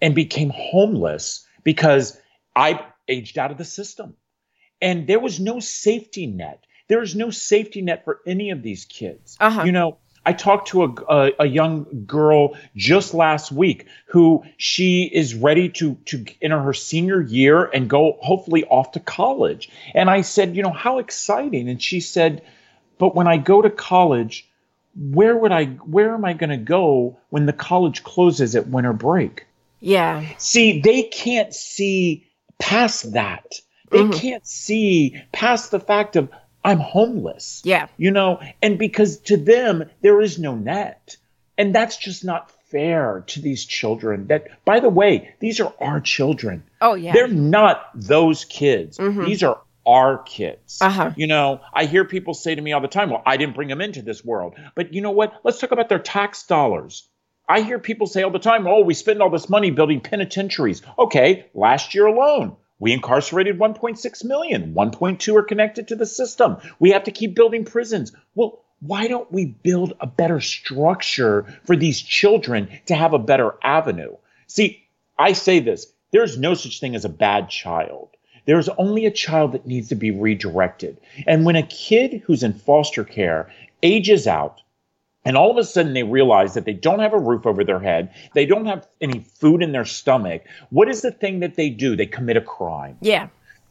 and 0.00 0.14
became 0.14 0.50
homeless 0.54 1.46
because 1.64 2.18
I 2.54 2.84
aged 3.08 3.38
out 3.38 3.50
of 3.50 3.58
the 3.58 3.64
system. 3.64 4.14
And 4.80 5.06
there 5.06 5.18
was 5.18 5.40
no 5.40 5.60
safety 5.60 6.26
net. 6.26 6.64
There 6.88 7.02
is 7.02 7.14
no 7.14 7.30
safety 7.30 7.82
net 7.82 8.04
for 8.04 8.20
any 8.26 8.50
of 8.50 8.62
these 8.62 8.84
kids. 8.84 9.36
Uh-huh. 9.40 9.64
You 9.64 9.72
know, 9.72 9.98
I 10.26 10.32
talked 10.32 10.68
to 10.68 10.84
a, 10.84 10.94
a, 11.08 11.32
a 11.40 11.46
young 11.46 12.04
girl 12.06 12.56
just 12.76 13.14
last 13.14 13.50
week 13.50 13.86
who 14.06 14.44
she 14.56 15.04
is 15.04 15.34
ready 15.34 15.68
to 15.70 15.94
to 16.06 16.24
enter 16.42 16.60
her 16.60 16.74
senior 16.74 17.20
year 17.20 17.64
and 17.64 17.88
go 17.88 18.18
hopefully 18.20 18.64
off 18.64 18.92
to 18.92 19.00
college. 19.00 19.70
And 19.94 20.10
I 20.10 20.20
said, 20.20 20.56
you 20.56 20.62
know, 20.62 20.70
how 20.72 20.98
exciting. 20.98 21.68
And 21.68 21.82
she 21.82 22.00
said, 22.00 22.42
but 22.98 23.14
when 23.14 23.26
I 23.26 23.36
go 23.36 23.62
to 23.62 23.70
college, 23.70 24.48
where 24.94 25.36
would 25.36 25.52
I 25.52 25.66
where 25.66 26.12
am 26.14 26.24
I 26.24 26.32
going 26.32 26.50
to 26.50 26.56
go 26.56 27.18
when 27.30 27.46
the 27.46 27.52
college 27.52 28.02
closes 28.02 28.56
at 28.56 28.68
winter 28.68 28.92
break? 28.92 29.46
Yeah. 29.80 30.24
See, 30.38 30.80
they 30.80 31.04
can't 31.04 31.54
see 31.54 32.26
past 32.58 33.12
that. 33.12 33.60
They 33.90 34.02
Mhm. 34.02 34.20
can't 34.20 34.46
see 34.46 35.22
past 35.32 35.70
the 35.70 35.80
fact 35.80 36.16
of 36.16 36.28
I'm 36.68 36.80
homeless. 36.80 37.62
Yeah. 37.64 37.88
You 37.96 38.10
know, 38.10 38.40
and 38.62 38.78
because 38.78 39.18
to 39.20 39.36
them 39.36 39.84
there 40.00 40.20
is 40.20 40.38
no 40.38 40.54
net. 40.54 41.16
And 41.56 41.74
that's 41.74 41.96
just 41.96 42.24
not 42.24 42.52
fair 42.70 43.24
to 43.28 43.40
these 43.40 43.64
children. 43.64 44.28
That 44.28 44.64
by 44.64 44.80
the 44.80 44.88
way, 44.88 45.34
these 45.40 45.60
are 45.60 45.72
our 45.80 46.00
children. 46.00 46.64
Oh 46.80 46.94
yeah. 46.94 47.12
They're 47.12 47.28
not 47.28 47.90
those 47.94 48.44
kids. 48.44 48.98
Mhm. 48.98 49.26
These 49.26 49.42
are 49.42 49.60
our 49.86 50.18
kids. 50.18 50.80
Uh-huh. 50.82 51.12
You 51.16 51.26
know, 51.26 51.60
I 51.72 51.86
hear 51.86 52.04
people 52.04 52.34
say 52.34 52.54
to 52.54 52.60
me 52.60 52.72
all 52.72 52.82
the 52.82 52.88
time, 52.88 53.08
well, 53.08 53.22
I 53.24 53.38
didn't 53.38 53.54
bring 53.54 53.68
them 53.68 53.80
into 53.80 54.02
this 54.02 54.22
world. 54.22 54.54
But 54.74 54.92
you 54.92 55.00
know 55.00 55.12
what? 55.12 55.32
Let's 55.44 55.58
talk 55.58 55.72
about 55.72 55.88
their 55.88 55.98
tax 55.98 56.46
dollars. 56.46 57.08
I 57.48 57.62
hear 57.62 57.78
people 57.78 58.06
say 58.06 58.22
all 58.22 58.30
the 58.30 58.38
time, 58.38 58.66
oh, 58.66 58.82
we 58.82 58.92
spend 58.92 59.22
all 59.22 59.30
this 59.30 59.48
money 59.48 59.70
building 59.70 60.00
penitentiaries. 60.02 60.82
Okay, 60.98 61.46
last 61.54 61.94
year 61.94 62.04
alone, 62.04 62.56
we 62.78 62.92
incarcerated 62.92 63.58
1.6 63.58 64.24
million. 64.24 64.74
1.2 64.74 65.36
are 65.36 65.42
connected 65.42 65.88
to 65.88 65.96
the 65.96 66.06
system. 66.06 66.58
We 66.78 66.90
have 66.90 67.04
to 67.04 67.10
keep 67.10 67.34
building 67.34 67.64
prisons. 67.64 68.12
Well, 68.34 68.62
why 68.80 69.08
don't 69.08 69.30
we 69.32 69.46
build 69.46 69.94
a 70.00 70.06
better 70.06 70.40
structure 70.40 71.46
for 71.64 71.74
these 71.74 72.00
children 72.00 72.68
to 72.86 72.94
have 72.94 73.12
a 73.12 73.18
better 73.18 73.54
avenue? 73.62 74.16
See, 74.46 74.84
I 75.18 75.32
say 75.32 75.60
this 75.60 75.92
there's 76.12 76.38
no 76.38 76.54
such 76.54 76.80
thing 76.80 76.94
as 76.94 77.04
a 77.04 77.10
bad 77.10 77.50
child. 77.50 78.10
There's 78.46 78.68
only 78.70 79.04
a 79.04 79.10
child 79.10 79.52
that 79.52 79.66
needs 79.66 79.90
to 79.90 79.94
be 79.94 80.10
redirected. 80.10 80.98
And 81.26 81.44
when 81.44 81.56
a 81.56 81.66
kid 81.66 82.22
who's 82.24 82.42
in 82.42 82.54
foster 82.54 83.04
care 83.04 83.50
ages 83.82 84.26
out, 84.26 84.62
and 85.28 85.36
all 85.36 85.50
of 85.50 85.58
a 85.58 85.64
sudden 85.64 85.92
they 85.92 86.02
realize 86.02 86.54
that 86.54 86.64
they 86.64 86.72
don't 86.72 87.00
have 87.00 87.12
a 87.12 87.18
roof 87.18 87.44
over 87.44 87.62
their 87.62 87.78
head, 87.78 88.08
they 88.32 88.46
don't 88.46 88.64
have 88.64 88.88
any 89.02 89.20
food 89.20 89.62
in 89.62 89.72
their 89.72 89.84
stomach, 89.84 90.42
what 90.70 90.88
is 90.88 91.02
the 91.02 91.10
thing 91.12 91.40
that 91.40 91.54
they 91.54 91.68
do? 91.68 91.94
They 91.94 92.06
commit 92.06 92.38
a 92.38 92.40
crime. 92.40 92.96
yeah. 93.02 93.28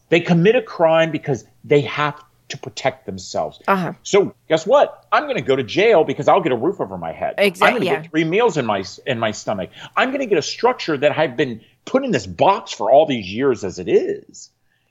They 0.09 0.21
commit 0.21 0.55
a 0.55 0.61
crime 0.61 1.11
because 1.11 1.43
they 1.65 1.81
have 1.81 2.23
to 2.47 2.57
protect 2.57 3.05
themselves. 3.05 3.59
Uh-huh. 3.67 3.91
So 4.03 4.33
guess 4.47 4.65
what? 4.65 5.05
I'm 5.11 5.23
going 5.23 5.35
to 5.35 5.41
go 5.41 5.55
to 5.55 5.63
jail 5.63 6.05
because 6.05 6.29
I'll 6.29 6.39
get 6.39 6.53
a 6.53 6.55
roof 6.55 6.79
over 6.79 6.97
my 6.97 7.11
head. 7.11 7.35
Exact- 7.37 7.67
I'm 7.67 7.73
going 7.73 7.81
to 7.81 7.87
yeah. 7.87 8.01
get 8.01 8.11
three 8.11 8.23
meals 8.23 8.55
in 8.55 8.65
my 8.65 8.85
in 9.05 9.19
my 9.19 9.31
stomach. 9.31 9.69
I'm 9.97 10.09
going 10.09 10.21
to 10.21 10.27
get 10.27 10.37
a 10.37 10.43
structure 10.43 10.95
that 10.95 11.17
I've 11.17 11.35
been 11.35 11.59
put 11.83 12.05
in 12.05 12.11
this 12.11 12.25
box 12.25 12.71
for 12.71 12.89
all 12.89 13.05
these 13.05 13.27
years 13.33 13.65
as 13.65 13.79
it 13.79 13.89
is, 13.89 14.49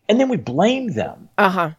and 0.09 0.21
then 0.21 0.29
we 0.29 0.37
blame 0.37 0.93
them. 0.93 1.31
Uh-huh. 1.39 1.71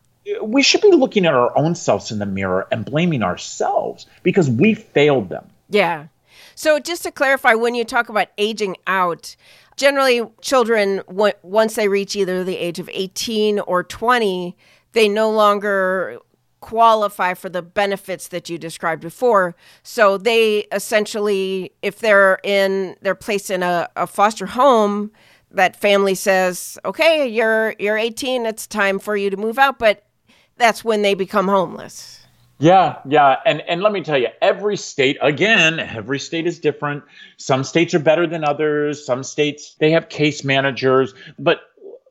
We 0.41 0.63
should 0.63 0.81
be 0.81 0.91
looking 0.91 1.25
at 1.25 1.33
our 1.33 1.57
own 1.57 1.75
selves 1.75 2.11
in 2.11 2.19
the 2.19 2.25
mirror 2.25 2.67
and 2.71 2.85
blaming 2.85 3.23
ourselves 3.23 4.05
because 4.23 4.49
we 4.49 4.73
failed 4.73 5.29
them. 5.29 5.49
Yeah. 5.69 6.07
So 6.55 6.79
just 6.79 7.03
to 7.03 7.11
clarify, 7.11 7.53
when 7.53 7.75
you 7.75 7.85
talk 7.85 8.09
about 8.09 8.29
aging 8.37 8.77
out, 8.87 9.35
generally 9.75 10.21
children, 10.41 11.01
once 11.07 11.75
they 11.75 11.87
reach 11.87 12.15
either 12.15 12.43
the 12.43 12.57
age 12.57 12.79
of 12.79 12.89
18 12.91 13.59
or 13.59 13.83
20, 13.83 14.57
they 14.93 15.07
no 15.07 15.29
longer 15.29 16.19
qualify 16.59 17.33
for 17.33 17.49
the 17.49 17.61
benefits 17.61 18.29
that 18.29 18.49
you 18.49 18.57
described 18.57 19.01
before. 19.01 19.55
So 19.83 20.17
they 20.17 20.65
essentially, 20.71 21.71
if 21.81 21.99
they're 21.99 22.39
in, 22.43 22.95
they're 23.01 23.15
placed 23.15 23.51
in 23.51 23.61
a, 23.61 23.87
a 23.95 24.07
foster 24.07 24.47
home, 24.47 25.11
that 25.51 25.75
family 25.75 26.15
says, 26.15 26.77
okay, 26.83 27.27
you're, 27.27 27.75
you're 27.79 27.97
18, 27.97 28.45
it's 28.45 28.67
time 28.67 28.99
for 28.99 29.15
you 29.15 29.29
to 29.29 29.37
move 29.37 29.57
out. 29.57 29.79
But 29.79 30.06
that's 30.57 30.83
when 30.83 31.01
they 31.01 31.13
become 31.13 31.47
homeless. 31.47 32.25
Yeah, 32.59 32.97
yeah, 33.07 33.35
and 33.45 33.61
and 33.61 33.81
let 33.81 33.91
me 33.91 34.01
tell 34.01 34.17
you, 34.17 34.29
every 34.41 34.77
state 34.77 35.17
again, 35.21 35.79
every 35.79 36.17
state 36.19 36.47
is 36.47 36.59
different. 36.59 37.03
Some 37.37 37.63
states 37.63 37.93
are 37.93 37.99
better 37.99 38.25
than 38.25 38.43
others. 38.43 39.05
Some 39.05 39.23
states 39.23 39.75
they 39.79 39.91
have 39.91 40.09
case 40.09 40.43
managers, 40.43 41.13
but 41.37 41.59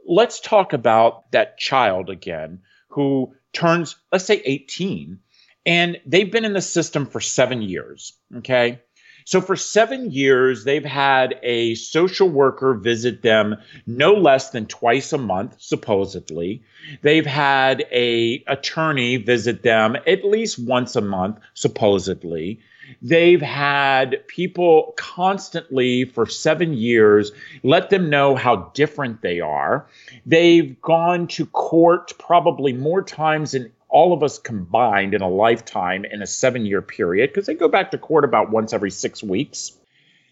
let's 0.06 0.38
talk 0.38 0.72
about 0.72 1.30
that 1.32 1.58
child 1.58 2.10
again 2.10 2.60
who 2.88 3.34
turns 3.52 3.96
let's 4.12 4.24
say 4.24 4.40
18 4.44 5.18
and 5.64 6.00
they've 6.06 6.30
been 6.30 6.44
in 6.44 6.52
the 6.52 6.62
system 6.62 7.06
for 7.06 7.20
7 7.20 7.60
years, 7.60 8.12
okay? 8.36 8.82
So 9.26 9.40
for 9.40 9.56
7 9.56 10.12
years 10.12 10.62
they've 10.62 10.84
had 10.84 11.38
a 11.42 11.74
social 11.74 12.28
worker 12.28 12.74
visit 12.74 13.22
them 13.22 13.56
no 13.84 14.12
less 14.12 14.50
than 14.50 14.66
twice 14.66 15.12
a 15.12 15.18
month 15.18 15.56
supposedly. 15.58 16.62
They've 17.02 17.26
had 17.26 17.84
a 17.90 18.44
attorney 18.46 19.16
visit 19.16 19.64
them 19.64 19.96
at 20.06 20.24
least 20.24 20.60
once 20.60 20.94
a 20.94 21.00
month, 21.00 21.40
supposedly. 21.54 22.60
They've 23.02 23.42
had 23.42 24.24
people 24.28 24.94
constantly 24.96 26.04
for 26.04 26.26
seven 26.26 26.72
years 26.72 27.32
let 27.64 27.90
them 27.90 28.08
know 28.08 28.36
how 28.36 28.70
different 28.74 29.22
they 29.22 29.40
are. 29.40 29.88
They've 30.24 30.80
gone 30.80 31.26
to 31.28 31.46
court 31.46 32.12
probably 32.18 32.72
more 32.72 33.02
times 33.02 33.52
than 33.52 33.72
all 33.88 34.12
of 34.12 34.22
us 34.22 34.38
combined 34.38 35.14
in 35.14 35.22
a 35.22 35.28
lifetime 35.28 36.04
in 36.04 36.22
a 36.22 36.26
seven 36.26 36.66
year 36.66 36.82
period 36.82 37.30
because 37.30 37.46
they 37.46 37.54
go 37.54 37.68
back 37.68 37.90
to 37.90 37.98
court 37.98 38.24
about 38.24 38.50
once 38.50 38.72
every 38.72 38.90
six 38.90 39.22
weeks. 39.22 39.72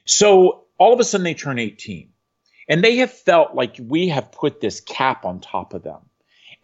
So 0.04 0.64
all 0.78 0.92
of 0.92 1.00
a 1.00 1.04
sudden 1.04 1.24
they 1.24 1.34
turn 1.34 1.58
18 1.58 2.10
and 2.68 2.82
they 2.82 2.96
have 2.96 3.12
felt 3.12 3.54
like 3.54 3.76
we 3.78 4.08
have 4.08 4.32
put 4.32 4.60
this 4.60 4.80
cap 4.80 5.24
on 5.24 5.40
top 5.40 5.74
of 5.74 5.82
them 5.82 6.00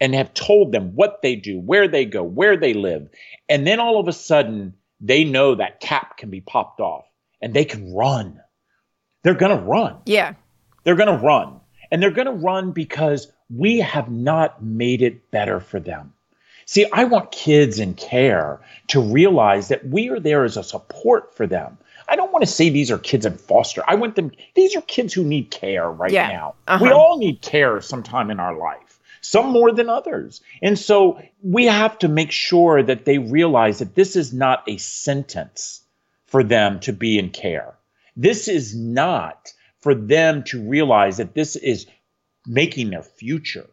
and 0.01 0.15
have 0.15 0.35
told 0.35 0.73
them 0.73 0.95
what 0.95 1.21
they 1.23 1.37
do, 1.37 1.59
where 1.61 1.87
they 1.87 2.07
go, 2.07 2.23
where 2.23 2.57
they 2.57 2.75
live. 2.75 3.09
And 3.49 3.67
then 3.67 3.81
all 3.81 4.01
of 4.01 4.09
a 4.09 4.13
sudden, 4.13 4.75
they 5.01 5.25
know 5.25 5.55
that 5.55 5.81
cap 5.81 6.17
can 6.17 6.31
be 6.31 6.41
popped 6.41 6.81
off 6.81 7.05
and 7.41 7.55
they 7.55 7.65
can 7.65 7.95
run. 7.95 8.41
They're 9.23 9.35
going 9.35 9.57
to 9.57 9.63
run. 9.63 9.99
Yeah. 10.07 10.35
They're 10.85 10.97
going 10.97 11.19
to 11.19 11.25
run. 11.25 11.61
And 11.91 12.03
they're 12.03 12.11
going 12.11 12.27
to 12.27 12.33
run 12.33 12.73
because 12.73 13.31
we 13.51 13.79
have 13.79 14.11
not 14.11 14.63
made 14.63 15.03
it 15.03 15.31
better 15.31 15.61
for 15.61 15.81
them. 15.81 16.13
See, 16.71 16.87
I 16.93 17.03
want 17.03 17.33
kids 17.33 17.81
in 17.81 17.95
care 17.95 18.61
to 18.87 19.01
realize 19.01 19.67
that 19.69 19.85
we 19.85 20.09
are 20.11 20.21
there 20.21 20.45
as 20.45 20.57
a 20.57 20.63
support 20.63 21.35
for 21.35 21.49
them. 21.49 21.77
I 22.09 22.15
don't 22.15 22.31
want 22.31 22.45
to 22.45 22.47
say 22.51 22.71
these 22.71 22.93
are 22.93 22.99
kids 22.99 23.27
in 23.27 23.39
foster. 23.39 23.83
I 23.89 23.97
want 23.97 24.15
them, 24.15 24.31
these 24.55 24.77
are 24.77 24.81
kids 24.83 25.13
who 25.13 25.25
need 25.25 25.51
care 25.51 25.91
right 25.91 26.13
Yeah. 26.13 26.29
now. 26.29 26.55
Uh-huh. 26.69 26.85
We 26.85 26.93
all 26.93 27.19
need 27.19 27.43
care 27.43 27.81
sometime 27.81 28.31
in 28.31 28.39
our 28.39 28.57
life, 28.57 29.01
some 29.21 29.47
more 29.51 29.73
than 29.73 29.89
others. 29.89 30.43
And 30.63 30.79
so 30.79 31.21
we 31.43 31.65
have 31.67 31.99
to 31.99 32.09
make 32.09 32.31
sure 32.31 32.81
that 32.81 33.05
they 33.05 33.19
realize 33.19 33.81
that 33.81 33.97
this 33.97 34.15
is 34.15 34.33
not 34.33 34.63
a 34.69 34.77
sentence 34.77 35.83
for 36.27 36.45
them 36.45 36.79
to 36.87 36.93
be 36.93 37.19
in 37.19 37.31
care. 37.31 37.75
This 38.17 38.47
is 38.47 38.77
not 38.77 39.53
for 39.81 39.93
them 39.93 40.45
to 40.45 40.63
realize 40.63 41.17
that 41.17 41.35
this 41.35 41.57
is 41.57 41.89
making 42.47 42.91
their 42.91 43.03
future. 43.03 43.69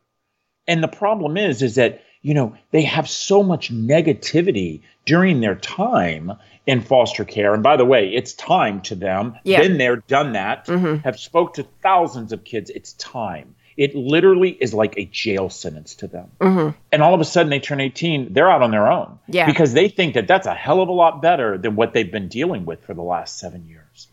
And 0.67 0.81
the 0.81 0.87
problem 0.87 1.37
is, 1.37 1.61
is 1.61 1.75
that, 1.75 2.01
you 2.27 2.33
know, 2.33 2.55
they 2.71 2.81
have 2.81 3.07
so 3.09 3.41
much 3.41 3.71
negativity 3.71 4.81
during 5.05 5.39
their 5.39 5.55
time 5.55 6.33
in 6.65 6.81
foster 6.81 7.23
care. 7.23 7.53
And 7.53 7.63
by 7.63 7.77
the 7.77 7.85
way, 7.85 8.09
it's 8.13 8.33
time 8.33 8.81
to 8.81 8.95
them. 8.95 9.35
Yeah. 9.45 9.61
Been 9.61 9.77
there, 9.77 9.95
done 9.95 10.33
that, 10.33 10.67
Mhm. 10.67 11.03
have 11.05 11.17
spoke 11.17 11.53
to 11.53 11.63
thousands 11.81 12.33
of 12.33 12.43
kids. 12.43 12.69
It's 12.69 12.91
time. 12.93 13.55
It 13.77 13.95
literally 13.95 14.49
is 14.59 14.73
like 14.73 14.95
a 14.97 15.05
jail 15.05 15.49
sentence 15.49 15.95
to 15.95 16.07
them. 16.07 16.31
hmm 16.41 16.69
And 16.91 17.01
all 17.01 17.13
of 17.13 17.21
a 17.21 17.25
sudden 17.25 17.49
they 17.49 17.59
turn 17.59 17.79
18, 17.79 18.33
they're 18.33 18.49
out 18.51 18.61
on 18.61 18.71
their 18.71 18.91
own. 18.91 19.19
Yeah. 19.27 19.45
Because 19.45 19.71
they 19.73 19.87
think 19.87 20.15
that 20.15 20.27
that's 20.27 20.47
a 20.47 20.53
hell 20.53 20.81
of 20.81 20.89
a 20.89 20.93
lot 20.93 21.21
better 21.21 21.57
than 21.57 21.75
what 21.77 21.93
they've 21.93 22.11
been 22.11 22.27
dealing 22.27 22.65
with 22.65 22.83
for 22.83 22.93
the 22.93 23.03
last 23.03 23.37
seven 23.39 23.65
years. 23.69 24.07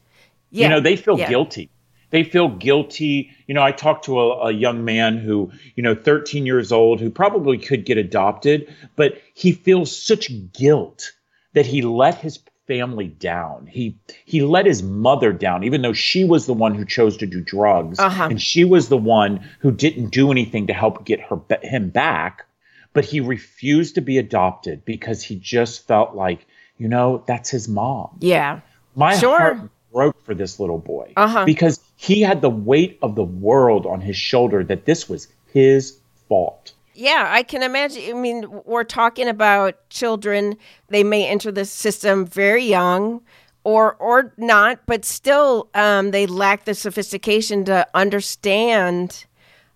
Yeah. 0.53 0.65
You 0.65 0.69
know, 0.71 0.81
they 0.81 0.95
feel 0.97 1.19
Yeah. 1.19 1.29
guilty. 1.31 1.71
They 2.15 2.23
feel 2.23 2.49
guilty. 2.49 3.33
You 3.49 3.55
know, 3.55 3.63
I 3.65 3.73
talked 3.73 4.05
to 4.05 4.21
a, 4.21 4.47
a, 4.47 4.53
young 4.53 4.85
man 4.85 5.19
who, 5.19 5.51
you 5.75 5.83
know, 5.83 5.97
13 5.97 6.47
years 6.47 6.71
old, 6.71 7.01
who 7.01 7.11
probably 7.11 7.59
could 7.59 7.85
get 7.85 7.99
adopted, 7.99 8.73
but 8.95 9.21
he 9.35 9.51
feels 9.51 10.01
such 10.01 10.31
guilt 10.53 11.11
that 11.55 11.67
he 11.67 11.83
let 11.83 12.15
his 12.15 12.39
family 12.69 13.09
down. 13.09 13.67
He 13.67 13.99
he 14.25 14.43
let 14.43 14.65
his 14.65 14.81
mother 14.81 15.33
down, 15.33 15.65
even 15.65 15.83
though 15.83 15.93
she 15.93 16.25
was 16.25 16.47
the 16.47 16.55
one 16.55 16.77
who 16.77 16.85
chose 16.85 17.17
to 17.17 17.27
do 17.27 17.41
drugs, 17.41 17.99
uh-huh. 17.99 18.29
and 18.31 18.41
she 18.41 18.65
was 18.65 18.89
the 18.89 18.97
one 18.97 19.45
who 19.59 19.73
didn't 19.73 20.11
do 20.11 20.31
anything 20.31 20.69
to 20.69 20.73
help 20.73 21.05
get 21.05 21.21
her 21.21 21.41
him 21.63 21.91
back. 21.91 22.47
But 22.93 23.05
he 23.05 23.19
refused 23.19 23.97
to 23.97 24.01
be 24.01 24.19
adopted 24.19 24.85
because 24.85 25.21
he 25.21 25.35
just 25.35 25.85
felt 25.89 26.15
like, 26.15 26.47
you 26.79 26.87
know, 26.87 27.25
that's 27.27 27.51
his 27.51 27.67
mom. 27.67 28.19
Yeah, 28.21 28.61
my 28.95 29.17
sure. 29.17 29.37
heart 29.37 29.71
broke 29.95 30.21
for 30.25 30.35
this 30.35 30.61
little 30.61 30.79
boy 30.79 31.13
uh-huh. 31.17 31.45
because 31.47 31.81
he 31.97 32.21
had 32.21 32.43
the 32.43 32.51
weight 32.51 32.99
of 33.01 33.15
the 33.15 33.25
world 33.25 33.87
on 33.87 34.01
his 34.01 34.17
shoulder 34.17 34.65
that 34.65 34.85
this 34.85 35.09
was 35.09 35.29
his 35.53 35.99
fault. 36.29 36.73
Yeah, 36.95 37.29
I 37.31 37.43
can 37.43 37.63
imagine. 37.63 38.03
I 38.09 38.13
mean, 38.13 38.45
we're 38.67 38.85
talking 38.85 39.29
about 39.29 39.89
children. 39.89 40.57
They 40.89 41.03
may 41.05 41.27
enter 41.27 41.51
the 41.51 41.65
system 41.65 42.27
very 42.27 42.65
young 42.65 43.23
or 43.63 43.95
or 43.95 44.33
not, 44.37 44.81
but 44.87 45.05
still 45.05 45.71
um, 45.75 46.11
they 46.11 46.27
lack 46.27 46.67
the 46.67 46.75
sophistication 46.75 47.65
to 47.65 47.87
understand 47.95 49.25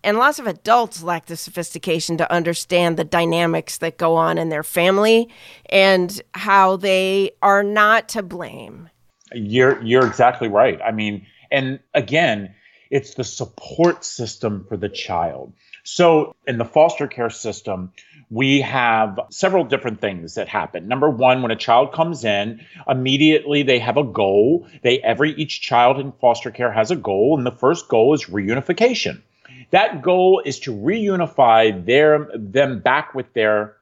and 0.05 0.17
lots 0.17 0.39
of 0.39 0.47
adults 0.47 1.03
lack 1.03 1.27
the 1.27 1.37
sophistication 1.37 2.17
to 2.19 2.33
understand 2.33 2.97
the 2.97 3.05
dynamics 3.05 3.79
that 3.79 3.99
go 3.99 4.15
on 4.15 4.39
in 4.39 4.49
their 4.49 4.63
family 4.63 5.29
and 5.71 6.23
how 6.35 6.77
they 6.77 7.33
are 7.43 7.65
not 7.65 8.09
to 8.11 8.23
blame. 8.23 8.91
You're 9.33 9.83
you're 9.83 10.07
exactly 10.07 10.49
right. 10.49 10.81
I 10.83 10.93
mean, 10.93 11.27
and 11.51 11.81
again, 11.95 12.55
it's 12.91 13.15
the 13.15 13.25
support 13.25 14.05
system 14.05 14.65
for 14.69 14.77
the 14.77 14.89
child. 14.89 15.53
So, 15.85 16.35
in 16.47 16.59
the 16.59 16.65
foster 16.65 17.07
care 17.07 17.31
system, 17.31 17.93
we 18.31 18.61
have 18.61 19.19
several 19.31 19.65
different 19.65 20.01
things 20.01 20.35
that 20.35 20.49
happen. 20.49 20.87
Number 20.87 21.09
one, 21.09 21.41
when 21.41 21.51
a 21.51 21.57
child 21.57 21.93
comes 21.93 22.25
in, 22.25 22.61
immediately 22.87 23.63
they 23.63 23.79
have 23.79 23.97
a 23.97 24.05
goal. 24.05 24.67
They 24.83 24.99
every 25.01 25.33
each 25.33 25.63
child 25.63 25.99
in 25.99 26.13
foster 26.13 26.51
care 26.51 26.73
has 26.73 26.91
a 26.91 26.97
goal, 26.97 27.37
and 27.37 27.47
the 27.47 27.53
first 27.53 27.89
goal 27.89 28.13
is 28.13 28.27
reunification. 28.27 29.23
That 29.71 30.03
goal 30.03 30.43
is 30.45 30.61
to 30.61 30.75
reunify 30.75 31.85
their 31.85 32.29
them 32.35 32.81
back 32.81 33.15
with 33.15 33.33
their 33.33 33.78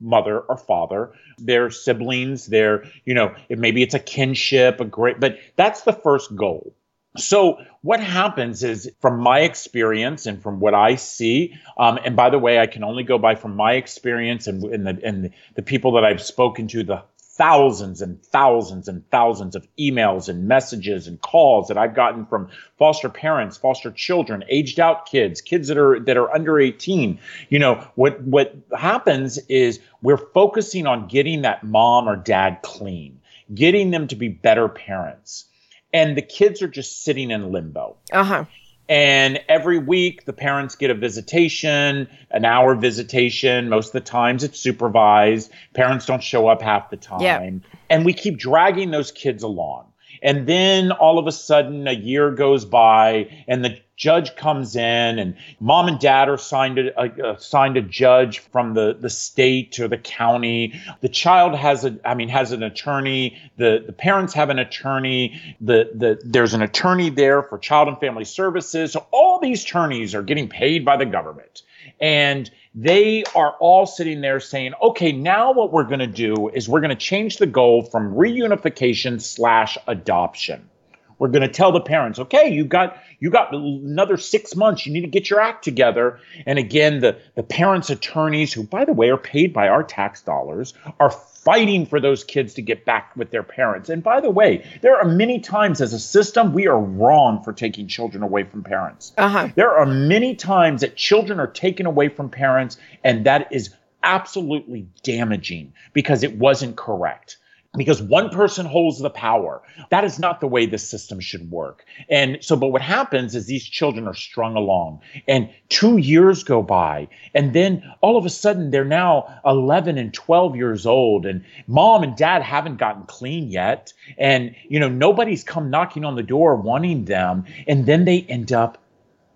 mother 0.00 0.40
or 0.40 0.56
father, 0.56 1.12
their 1.38 1.70
siblings, 1.70 2.46
their, 2.46 2.84
you 3.04 3.14
know, 3.14 3.34
maybe 3.48 3.82
it's 3.82 3.94
a 3.94 3.98
kinship, 3.98 4.80
a 4.80 4.84
great, 4.84 5.20
but 5.20 5.38
that's 5.56 5.82
the 5.82 5.92
first 5.92 6.34
goal. 6.36 6.74
So 7.16 7.58
what 7.80 8.00
happens 8.00 8.62
is, 8.62 8.90
from 9.00 9.20
my 9.20 9.40
experience 9.40 10.26
and 10.26 10.42
from 10.42 10.60
what 10.60 10.74
I 10.74 10.96
see, 10.96 11.54
um, 11.78 11.98
and 12.04 12.14
by 12.14 12.28
the 12.28 12.38
way, 12.38 12.58
I 12.58 12.66
can 12.66 12.84
only 12.84 13.04
go 13.04 13.16
by 13.16 13.36
from 13.36 13.56
my 13.56 13.72
experience 13.72 14.46
and, 14.46 14.62
and 14.64 14.86
the 14.86 15.00
and 15.02 15.30
the 15.54 15.62
people 15.62 15.92
that 15.92 16.04
I've 16.04 16.20
spoken 16.20 16.68
to, 16.68 16.84
the 16.84 17.02
thousands 17.36 18.02
and 18.02 18.22
thousands 18.22 18.88
and 18.88 19.08
thousands 19.10 19.54
of 19.54 19.66
emails 19.78 20.28
and 20.28 20.48
messages 20.48 21.06
and 21.06 21.20
calls 21.20 21.68
that 21.68 21.78
I've 21.78 21.94
gotten 21.94 22.26
from 22.26 22.48
foster 22.78 23.08
parents, 23.08 23.56
foster 23.56 23.90
children, 23.90 24.44
aged 24.48 24.80
out 24.80 25.06
kids, 25.06 25.40
kids 25.40 25.68
that 25.68 25.78
are 25.78 26.00
that 26.00 26.16
are 26.16 26.32
under 26.34 26.58
18. 26.58 27.18
You 27.48 27.58
know, 27.58 27.86
what 27.94 28.20
what 28.22 28.54
happens 28.76 29.38
is 29.48 29.80
we're 30.02 30.16
focusing 30.16 30.86
on 30.86 31.08
getting 31.08 31.42
that 31.42 31.62
mom 31.64 32.08
or 32.08 32.16
dad 32.16 32.60
clean, 32.62 33.20
getting 33.54 33.90
them 33.90 34.08
to 34.08 34.16
be 34.16 34.28
better 34.28 34.68
parents 34.68 35.46
and 35.92 36.16
the 36.16 36.22
kids 36.22 36.60
are 36.60 36.68
just 36.68 37.04
sitting 37.04 37.30
in 37.30 37.52
limbo. 37.52 37.96
Uh 38.12 38.24
huh. 38.24 38.44
And 38.88 39.40
every 39.48 39.78
week, 39.78 40.26
the 40.26 40.32
parents 40.32 40.76
get 40.76 40.90
a 40.90 40.94
visitation, 40.94 42.08
an 42.30 42.44
hour 42.44 42.74
visitation. 42.76 43.68
Most 43.68 43.88
of 43.88 43.92
the 43.94 44.00
times, 44.00 44.44
it's 44.44 44.60
supervised. 44.60 45.50
Parents 45.74 46.06
don't 46.06 46.22
show 46.22 46.46
up 46.46 46.62
half 46.62 46.90
the 46.90 46.96
time. 46.96 47.20
Yeah. 47.20 47.50
And 47.90 48.04
we 48.04 48.12
keep 48.12 48.38
dragging 48.38 48.92
those 48.92 49.10
kids 49.10 49.42
along. 49.42 49.86
And 50.22 50.46
then 50.46 50.92
all 50.92 51.18
of 51.18 51.26
a 51.26 51.32
sudden, 51.32 51.86
a 51.88 51.92
year 51.92 52.30
goes 52.30 52.64
by, 52.64 53.44
and 53.48 53.64
the 53.64 53.78
judge 53.96 54.36
comes 54.36 54.76
in 54.76 55.18
and 55.18 55.36
mom 55.58 55.88
and 55.88 55.98
dad 55.98 56.28
are 56.28 56.36
signed 56.36 56.78
a, 56.78 57.32
assigned 57.32 57.76
uh, 57.76 57.80
uh, 57.80 57.84
a 57.84 57.88
judge 57.88 58.38
from 58.38 58.74
the, 58.74 58.96
the 59.00 59.08
state 59.08 59.80
or 59.80 59.88
the 59.88 59.98
county. 59.98 60.78
The 61.00 61.08
child 61.08 61.54
has 61.54 61.84
a 61.84 61.98
i 62.04 62.14
mean 62.14 62.28
has 62.28 62.52
an 62.52 62.62
attorney. 62.62 63.38
The, 63.56 63.82
the 63.86 63.92
parents 63.92 64.34
have 64.34 64.50
an 64.50 64.58
attorney. 64.58 65.40
The, 65.60 65.90
the 65.94 66.20
there's 66.24 66.54
an 66.54 66.62
attorney 66.62 67.10
there 67.10 67.42
for 67.42 67.58
child 67.58 67.88
and 67.88 67.98
family 67.98 68.24
services. 68.24 68.92
So 68.92 69.06
all 69.10 69.40
these 69.40 69.64
attorneys 69.64 70.14
are 70.14 70.22
getting 70.22 70.48
paid 70.48 70.84
by 70.84 70.96
the 70.96 71.06
government. 71.06 71.62
And 72.00 72.50
they 72.74 73.24
are 73.34 73.52
all 73.58 73.86
sitting 73.86 74.20
there 74.20 74.38
saying 74.38 74.74
okay 74.82 75.10
now 75.10 75.52
what 75.52 75.72
we're 75.72 75.84
going 75.84 76.00
to 76.00 76.06
do 76.06 76.50
is 76.50 76.68
we're 76.68 76.80
going 76.80 76.90
to 76.90 76.96
change 76.96 77.38
the 77.38 77.46
goal 77.46 77.82
from 77.82 78.14
reunification 78.14 79.20
slash 79.20 79.78
adoption 79.86 80.68
we're 81.18 81.28
going 81.28 81.42
to 81.42 81.48
tell 81.48 81.72
the 81.72 81.80
parents, 81.80 82.18
okay, 82.18 82.52
you 82.52 82.64
got 82.64 82.96
you 83.18 83.30
got 83.30 83.54
another 83.54 84.16
six 84.16 84.54
months. 84.54 84.86
You 84.86 84.92
need 84.92 85.00
to 85.02 85.06
get 85.06 85.30
your 85.30 85.40
act 85.40 85.64
together. 85.64 86.20
And 86.44 86.58
again, 86.58 87.00
the 87.00 87.18
the 87.34 87.42
parents' 87.42 87.90
attorneys, 87.90 88.52
who 88.52 88.62
by 88.62 88.84
the 88.84 88.92
way 88.92 89.10
are 89.10 89.16
paid 89.16 89.52
by 89.52 89.68
our 89.68 89.82
tax 89.82 90.22
dollars, 90.22 90.74
are 91.00 91.10
fighting 91.10 91.86
for 91.86 92.00
those 92.00 92.24
kids 92.24 92.54
to 92.54 92.62
get 92.62 92.84
back 92.84 93.12
with 93.16 93.30
their 93.30 93.42
parents. 93.42 93.88
And 93.88 94.02
by 94.02 94.20
the 94.20 94.30
way, 94.30 94.66
there 94.82 94.96
are 94.96 95.04
many 95.04 95.38
times 95.38 95.80
as 95.80 95.92
a 95.92 95.98
system 96.00 96.52
we 96.52 96.66
are 96.66 96.78
wrong 96.78 97.42
for 97.42 97.52
taking 97.52 97.86
children 97.86 98.22
away 98.22 98.42
from 98.42 98.64
parents. 98.64 99.12
Uh-huh. 99.16 99.48
There 99.54 99.72
are 99.76 99.86
many 99.86 100.34
times 100.34 100.80
that 100.80 100.96
children 100.96 101.38
are 101.38 101.46
taken 101.46 101.86
away 101.86 102.08
from 102.08 102.30
parents, 102.30 102.78
and 103.04 103.24
that 103.26 103.52
is 103.52 103.70
absolutely 104.02 104.88
damaging 105.02 105.72
because 105.92 106.22
it 106.22 106.36
wasn't 106.36 106.76
correct 106.76 107.38
because 107.76 108.02
one 108.02 108.30
person 108.30 108.66
holds 108.66 108.98
the 108.98 109.10
power. 109.10 109.62
That 109.90 110.04
is 110.04 110.18
not 110.18 110.40
the 110.40 110.46
way 110.46 110.66
this 110.66 110.88
system 110.88 111.20
should 111.20 111.50
work. 111.50 111.84
And 112.08 112.38
so, 112.40 112.56
but 112.56 112.68
what 112.68 112.82
happens 112.82 113.34
is 113.34 113.46
these 113.46 113.64
children 113.64 114.06
are 114.06 114.14
strung 114.14 114.56
along, 114.56 115.00
and 115.28 115.48
two 115.68 115.96
years 115.96 116.44
go 116.44 116.62
by, 116.62 117.08
and 117.34 117.52
then 117.52 117.82
all 118.00 118.16
of 118.16 118.24
a 118.24 118.30
sudden 118.30 118.70
they're 118.70 118.84
now 118.84 119.40
11 119.44 119.98
and 119.98 120.12
12 120.12 120.56
years 120.56 120.86
old, 120.86 121.26
and 121.26 121.44
mom 121.66 122.02
and 122.02 122.16
dad 122.16 122.42
haven't 122.42 122.76
gotten 122.76 123.04
clean 123.04 123.48
yet. 123.48 123.92
And, 124.18 124.54
you 124.68 124.80
know, 124.80 124.88
nobody's 124.88 125.44
come 125.44 125.70
knocking 125.70 126.04
on 126.04 126.16
the 126.16 126.22
door 126.22 126.56
wanting 126.56 127.04
them. 127.04 127.44
And 127.66 127.86
then 127.86 128.04
they 128.04 128.22
end 128.22 128.52
up 128.52 128.78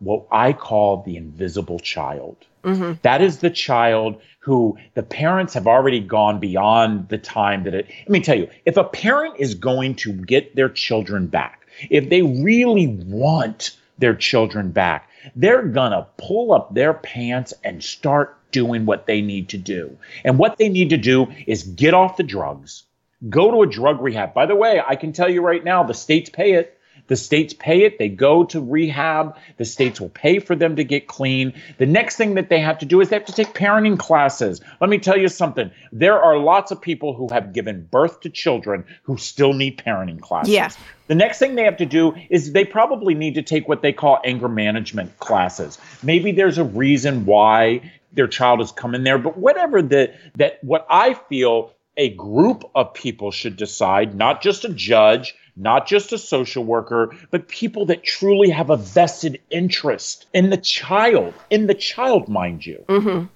what 0.01 0.27
I 0.31 0.53
call 0.53 1.03
the 1.03 1.17
invisible 1.17 1.79
child. 1.79 2.37
Mm-hmm. 2.63 2.93
That 3.03 3.23
is 3.23 3.39
the 3.39 3.51
child 3.51 4.21
who 4.41 4.79
the 4.95 5.03
parents 5.03 5.55
have 5.55 5.67
already 5.67 6.01
gone 6.01 6.41
beyond 6.41 7.09
the 7.09 7.19
time 7.19 7.65
that 7.65 7.75
it. 7.75 7.87
Let 8.01 8.09
me 8.09 8.21
tell 8.21 8.39
you, 8.39 8.49
if 8.65 8.77
a 8.77 8.85
parent 8.85 9.35
is 9.39 9.55
going 9.55 9.97
to 9.97 10.13
get 10.13 10.57
their 10.57 10.69
children 10.69 11.27
back, 11.27 11.67
if 11.91 12.09
they 12.09 12.23
really 12.23 12.87
want 12.87 13.77
their 13.99 14.15
children 14.15 14.71
back, 14.71 15.09
they're 15.37 15.67
going 15.67 15.93
to 15.93 16.07
pull 16.17 16.53
up 16.53 16.75
their 16.75 16.95
pants 16.95 17.53
and 17.63 17.85
start 17.85 18.37
doing 18.51 18.87
what 18.87 19.07
they 19.07 19.21
need 19.21 19.51
to 19.51 19.59
do. 19.59 19.97
And 20.25 20.39
what 20.39 20.57
they 20.59 20.69
need 20.69 20.91
to 20.91 20.97
do 20.97 21.29
is 21.47 21.63
get 21.63 21.95
off 21.95 22.17
the 22.17 22.23
drugs, 22.23 22.85
go 23.29 23.51
to 23.51 23.63
a 23.63 23.67
drug 23.67 24.01
rehab. 24.01 24.35
By 24.35 24.47
the 24.47 24.57
way, 24.57 24.83
I 24.85 24.97
can 24.97 25.13
tell 25.13 25.31
you 25.31 25.43
right 25.43 25.63
now, 25.63 25.85
the 25.85 25.95
states 25.95 26.31
pay 26.31 26.55
it. 26.55 26.79
The 27.11 27.17
states 27.17 27.53
pay 27.53 27.83
it. 27.83 27.99
They 27.99 28.09
go 28.09 28.45
to 28.45 28.61
rehab. 28.61 29.37
The 29.57 29.65
states 29.65 30.01
will 30.01 30.11
pay 30.11 30.39
for 30.39 30.55
them 30.55 30.77
to 30.77 30.85
get 30.85 31.09
clean. 31.09 31.53
The 31.79 31.85
next 31.85 32.15
thing 32.15 32.35
that 32.35 32.51
they 32.51 32.61
have 32.61 32.79
to 32.79 32.87
do 32.87 33.01
is 33.01 33.09
they 33.09 33.17
have 33.17 33.25
to 33.25 33.33
take 33.33 33.53
parenting 33.53 33.99
classes. 33.99 34.61
Let 34.81 34.91
me 34.91 34.99
tell 34.99 35.19
you 35.19 35.27
something. 35.27 35.73
There 35.91 36.23
are 36.23 36.39
lots 36.39 36.71
of 36.71 36.81
people 36.81 37.13
who 37.13 37.27
have 37.33 37.53
given 37.53 37.89
birth 37.91 38.21
to 38.21 38.31
children 38.31 38.85
who 39.03 39.17
still 39.17 39.55
need 39.55 39.79
parenting 39.79 40.21
classes. 40.21 40.55
Yeah. 40.55 40.71
The 41.09 41.17
next 41.17 41.41
thing 41.41 41.57
they 41.57 41.65
have 41.65 41.79
to 41.79 41.87
do 41.87 42.15
is 42.31 42.53
they 42.53 42.65
probably 42.65 43.17
need 43.17 43.35
to 43.35 43.43
take 43.43 43.67
what 43.67 43.83
they 43.83 43.93
call 43.93 44.21
anger 44.25 44.49
management 44.49 45.19
classes. 45.19 45.79
Maybe 46.05 46.31
there's 46.31 46.59
a 46.59 46.65
reason 46.65 47.27
why 47.27 47.91
their 48.13 48.29
child 48.29 48.61
has 48.61 48.71
come 48.71 48.95
in 48.95 49.03
there, 49.03 49.19
but 49.19 49.37
whatever 49.37 49.83
the 49.83 50.15
that 50.37 50.63
what 50.63 50.87
I 50.89 51.15
feel 51.15 51.73
a 51.97 52.11
group 52.11 52.63
of 52.75 52.95
people 52.95 53.31
should 53.31 53.57
decide, 53.57 54.15
not 54.15 54.41
just 54.43 54.65
a 54.65 54.69
judge, 54.69 55.35
not 55.61 55.87
just 55.87 56.13
a 56.13 56.19
social 56.19 56.65
worker, 56.65 57.15
but 57.31 57.49
people 57.49 57.87
that 57.87 58.03
truly 58.03 58.51
have 58.51 58.71
a 58.71 58.77
vested 58.77 59.41
interest 59.51 60.27
in 60.33 60.51
the 60.51 60.57
child, 60.57 61.35
in 61.51 61.67
the 61.67 61.75
child, 61.75 62.29
mind 62.29 62.65
you. 62.65 62.85
Mm-hmm. 62.89 63.27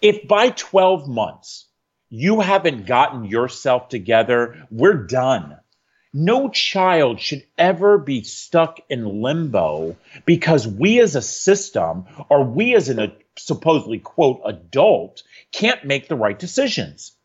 If 0.00 0.26
by 0.26 0.50
12 0.50 1.08
months 1.08 1.66
you 2.08 2.40
haven't 2.40 2.86
gotten 2.86 3.24
yourself 3.24 3.88
together, 3.88 4.66
we're 4.70 5.06
done. 5.06 5.58
No 6.12 6.48
child 6.48 7.20
should 7.20 7.44
ever 7.58 7.98
be 7.98 8.22
stuck 8.22 8.78
in 8.88 9.20
limbo 9.20 9.96
because 10.24 10.66
we 10.66 11.00
as 11.00 11.16
a 11.16 11.22
system 11.22 12.04
or 12.28 12.44
we 12.44 12.74
as 12.76 12.88
an 12.88 13.00
a 13.00 13.12
supposedly 13.36 13.98
quote 13.98 14.40
adult 14.44 15.24
can't 15.52 15.84
make 15.84 16.08
the 16.08 16.14
right 16.14 16.38
decisions. 16.38 17.16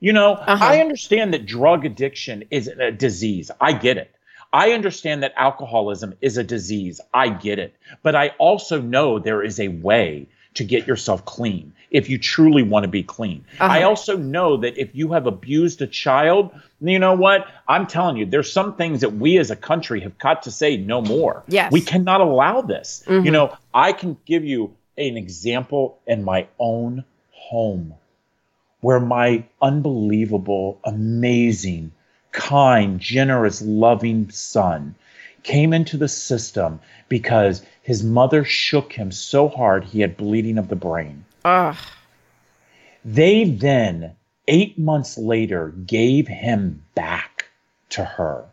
You 0.00 0.12
know, 0.12 0.34
uh-huh. 0.34 0.64
I 0.64 0.80
understand 0.80 1.32
that 1.34 1.46
drug 1.46 1.84
addiction 1.84 2.44
is 2.50 2.68
a 2.68 2.90
disease. 2.90 3.50
I 3.60 3.72
get 3.72 3.96
it. 3.96 4.10
I 4.52 4.70
understand 4.70 5.22
that 5.22 5.32
alcoholism 5.36 6.14
is 6.20 6.36
a 6.36 6.44
disease. 6.44 7.00
I 7.12 7.28
get 7.28 7.58
it. 7.58 7.74
But 8.02 8.14
I 8.14 8.28
also 8.38 8.80
know 8.80 9.18
there 9.18 9.42
is 9.42 9.58
a 9.58 9.68
way 9.68 10.28
to 10.54 10.64
get 10.64 10.86
yourself 10.86 11.24
clean 11.24 11.72
if 11.90 12.08
you 12.08 12.18
truly 12.18 12.62
want 12.62 12.84
to 12.84 12.88
be 12.88 13.02
clean. 13.02 13.44
Uh-huh. 13.58 13.72
I 13.72 13.82
also 13.82 14.16
know 14.16 14.56
that 14.58 14.78
if 14.78 14.94
you 14.94 15.12
have 15.12 15.26
abused 15.26 15.82
a 15.82 15.86
child, 15.86 16.50
you 16.80 16.98
know 16.98 17.14
what? 17.14 17.46
I'm 17.66 17.86
telling 17.86 18.16
you, 18.16 18.26
there's 18.26 18.52
some 18.52 18.76
things 18.76 19.00
that 19.00 19.14
we 19.14 19.38
as 19.38 19.50
a 19.50 19.56
country 19.56 20.00
have 20.00 20.18
got 20.18 20.42
to 20.42 20.50
say 20.50 20.76
no 20.76 21.00
more. 21.00 21.42
Yes. 21.48 21.72
We 21.72 21.80
cannot 21.80 22.20
allow 22.20 22.60
this. 22.60 23.02
You 23.08 23.30
know, 23.30 23.56
I 23.72 23.92
can 23.92 24.16
give 24.24 24.44
you 24.44 24.76
an 24.96 25.16
example 25.16 25.98
in 26.06 26.22
my 26.22 26.46
own 26.58 27.04
home 27.32 27.94
where 28.84 29.00
my 29.00 29.42
unbelievable, 29.62 30.78
amazing, 30.84 31.90
kind, 32.32 33.00
generous, 33.00 33.62
loving 33.62 34.28
son 34.28 34.94
came 35.42 35.72
into 35.72 35.96
the 35.96 36.06
system 36.06 36.78
because 37.08 37.64
his 37.80 38.04
mother 38.04 38.44
shook 38.44 38.92
him 38.92 39.10
so 39.10 39.48
hard 39.48 39.84
he 39.84 40.02
had 40.02 40.18
bleeding 40.18 40.58
of 40.58 40.68
the 40.68 40.76
brain. 40.76 41.24
Ugh. 41.46 41.74
They 43.06 43.44
then, 43.44 44.16
eight 44.48 44.78
months 44.78 45.16
later, 45.16 45.68
gave 45.86 46.28
him 46.28 46.84
back 46.94 47.46
to 47.88 48.04
her. 48.04 48.44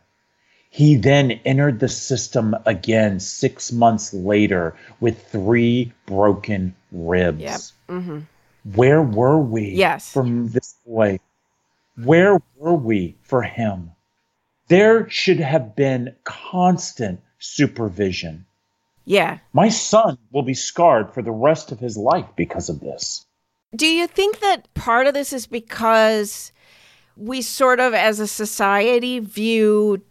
He 0.69 0.95
then 0.95 1.31
entered 1.43 1.81
the 1.81 1.89
system 1.89 2.55
again 2.65 3.19
six 3.19 3.73
months 3.73 4.13
later 4.13 4.75
with 5.01 5.27
three 5.27 5.91
broken 6.05 6.73
ribs. 6.89 7.41
Yep. 7.41 7.59
hmm 7.89 8.19
Where 8.63 9.01
were 9.01 9.39
we 9.39 9.71
Yes. 9.71 10.11
from 10.11 10.49
this 10.49 10.75
boy? 10.85 11.19
Where 11.95 12.39
were 12.57 12.75
we 12.75 13.17
for 13.23 13.41
him? 13.41 13.91
There 14.67 15.09
should 15.09 15.39
have 15.39 15.75
been 15.75 16.15
constant 16.23 17.19
supervision. 17.39 18.45
Yeah. 19.05 19.39
My 19.51 19.69
son 19.69 20.17
will 20.31 20.43
be 20.43 20.53
scarred 20.53 21.11
for 21.13 21.21
the 21.21 21.31
rest 21.31 21.71
of 21.71 21.79
his 21.79 21.97
life 21.97 22.27
because 22.35 22.69
of 22.69 22.79
this. 22.79 23.25
Do 23.75 23.87
you 23.87 24.05
think 24.07 24.39
that 24.39 24.71
part 24.73 25.07
of 25.07 25.13
this 25.13 25.33
is 25.33 25.47
because 25.47 26.51
we 27.17 27.41
sort 27.41 27.79
of, 27.79 27.93
as 27.93 28.19
a 28.19 28.27
society, 28.27 29.19
view 29.19 30.01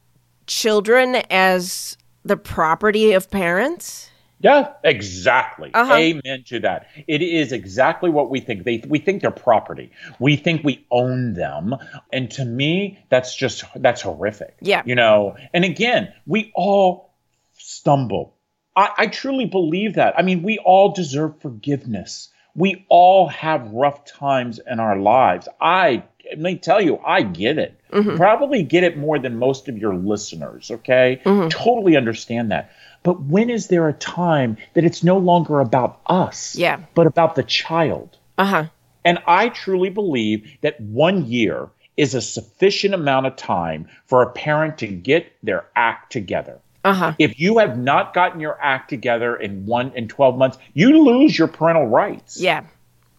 children 0.46 1.16
as 1.30 1.96
the 2.24 2.36
property 2.36 3.12
of 3.12 3.30
parents? 3.30 4.09
Yeah, 4.40 4.72
exactly. 4.82 5.70
Uh-huh. 5.72 5.94
Amen 5.94 6.44
to 6.46 6.60
that. 6.60 6.88
It 7.06 7.20
is 7.20 7.52
exactly 7.52 8.08
what 8.08 8.30
we 8.30 8.40
think. 8.40 8.64
They 8.64 8.82
we 8.88 8.98
think 8.98 9.20
they're 9.20 9.30
property. 9.30 9.92
We 10.18 10.36
think 10.36 10.64
we 10.64 10.86
own 10.90 11.34
them, 11.34 11.76
and 12.12 12.30
to 12.32 12.44
me, 12.44 12.98
that's 13.10 13.36
just 13.36 13.64
that's 13.76 14.00
horrific. 14.00 14.56
Yeah. 14.60 14.82
you 14.86 14.94
know. 14.94 15.36
And 15.52 15.64
again, 15.64 16.12
we 16.26 16.52
all 16.54 17.12
stumble. 17.58 18.34
I, 18.74 18.90
I 18.96 19.06
truly 19.08 19.46
believe 19.46 19.94
that. 19.94 20.18
I 20.18 20.22
mean, 20.22 20.42
we 20.42 20.58
all 20.58 20.92
deserve 20.92 21.40
forgiveness. 21.40 22.30
We 22.54 22.86
all 22.88 23.28
have 23.28 23.70
rough 23.72 24.04
times 24.06 24.58
in 24.66 24.80
our 24.80 24.98
lives. 24.98 25.48
I 25.60 26.04
let 26.30 26.38
me 26.38 26.56
tell 26.58 26.80
you, 26.80 26.98
I 27.04 27.22
get 27.22 27.58
it. 27.58 27.80
Probably 28.16 28.62
get 28.62 28.84
it 28.84 28.96
more 28.96 29.18
than 29.18 29.36
most 29.38 29.68
of 29.68 29.76
your 29.76 29.94
listeners. 29.94 30.70
Okay, 30.70 31.20
totally 31.50 31.96
understand 31.96 32.52
that. 32.52 32.70
But 33.02 33.22
when 33.22 33.48
is 33.50 33.68
there 33.68 33.88
a 33.88 33.92
time 33.94 34.56
that 34.74 34.84
it's 34.84 35.02
no 35.02 35.16
longer 35.18 35.60
about 35.60 36.00
us, 36.06 36.54
Yeah. 36.56 36.80
but 36.94 37.06
about 37.06 37.34
the 37.34 37.42
child? 37.42 38.16
Uh 38.36 38.44
huh. 38.44 38.64
And 39.04 39.18
I 39.26 39.48
truly 39.48 39.88
believe 39.90 40.50
that 40.60 40.80
one 40.80 41.24
year 41.24 41.68
is 41.96 42.14
a 42.14 42.20
sufficient 42.20 42.94
amount 42.94 43.26
of 43.26 43.36
time 43.36 43.88
for 44.06 44.22
a 44.22 44.30
parent 44.30 44.78
to 44.78 44.86
get 44.86 45.32
their 45.42 45.64
act 45.74 46.12
together. 46.12 46.58
Uh 46.84 46.92
huh. 46.94 47.12
If 47.18 47.38
you 47.40 47.58
have 47.58 47.78
not 47.78 48.14
gotten 48.14 48.40
your 48.40 48.58
act 48.60 48.88
together 48.90 49.36
in 49.36 49.66
one 49.66 49.92
in 49.94 50.08
12 50.08 50.36
months, 50.38 50.58
you 50.74 51.04
lose 51.04 51.38
your 51.38 51.48
parental 51.48 51.86
rights. 51.86 52.40
Yeah. 52.40 52.62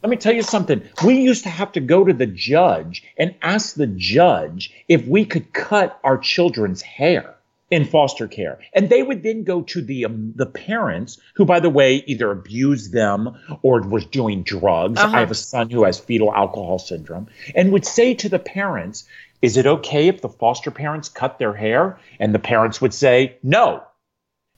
Let 0.03 0.09
me 0.09 0.17
tell 0.17 0.33
you 0.33 0.41
something. 0.41 0.81
We 1.05 1.19
used 1.21 1.43
to 1.43 1.49
have 1.49 1.71
to 1.73 1.79
go 1.79 2.03
to 2.03 2.13
the 2.13 2.25
judge 2.25 3.03
and 3.17 3.35
ask 3.43 3.75
the 3.75 3.85
judge 3.85 4.73
if 4.87 5.05
we 5.05 5.25
could 5.25 5.53
cut 5.53 5.99
our 6.03 6.17
children's 6.17 6.81
hair 6.81 7.35
in 7.71 7.85
foster 7.85 8.27
care. 8.27 8.59
And 8.73 8.89
they 8.89 9.01
would 9.01 9.23
then 9.23 9.43
go 9.43 9.63
to 9.63 9.81
the 9.81 10.05
um, 10.05 10.33
the 10.35 10.45
parents 10.45 11.19
who 11.35 11.45
by 11.45 11.59
the 11.59 11.69
way 11.69 12.03
either 12.05 12.29
abused 12.29 12.91
them 12.91 13.35
or 13.63 13.81
was 13.81 14.05
doing 14.05 14.43
drugs. 14.43 14.99
Uh-huh. 14.99 15.15
I 15.15 15.21
have 15.21 15.31
a 15.31 15.35
son 15.35 15.69
who 15.69 15.85
has 15.85 15.99
fetal 15.99 16.31
alcohol 16.33 16.77
syndrome 16.77 17.27
and 17.55 17.71
would 17.71 17.85
say 17.85 18.13
to 18.15 18.29
the 18.29 18.39
parents, 18.39 19.05
"Is 19.41 19.57
it 19.57 19.65
okay 19.65 20.09
if 20.09 20.21
the 20.21 20.29
foster 20.29 20.69
parents 20.69 21.09
cut 21.09 21.39
their 21.39 21.53
hair?" 21.53 21.97
And 22.19 22.35
the 22.35 22.39
parents 22.39 22.81
would 22.81 22.93
say, 22.93 23.37
"No." 23.41 23.83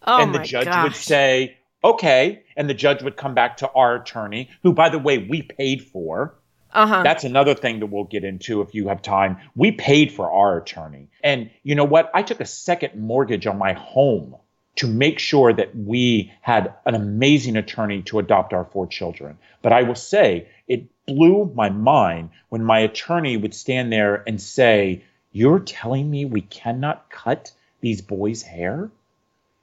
Oh 0.05 0.21
and 0.21 0.35
the 0.35 0.39
judge 0.39 0.65
gosh. 0.65 0.83
would 0.83 0.95
say, 0.95 1.57
okay. 1.83 2.43
And 2.55 2.69
the 2.69 2.73
judge 2.73 3.03
would 3.03 3.17
come 3.17 3.33
back 3.33 3.57
to 3.57 3.71
our 3.71 3.95
attorney, 3.95 4.49
who, 4.63 4.73
by 4.73 4.89
the 4.89 4.99
way, 4.99 5.17
we 5.17 5.41
paid 5.41 5.83
for. 5.83 6.35
Uh 6.73 6.87
huh. 6.87 7.03
That's 7.03 7.23
another 7.23 7.53
thing 7.53 7.79
that 7.79 7.87
we'll 7.87 8.03
get 8.03 8.23
into 8.23 8.61
if 8.61 8.73
you 8.73 8.87
have 8.87 9.01
time. 9.01 9.37
We 9.55 9.71
paid 9.71 10.11
for 10.11 10.31
our 10.31 10.57
attorney. 10.57 11.09
And 11.23 11.49
you 11.63 11.75
know 11.75 11.85
what? 11.85 12.11
I 12.13 12.23
took 12.23 12.41
a 12.41 12.45
second 12.45 12.99
mortgage 12.99 13.47
on 13.47 13.57
my 13.57 13.73
home 13.73 14.35
to 14.75 14.87
make 14.87 15.19
sure 15.19 15.53
that 15.53 15.75
we 15.75 16.31
had 16.41 16.73
an 16.85 16.95
amazing 16.95 17.55
attorney 17.57 18.01
to 18.03 18.19
adopt 18.19 18.53
our 18.53 18.65
four 18.65 18.87
children. 18.87 19.37
But 19.61 19.71
I 19.71 19.83
will 19.83 19.95
say, 19.95 20.47
it 20.67 20.87
blew 21.05 21.51
my 21.53 21.69
mind 21.69 22.31
when 22.49 22.63
my 22.63 22.79
attorney 22.79 23.37
would 23.37 23.53
stand 23.53 23.91
there 23.91 24.23
and 24.27 24.41
say, 24.41 25.03
You're 25.31 25.59
telling 25.59 26.09
me 26.09 26.25
we 26.25 26.41
cannot 26.41 27.09
cut 27.09 27.51
these 27.81 28.01
boys' 28.01 28.41
hair? 28.41 28.89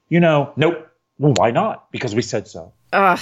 You 0.08 0.20
know, 0.20 0.52
nope. 0.56 0.88
Well, 1.18 1.34
why 1.36 1.50
not? 1.50 1.90
Because 1.90 2.14
we 2.14 2.22
said 2.22 2.48
so. 2.48 2.72
Ugh. 2.92 3.20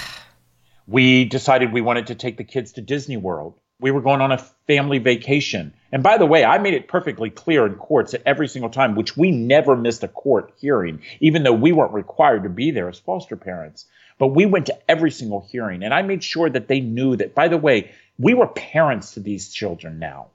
We 0.87 1.25
decided 1.25 1.73
we 1.73 1.81
wanted 1.81 2.09
to 2.09 2.15
take 2.15 2.37
the 2.37 2.45
kids 2.45 2.73
to 2.73 2.81
Disney 2.81 3.17
World. 3.17 3.59
We 3.81 3.93
were 3.93 4.01
going 4.01 4.21
on 4.21 4.33
a 4.33 4.39
family 4.67 4.99
vacation. 4.99 5.73
And 5.93 6.03
by 6.03 6.19
the 6.19 6.27
way, 6.27 6.45
I 6.45 6.59
made 6.59 6.75
it 6.75 6.89
perfectly 6.89 7.31
clear 7.31 7.65
in 7.65 7.77
courts 7.77 8.13
at 8.13 8.23
every 8.27 8.49
single 8.49 8.71
time, 8.71 8.97
which 8.97 9.17
we 9.17 9.31
never 9.31 9.77
missed 9.77 10.03
a 10.03 10.09
court 10.09 10.53
hearing, 10.59 11.01
even 11.21 11.45
though 11.45 11.53
we 11.53 11.71
weren't 11.73 11.93
required 11.93 12.43
to 12.43 12.49
be 12.49 12.73
there 12.73 12.89
as 12.89 12.99
foster 12.99 13.37
parents. 13.37 13.87
But 14.19 14.29
we 14.29 14.47
went 14.47 14.67
to 14.67 14.91
every 14.91 15.13
single 15.13 15.47
hearing. 15.49 15.85
And 15.85 15.95
I 15.95 16.03
made 16.03 16.25
sure 16.25 16.51
that 16.51 16.67
they 16.67 16.81
knew 16.81 17.15
that, 17.17 17.37
by 17.37 17.47
the 17.47 17.57
way, 17.57 17.93
we 18.19 18.35
were 18.35 18.49
parents 18.49 19.15
to 19.15 19.21
these 19.21 19.53
children 19.53 20.01
now. 20.01 20.27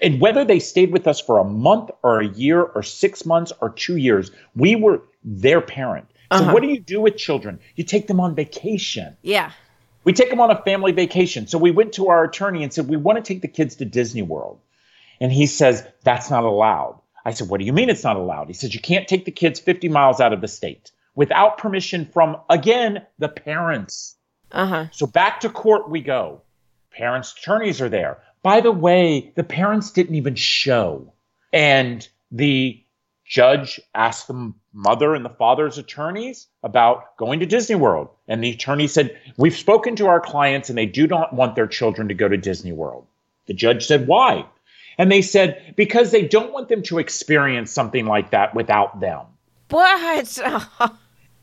And 0.00 0.18
whether 0.18 0.42
they 0.42 0.58
stayed 0.58 0.90
with 0.92 1.06
us 1.06 1.20
for 1.20 1.38
a 1.38 1.44
month 1.44 1.90
or 2.02 2.20
a 2.20 2.26
year 2.26 2.62
or 2.62 2.82
six 2.82 3.26
months 3.26 3.52
or 3.60 3.68
two 3.68 3.96
years, 3.96 4.30
we 4.54 4.76
were 4.76 5.02
their 5.22 5.60
parent. 5.60 6.06
So 6.32 6.38
Uh-huh. 6.38 6.54
what 6.54 6.62
do 6.62 6.68
you 6.68 6.80
do 6.80 7.02
with 7.02 7.18
children? 7.18 7.60
You 7.76 7.84
take 7.84 8.06
them 8.06 8.18
on 8.18 8.34
vacation. 8.34 9.16
Yeah. 9.20 9.52
We 10.06 10.12
take 10.12 10.30
them 10.30 10.40
on 10.40 10.52
a 10.52 10.62
family 10.62 10.92
vacation. 10.92 11.48
So 11.48 11.58
we 11.58 11.72
went 11.72 11.94
to 11.94 12.08
our 12.08 12.22
attorney 12.22 12.62
and 12.62 12.72
said, 12.72 12.88
We 12.88 12.96
want 12.96 13.22
to 13.22 13.22
take 13.22 13.42
the 13.42 13.48
kids 13.48 13.74
to 13.76 13.84
Disney 13.84 14.22
World. 14.22 14.60
And 15.20 15.32
he 15.32 15.46
says, 15.46 15.84
That's 16.04 16.30
not 16.30 16.44
allowed. 16.44 17.00
I 17.24 17.32
said, 17.32 17.48
What 17.48 17.58
do 17.58 17.66
you 17.66 17.72
mean 17.72 17.90
it's 17.90 18.04
not 18.04 18.14
allowed? 18.14 18.46
He 18.46 18.54
says, 18.54 18.72
You 18.72 18.80
can't 18.80 19.08
take 19.08 19.24
the 19.24 19.32
kids 19.32 19.58
50 19.58 19.88
miles 19.88 20.20
out 20.20 20.32
of 20.32 20.40
the 20.40 20.46
state 20.46 20.92
without 21.16 21.58
permission 21.58 22.06
from, 22.06 22.36
again, 22.48 23.04
the 23.18 23.28
parents. 23.28 24.14
Uh 24.52 24.66
huh. 24.66 24.86
So 24.92 25.08
back 25.08 25.40
to 25.40 25.50
court 25.50 25.90
we 25.90 26.00
go. 26.00 26.42
Parents' 26.92 27.34
attorneys 27.36 27.80
are 27.80 27.88
there. 27.88 28.18
By 28.44 28.60
the 28.60 28.70
way, 28.70 29.32
the 29.34 29.42
parents 29.42 29.90
didn't 29.90 30.14
even 30.14 30.36
show. 30.36 31.12
And 31.52 32.08
the 32.30 32.80
judge 33.26 33.80
asked 33.94 34.28
the 34.28 34.52
mother 34.72 35.14
and 35.14 35.24
the 35.24 35.30
father's 35.30 35.78
attorneys 35.78 36.46
about 36.62 37.16
going 37.16 37.40
to 37.40 37.46
Disney 37.46 37.74
World. 37.74 38.08
And 38.28 38.42
the 38.42 38.50
attorney 38.50 38.86
said, 38.86 39.18
We've 39.36 39.56
spoken 39.56 39.96
to 39.96 40.06
our 40.06 40.20
clients 40.20 40.68
and 40.68 40.78
they 40.78 40.86
do 40.86 41.06
not 41.06 41.32
want 41.32 41.56
their 41.56 41.66
children 41.66 42.08
to 42.08 42.14
go 42.14 42.28
to 42.28 42.36
Disney 42.36 42.72
World. 42.72 43.06
The 43.46 43.54
judge 43.54 43.86
said, 43.86 44.06
Why? 44.06 44.46
And 44.98 45.10
they 45.10 45.22
said, 45.22 45.74
Because 45.76 46.10
they 46.10 46.22
don't 46.22 46.52
want 46.52 46.68
them 46.68 46.82
to 46.84 46.98
experience 46.98 47.72
something 47.72 48.06
like 48.06 48.30
that 48.30 48.54
without 48.54 49.00
them. 49.00 49.26
What? 49.70 50.38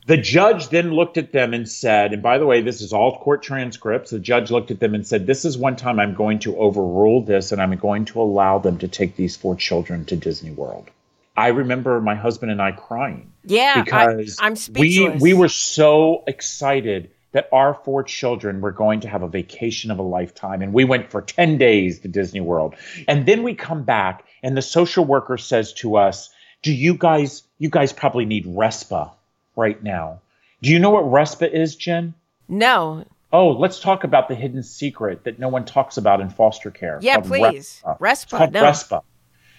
The 0.06 0.18
judge 0.18 0.68
then 0.68 0.92
looked 0.92 1.16
at 1.16 1.32
them 1.32 1.54
and 1.54 1.66
said, 1.66 2.12
and 2.12 2.22
by 2.22 2.36
the 2.36 2.44
way, 2.44 2.60
this 2.60 2.82
is 2.82 2.92
all 2.92 3.20
court 3.20 3.42
transcripts. 3.42 4.10
The 4.10 4.18
judge 4.18 4.50
looked 4.50 4.70
at 4.70 4.78
them 4.78 4.94
and 4.94 5.06
said, 5.06 5.26
This 5.26 5.46
is 5.46 5.56
one 5.56 5.76
time 5.76 5.98
I'm 5.98 6.12
going 6.12 6.40
to 6.40 6.58
overrule 6.58 7.22
this 7.22 7.52
and 7.52 7.62
I'm 7.62 7.74
going 7.78 8.04
to 8.06 8.20
allow 8.20 8.58
them 8.58 8.76
to 8.80 8.88
take 8.88 9.16
these 9.16 9.34
four 9.34 9.56
children 9.56 10.04
to 10.04 10.16
Disney 10.16 10.50
World. 10.50 10.90
I 11.36 11.48
remember 11.48 12.00
my 12.00 12.14
husband 12.14 12.52
and 12.52 12.62
I 12.62 12.72
crying 12.72 13.32
yeah. 13.44 13.82
because 13.82 14.38
I, 14.40 14.46
am 14.46 14.52
we, 14.52 14.56
speechless. 14.56 15.20
we 15.20 15.32
we 15.32 15.38
were 15.38 15.48
so 15.48 16.22
excited 16.26 17.10
that 17.34 17.48
our 17.52 17.74
four 17.74 18.04
children 18.04 18.60
were 18.60 18.70
going 18.70 19.00
to 19.00 19.08
have 19.08 19.22
a 19.22 19.28
vacation 19.28 19.90
of 19.90 19.98
a 19.98 20.02
lifetime. 20.02 20.62
And 20.62 20.72
we 20.72 20.84
went 20.84 21.10
for 21.10 21.20
10 21.20 21.58
days 21.58 21.98
to 22.00 22.08
Disney 22.08 22.40
World. 22.40 22.76
And 23.08 23.26
then 23.26 23.42
we 23.42 23.54
come 23.54 23.82
back 23.82 24.24
and 24.44 24.56
the 24.56 24.62
social 24.62 25.04
worker 25.04 25.36
says 25.36 25.72
to 25.74 25.96
us, 25.96 26.30
Do 26.62 26.72
you 26.72 26.94
guys, 26.94 27.42
you 27.58 27.70
guys 27.70 27.92
probably 27.92 28.24
need 28.24 28.44
respite 28.46 29.08
right 29.56 29.82
now. 29.82 30.20
Do 30.62 30.70
you 30.70 30.78
know 30.78 30.90
what 30.90 31.10
respite 31.10 31.52
is, 31.52 31.74
Jen? 31.74 32.14
No. 32.48 33.04
Oh, 33.32 33.48
let's 33.48 33.80
talk 33.80 34.04
about 34.04 34.28
the 34.28 34.36
hidden 34.36 34.62
secret 34.62 35.24
that 35.24 35.40
no 35.40 35.48
one 35.48 35.64
talks 35.64 35.96
about 35.96 36.20
in 36.20 36.30
foster 36.30 36.70
care. 36.70 37.00
Yeah, 37.02 37.18
please. 37.18 37.82
respite. 37.98 38.38
respite. 38.38 38.52
No. 38.52 38.62
respite. 38.62 39.02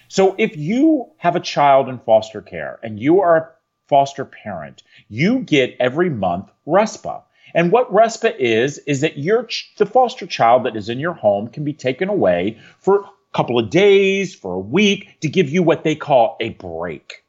So 0.08 0.34
if 0.38 0.56
you 0.56 1.10
have 1.18 1.36
a 1.36 1.40
child 1.40 1.88
in 1.88 1.98
foster 1.98 2.42
care 2.42 2.78
and 2.82 3.00
you 3.00 3.20
are 3.20 3.36
a 3.36 3.48
foster 3.88 4.24
parent, 4.24 4.82
you 5.08 5.40
get 5.40 5.76
every 5.80 6.10
month 6.10 6.50
respite. 6.64 7.22
And 7.54 7.72
what 7.72 7.92
respite 7.92 8.36
is, 8.38 8.78
is 8.78 9.00
that 9.00 9.18
your 9.18 9.48
the 9.78 9.86
foster 9.86 10.26
child 10.26 10.64
that 10.64 10.76
is 10.76 10.88
in 10.88 10.98
your 10.98 11.14
home 11.14 11.48
can 11.48 11.64
be 11.64 11.72
taken 11.72 12.08
away 12.08 12.58
for 12.78 13.00
a 13.00 13.10
couple 13.32 13.58
of 13.58 13.70
days, 13.70 14.34
for 14.34 14.54
a 14.54 14.60
week, 14.60 15.20
to 15.20 15.28
give 15.28 15.48
you 15.48 15.62
what 15.62 15.84
they 15.84 15.94
call 15.94 16.36
a 16.40 16.50
break. 16.50 17.24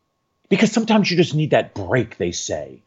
Because 0.49 0.71
sometimes 0.71 1.11
you 1.11 1.17
just 1.17 1.35
need 1.35 1.51
that 1.51 1.73
break, 1.73 2.17
they 2.17 2.31
say. 2.31 2.81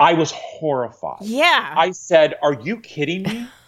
I 0.00 0.14
was 0.14 0.32
horrified. 0.32 1.22
Yeah. 1.22 1.74
I 1.76 1.92
said, 1.92 2.34
Are 2.42 2.54
you 2.54 2.78
kidding 2.78 3.22
me? 3.22 3.46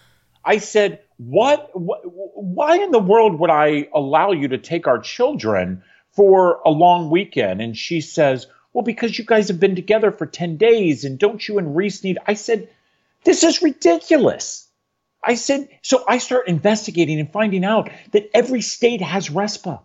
I 0.44 0.58
said, 0.58 1.00
what, 1.16 1.70
why 1.74 2.76
in 2.76 2.90
the 2.90 2.98
world 2.98 3.38
would 3.38 3.50
I 3.50 3.88
allow 3.94 4.32
you 4.32 4.48
to 4.48 4.58
take 4.58 4.86
our 4.86 4.98
children 4.98 5.82
for 6.12 6.60
a 6.64 6.70
long 6.70 7.10
weekend? 7.10 7.60
And 7.62 7.76
she 7.76 8.00
says, 8.00 8.46
well, 8.72 8.84
because 8.84 9.16
you 9.16 9.24
guys 9.24 9.48
have 9.48 9.60
been 9.60 9.76
together 9.76 10.10
for 10.10 10.26
10 10.26 10.56
days 10.56 11.04
and 11.04 11.18
don't 11.18 11.46
you 11.46 11.58
and 11.58 11.76
Reese 11.76 12.02
need, 12.02 12.18
I 12.26 12.34
said, 12.34 12.68
this 13.22 13.42
is 13.42 13.62
ridiculous. 13.62 14.68
I 15.22 15.36
said, 15.36 15.68
so 15.80 16.04
I 16.06 16.18
start 16.18 16.48
investigating 16.48 17.18
and 17.18 17.30
finding 17.30 17.64
out 17.64 17.88
that 18.12 18.28
every 18.34 18.60
state 18.60 19.00
has 19.00 19.30
respite. 19.30 19.78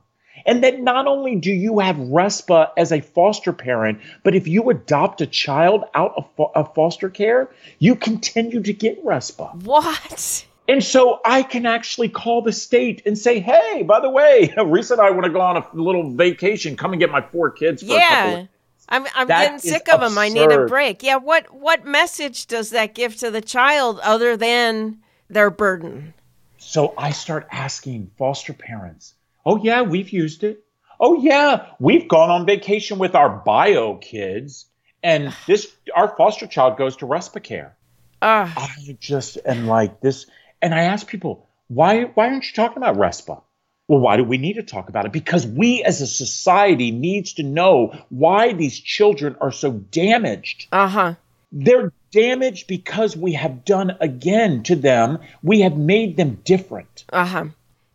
And 0.45 0.63
that 0.63 0.79
not 0.81 1.05
only 1.05 1.35
do 1.35 1.51
you 1.51 1.79
have 1.79 1.99
respite 1.99 2.69
as 2.77 2.91
a 2.91 3.01
foster 3.01 3.53
parent, 3.53 3.99
but 4.23 4.35
if 4.35 4.47
you 4.47 4.69
adopt 4.69 5.21
a 5.21 5.27
child 5.27 5.83
out 5.93 6.13
of, 6.15 6.29
fo- 6.35 6.51
of 6.55 6.73
foster 6.73 7.09
care, 7.09 7.49
you 7.77 7.95
continue 7.95 8.61
to 8.63 8.73
get 8.73 8.99
respite. 9.03 9.53
what? 9.55 10.45
And 10.69 10.83
so 10.83 11.19
I 11.25 11.41
can 11.41 11.65
actually 11.65 12.09
call 12.09 12.43
the 12.43 12.51
state 12.51 13.01
and 13.05 13.17
say, 13.17 13.39
hey, 13.39 13.83
by 13.83 13.99
the 13.99 14.09
way, 14.09 14.53
Reese 14.65 14.91
and 14.91 15.01
I 15.01 15.09
want 15.09 15.23
to 15.23 15.31
go 15.31 15.41
on 15.41 15.57
a 15.57 15.65
little 15.73 16.11
vacation. 16.15 16.77
Come 16.77 16.93
and 16.93 16.99
get 16.99 17.11
my 17.11 17.21
four 17.21 17.49
kids 17.49 17.81
for 17.81 17.97
a 17.97 17.99
couple 18.01 18.31
Yeah. 18.31 18.37
of 18.41 18.47
I'm 18.91 19.05
I'm 19.15 19.27
That 19.27 19.43
getting 19.43 19.59
sick 19.59 19.91
of 19.91 19.99
them. 19.99 20.17
I 20.17 20.29
need 20.29 20.51
a 20.51 20.65
break. 20.65 21.03
Yeah, 21.03 21.17
what 21.17 21.53
what 21.53 21.85
message 21.85 22.47
does 22.47 22.71
that 22.71 22.95
give 22.95 23.15
to 23.17 23.29
the 23.29 23.41
child 23.41 23.99
other 24.03 24.35
than 24.35 24.99
their 25.29 25.49
burden? 25.51 26.13
So 26.57 26.93
I 26.97 27.11
start 27.11 27.47
asking 27.51 28.11
foster 28.17 28.53
parents, 28.53 29.13
oh, 29.45 29.57
yeah, 29.63 29.81
we've 29.81 30.09
used 30.11 30.43
it. 30.43 30.63
Oh, 30.99 31.21
yeah, 31.21 31.67
we've 31.79 32.07
gone 32.07 32.29
on 32.29 32.45
vacation 32.45 32.99
with 32.99 33.15
our 33.15 33.29
bio 33.29 33.95
kids. 33.95 34.65
And 35.01 35.33
this, 35.47 35.71
our 35.95 36.13
foster 36.17 36.45
child 36.45 36.77
goes 36.77 36.97
to 36.97 37.05
respite 37.05 37.43
care. 37.43 37.77
Ah, 38.21 38.53
I 38.57 38.97
just 38.99 39.37
am 39.45 39.67
like 39.67 40.01
this. 40.01 40.25
And 40.61 40.73
I 40.73 40.83
ask 40.83 41.07
people, 41.07 41.47
why, 41.67 42.03
why 42.03 42.29
aren't 42.29 42.45
you 42.45 42.53
talking 42.53 42.77
about 42.77 42.97
respite? 42.97 43.39
Well, 43.87 43.99
why 43.99 44.17
do 44.17 44.23
we 44.23 44.37
need 44.37 44.53
to 44.53 44.63
talk 44.63 44.89
about 44.89 45.05
it? 45.05 45.11
Because 45.11 45.47
we 45.47 45.83
as 45.83 46.01
a 46.01 46.07
society 46.07 46.91
needs 46.91 47.33
to 47.33 47.43
know 47.43 47.93
why 48.09 48.53
these 48.53 48.79
children 48.79 49.35
are 49.41 49.51
so 49.51 49.71
damaged. 49.71 50.67
uh-huh. 50.71 51.15
They're 51.51 51.91
damaged 52.11 52.67
because 52.67 53.17
we 53.17 53.33
have 53.33 53.65
done 53.65 53.97
again 53.99 54.61
to 54.63 54.75
them. 54.75 55.17
We 55.41 55.61
have 55.61 55.75
made 55.75 56.17
them 56.17 56.39
different. 56.43 57.05
Uh-huh. 57.11 57.45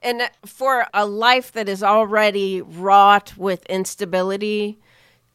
And 0.03 0.23
for 0.45 0.87
a 0.93 1.07
life 1.07 1.53
that 1.53 1.69
is 1.69 1.83
already 1.83 2.61
wrought 2.61 3.37
with 3.37 3.65
instability, 3.67 4.79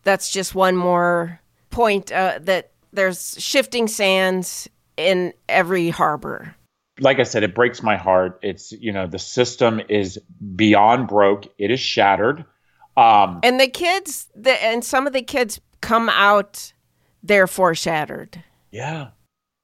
that's 0.04 0.30
just 0.32 0.54
one 0.54 0.76
more 0.76 1.40
point 1.70 2.12
uh, 2.12 2.40
that 2.42 2.72
there's 2.92 3.36
shifting 3.40 3.88
sands 3.88 4.70
in 4.98 5.34
every 5.48 5.90
harbor. 5.90 6.56
Like 7.00 7.20
I 7.20 7.24
said, 7.24 7.44
it 7.44 7.54
breaks 7.56 7.82
my 7.84 7.98
heart. 7.98 8.40
It's 8.42 8.72
you 8.72 8.92
know 8.92 9.08
the 9.08 9.20
system 9.20 9.82
is 9.90 10.20
beyond 10.56 11.08
broke. 11.08 11.46
It 11.58 11.72
is 11.72 11.80
shattered. 11.80 12.46
Um, 12.98 13.40
And 13.44 13.60
the 13.60 13.68
kids, 13.70 14.28
the, 14.36 14.52
and 14.64 14.84
some 14.84 15.08
of 15.08 15.14
the 15.14 15.22
kids 15.22 15.62
come 15.82 16.10
out 16.10 16.74
therefore 17.24 17.76
shattered. 17.76 18.44
yeah, 18.72 19.10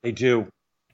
they 0.03 0.11
do. 0.11 0.47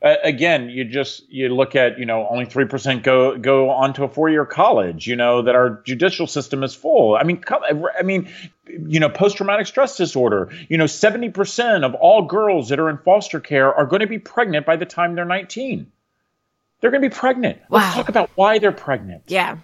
Uh, 0.03 0.15
again, 0.23 0.67
you 0.67 0.83
just 0.83 1.29
you 1.31 1.49
look 1.49 1.75
at 1.75 1.99
you 1.99 2.05
know 2.07 2.27
only 2.31 2.45
three 2.45 2.65
percent 2.65 3.03
go 3.03 3.37
go 3.37 3.69
on 3.69 3.93
to 3.93 4.03
a 4.03 4.07
four 4.09 4.29
year 4.29 4.47
college. 4.47 5.05
You 5.05 5.15
know 5.15 5.43
that 5.43 5.53
our 5.53 5.83
judicial 5.85 6.25
system 6.25 6.63
is 6.63 6.73
full. 6.73 7.15
I 7.15 7.21
mean, 7.23 7.37
co- 7.37 7.61
I 7.99 8.01
mean, 8.01 8.27
you 8.67 8.99
know, 8.99 9.09
post 9.09 9.37
traumatic 9.37 9.67
stress 9.67 9.95
disorder. 9.97 10.49
You 10.69 10.77
know, 10.79 10.87
seventy 10.87 11.29
percent 11.29 11.83
of 11.83 11.93
all 11.93 12.23
girls 12.23 12.69
that 12.69 12.79
are 12.79 12.89
in 12.89 12.97
foster 12.97 13.39
care 13.39 13.71
are 13.71 13.85
going 13.85 13.99
to 13.99 14.07
be 14.07 14.17
pregnant 14.17 14.65
by 14.65 14.75
the 14.75 14.87
time 14.87 15.13
they're 15.13 15.23
nineteen. 15.23 15.91
They're 16.81 16.91
going 16.91 17.03
to 17.03 17.09
be 17.09 17.15
pregnant. 17.15 17.59
Wow. 17.69 17.79
Let's 17.79 17.95
talk 17.95 18.09
about 18.09 18.31
why 18.35 18.59
they're 18.59 18.71
pregnant. 18.71 19.23
Yeah. 19.27 19.57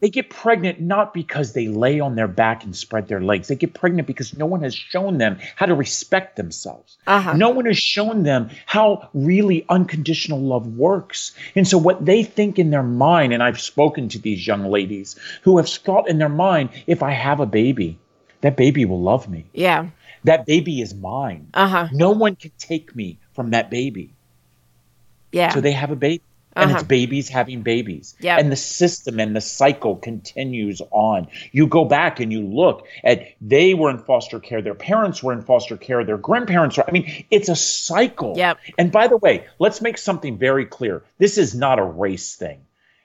They 0.00 0.08
get 0.08 0.30
pregnant 0.30 0.80
not 0.80 1.12
because 1.12 1.52
they 1.52 1.68
lay 1.68 2.00
on 2.00 2.14
their 2.14 2.28
back 2.28 2.64
and 2.64 2.74
spread 2.74 3.08
their 3.08 3.20
legs. 3.20 3.48
They 3.48 3.54
get 3.54 3.74
pregnant 3.74 4.06
because 4.06 4.34
no 4.36 4.46
one 4.46 4.62
has 4.62 4.74
shown 4.74 5.18
them 5.18 5.38
how 5.56 5.66
to 5.66 5.74
respect 5.74 6.36
themselves. 6.36 6.96
Uh-huh. 7.06 7.34
No 7.34 7.50
one 7.50 7.66
has 7.66 7.76
shown 7.76 8.22
them 8.22 8.48
how 8.64 9.10
really 9.12 9.66
unconditional 9.68 10.40
love 10.40 10.66
works. 10.66 11.32
And 11.54 11.68
so, 11.68 11.76
what 11.76 12.06
they 12.06 12.22
think 12.22 12.58
in 12.58 12.70
their 12.70 12.82
mind, 12.82 13.34
and 13.34 13.42
I've 13.42 13.60
spoken 13.60 14.08
to 14.10 14.18
these 14.18 14.46
young 14.46 14.64
ladies 14.64 15.16
who 15.42 15.58
have 15.58 15.68
thought 15.68 16.08
in 16.08 16.16
their 16.16 16.30
mind, 16.30 16.70
if 16.86 17.02
I 17.02 17.10
have 17.10 17.40
a 17.40 17.46
baby, 17.46 17.98
that 18.40 18.56
baby 18.56 18.86
will 18.86 19.02
love 19.02 19.28
me. 19.28 19.44
Yeah. 19.52 19.88
That 20.24 20.46
baby 20.46 20.80
is 20.80 20.94
mine. 20.94 21.48
Uh-huh. 21.52 21.88
No 21.92 22.12
one 22.12 22.36
can 22.36 22.52
take 22.58 22.96
me 22.96 23.18
from 23.34 23.50
that 23.50 23.70
baby. 23.70 24.14
Yeah. 25.30 25.52
So 25.52 25.60
they 25.60 25.72
have 25.72 25.90
a 25.90 25.96
baby. 25.96 26.22
And 26.56 26.70
Uh-huh. 26.70 26.78
it's 26.78 26.86
babies 26.88 27.28
having 27.28 27.62
babies. 27.62 28.16
Yep. 28.20 28.40
And 28.40 28.50
the 28.50 28.56
system 28.56 29.20
and 29.20 29.36
the 29.36 29.40
cycle 29.40 29.96
continues 29.96 30.82
on. 30.90 31.28
You 31.52 31.66
go 31.68 31.84
back 31.84 32.18
and 32.18 32.32
you 32.32 32.42
look 32.44 32.86
at 33.04 33.28
they 33.40 33.74
were 33.74 33.90
in 33.90 33.98
foster 33.98 34.40
care, 34.40 34.60
their 34.60 34.74
parents 34.74 35.22
were 35.22 35.32
in 35.32 35.42
foster 35.42 35.76
care, 35.76 36.04
their 36.04 36.18
grandparents 36.18 36.76
were. 36.76 36.84
I 36.88 36.90
mean, 36.90 37.24
it's 37.30 37.48
a 37.48 37.56
cycle. 37.56 38.34
Yep. 38.36 38.58
And 38.78 38.90
by 38.90 39.06
the 39.06 39.16
way, 39.16 39.46
let's 39.58 39.80
make 39.80 39.96
something 39.96 40.38
very 40.38 40.66
clear. 40.66 41.04
This 41.18 41.38
is 41.38 41.54
not 41.54 41.78
a 41.78 41.84
race 41.84 42.34
thing. 42.34 42.60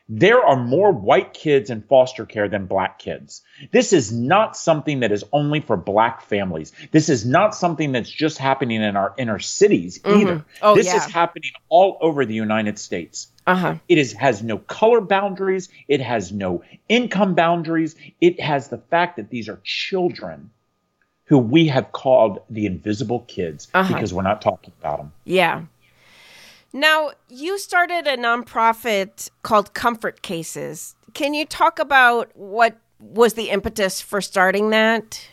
There 0.07 0.43
are 0.45 0.55
more 0.55 0.91
white 0.91 1.33
kids 1.33 1.71
in 1.71 1.81
foster 1.81 2.25
care 2.27 2.47
than 2.47 2.67
black 2.67 2.99
kids. 2.99 3.41
This 3.71 3.91
is 3.91 4.11
not 4.11 4.55
something 4.55 4.99
that 4.99 5.11
is 5.11 5.23
only 5.33 5.61
for 5.61 5.77
black 5.77 6.21
families. 6.21 6.71
This 6.91 7.09
is 7.09 7.25
not 7.25 7.55
something 7.55 7.91
that's 7.91 8.09
just 8.09 8.37
happening 8.37 8.83
in 8.83 8.95
our 8.95 9.15
inner 9.17 9.39
cities 9.39 9.99
either. 10.05 10.45
Oh, 10.61 10.75
this 10.75 10.85
yeah. 10.85 10.97
is 10.97 11.05
happening 11.05 11.51
all 11.69 11.97
over 12.01 12.23
the 12.23 12.35
United 12.35 12.77
States. 12.77 13.27
uh-huh. 13.47 13.75
It 13.87 13.97
is 13.97 14.13
has 14.13 14.43
no 14.43 14.59
color 14.59 15.01
boundaries. 15.01 15.69
It 15.87 16.01
has 16.01 16.31
no 16.31 16.63
income 16.87 17.33
boundaries. 17.33 17.95
It 18.21 18.39
has 18.39 18.67
the 18.67 18.77
fact 18.77 19.15
that 19.17 19.31
these 19.31 19.49
are 19.49 19.59
children 19.63 20.51
who 21.25 21.39
we 21.39 21.67
have 21.69 21.91
called 21.91 22.41
the 22.51 22.67
invisible 22.67 23.21
kids 23.21 23.67
Uh-huh. 23.73 23.91
because 23.91 24.13
we're 24.13 24.21
not 24.21 24.43
talking 24.43 24.71
about 24.79 24.97
them. 24.99 25.11
Yeah. 25.23 25.63
Now, 26.75 27.11
you 27.29 27.57
started 27.57 28.05
a 28.05 28.17
nonprofit 28.17 29.29
called 29.43 29.73
Comfort 29.73 30.21
Cases. 30.21 30.93
Can 31.13 31.33
you 31.33 31.45
talk 31.45 31.79
about 31.79 32.35
what 32.35 32.75
was 32.99 33.35
the 33.35 33.49
impetus 33.49 34.01
for 34.01 34.19
starting 34.19 34.71
that? 34.71 35.25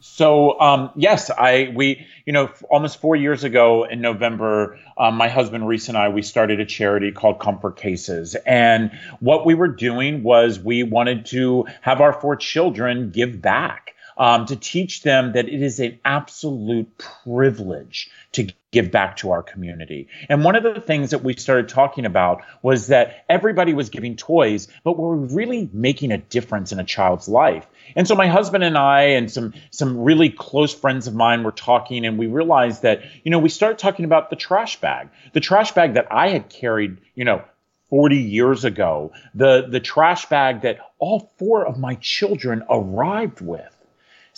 So 0.00 0.60
um, 0.60 0.90
yes, 0.96 1.30
I 1.30 1.72
we 1.74 2.06
you 2.26 2.34
know 2.34 2.50
almost 2.68 3.00
four 3.00 3.16
years 3.16 3.44
ago 3.44 3.84
in 3.84 4.02
November, 4.02 4.78
um, 4.98 5.14
my 5.14 5.28
husband 5.28 5.66
Reese 5.66 5.88
and 5.88 5.96
I 5.96 6.10
we 6.10 6.20
started 6.20 6.60
a 6.60 6.66
charity 6.66 7.12
called 7.12 7.40
Comfort 7.40 7.76
Cases, 7.78 8.34
and 8.44 8.90
what 9.20 9.46
we 9.46 9.54
were 9.54 9.68
doing 9.68 10.22
was 10.22 10.60
we 10.60 10.82
wanted 10.82 11.24
to 11.26 11.66
have 11.80 12.02
our 12.02 12.12
four 12.12 12.36
children 12.36 13.10
give 13.10 13.40
back. 13.40 13.94
Um, 14.18 14.44
to 14.46 14.56
teach 14.56 15.02
them 15.02 15.32
that 15.32 15.48
it 15.48 15.62
is 15.62 15.80
an 15.80 15.98
absolute 16.04 16.90
privilege 16.98 18.10
to 18.32 18.52
give 18.72 18.90
back 18.90 19.16
to 19.16 19.32
our 19.32 19.42
community. 19.42 20.08
And 20.28 20.44
one 20.44 20.54
of 20.54 20.62
the 20.62 20.80
things 20.80 21.10
that 21.10 21.24
we 21.24 21.34
started 21.34 21.68
talking 21.68 22.06
about 22.06 22.42
was 22.62 22.88
that 22.88 23.24
everybody 23.28 23.74
was 23.74 23.90
giving 23.90 24.16
toys, 24.16 24.68
but 24.84 24.96
were 24.96 25.16
we 25.16 25.34
really 25.34 25.68
making 25.72 26.12
a 26.12 26.18
difference 26.18 26.70
in 26.70 26.78
a 26.78 26.84
child's 26.84 27.28
life? 27.28 27.66
And 27.96 28.06
so 28.06 28.14
my 28.14 28.28
husband 28.28 28.62
and 28.62 28.78
I 28.78 29.02
and 29.02 29.30
some 29.30 29.54
some 29.70 29.98
really 29.98 30.30
close 30.30 30.72
friends 30.72 31.08
of 31.08 31.14
mine 31.14 31.42
were 31.42 31.52
talking 31.52 32.06
and 32.06 32.18
we 32.18 32.28
realized 32.28 32.82
that, 32.82 33.02
you 33.24 33.30
know, 33.30 33.40
we 33.40 33.48
started 33.48 33.78
talking 33.78 34.04
about 34.04 34.30
the 34.30 34.36
trash 34.36 34.80
bag. 34.80 35.08
The 35.32 35.40
trash 35.40 35.72
bag 35.72 35.94
that 35.94 36.06
I 36.12 36.28
had 36.28 36.48
carried, 36.48 36.98
you 37.14 37.24
know, 37.24 37.42
40 37.88 38.16
years 38.18 38.64
ago, 38.64 39.12
the 39.34 39.66
the 39.68 39.80
trash 39.80 40.26
bag 40.26 40.62
that 40.62 40.78
all 40.98 41.32
four 41.38 41.66
of 41.66 41.76
my 41.76 41.96
children 41.96 42.62
arrived 42.70 43.40
with. 43.40 43.76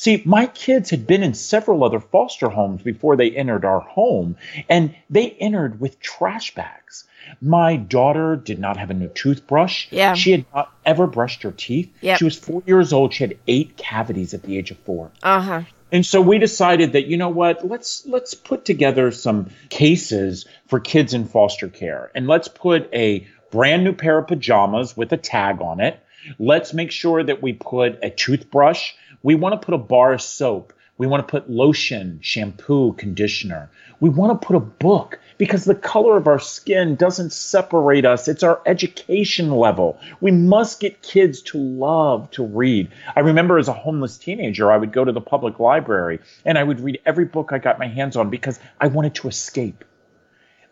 See, 0.02 0.20
my 0.24 0.46
kids 0.46 0.90
had 0.90 1.06
been 1.06 1.22
in 1.22 1.32
several 1.32 1.84
other 1.84 2.00
foster 2.00 2.48
homes 2.48 2.82
before 2.82 3.14
they 3.14 3.30
entered 3.30 3.64
our 3.64 3.78
home, 3.78 4.34
and 4.68 4.96
they 5.08 5.30
entered 5.30 5.78
with 5.78 6.00
trash 6.00 6.56
bags. 6.56 7.04
My 7.40 7.76
daughter 7.76 8.34
did 8.34 8.58
not 8.58 8.78
have 8.78 8.90
a 8.90 8.94
new 8.94 9.06
toothbrush. 9.10 9.86
Yeah. 9.92 10.14
She 10.14 10.32
had 10.32 10.44
not 10.52 10.72
ever 10.84 11.06
brushed 11.06 11.44
her 11.44 11.52
teeth. 11.52 11.88
Yep. 12.00 12.18
She 12.18 12.24
was 12.24 12.36
four 12.36 12.64
years 12.66 12.92
old. 12.92 13.14
She 13.14 13.22
had 13.22 13.38
eight 13.46 13.76
cavities 13.76 14.34
at 14.34 14.42
the 14.42 14.58
age 14.58 14.72
of 14.72 14.78
four. 14.78 15.12
Uh-huh. 15.22 15.62
And 15.92 16.04
so 16.04 16.20
we 16.20 16.38
decided 16.38 16.94
that 16.94 17.06
you 17.06 17.16
know 17.16 17.28
what, 17.28 17.64
let's 17.64 18.04
let's 18.04 18.34
put 18.34 18.64
together 18.64 19.12
some 19.12 19.50
cases 19.68 20.46
for 20.66 20.80
kids 20.80 21.14
in 21.14 21.26
foster 21.26 21.68
care, 21.68 22.10
and 22.16 22.26
let's 22.26 22.48
put 22.48 22.92
a 22.92 23.28
brand 23.52 23.84
new 23.84 23.92
pair 23.92 24.18
of 24.18 24.26
pajamas 24.26 24.96
with 24.96 25.12
a 25.12 25.16
tag 25.16 25.62
on 25.62 25.78
it 25.78 26.02
Let's 26.38 26.72
make 26.72 26.90
sure 26.90 27.22
that 27.22 27.42
we 27.42 27.52
put 27.52 27.98
a 28.02 28.10
toothbrush. 28.10 28.92
We 29.22 29.34
want 29.34 29.60
to 29.60 29.64
put 29.64 29.74
a 29.74 29.78
bar 29.78 30.12
of 30.12 30.22
soap. 30.22 30.72
We 30.98 31.06
want 31.06 31.26
to 31.26 31.30
put 31.30 31.50
lotion, 31.50 32.18
shampoo, 32.22 32.92
conditioner. 32.92 33.70
We 33.98 34.10
want 34.10 34.40
to 34.40 34.46
put 34.46 34.56
a 34.56 34.60
book 34.60 35.18
because 35.38 35.64
the 35.64 35.74
color 35.74 36.16
of 36.16 36.26
our 36.26 36.38
skin 36.38 36.96
doesn't 36.96 37.32
separate 37.32 38.04
us. 38.04 38.28
It's 38.28 38.42
our 38.42 38.60
education 38.66 39.50
level. 39.50 39.98
We 40.20 40.30
must 40.30 40.80
get 40.80 41.02
kids 41.02 41.42
to 41.42 41.58
love 41.58 42.30
to 42.32 42.44
read. 42.44 42.90
I 43.16 43.20
remember 43.20 43.58
as 43.58 43.68
a 43.68 43.72
homeless 43.72 44.18
teenager, 44.18 44.70
I 44.70 44.76
would 44.76 44.92
go 44.92 45.04
to 45.04 45.12
the 45.12 45.20
public 45.20 45.58
library 45.58 46.20
and 46.44 46.58
I 46.58 46.62
would 46.62 46.80
read 46.80 47.00
every 47.06 47.24
book 47.24 47.50
I 47.52 47.58
got 47.58 47.78
my 47.78 47.88
hands 47.88 48.16
on 48.16 48.30
because 48.30 48.60
I 48.80 48.88
wanted 48.88 49.14
to 49.16 49.28
escape. 49.28 49.84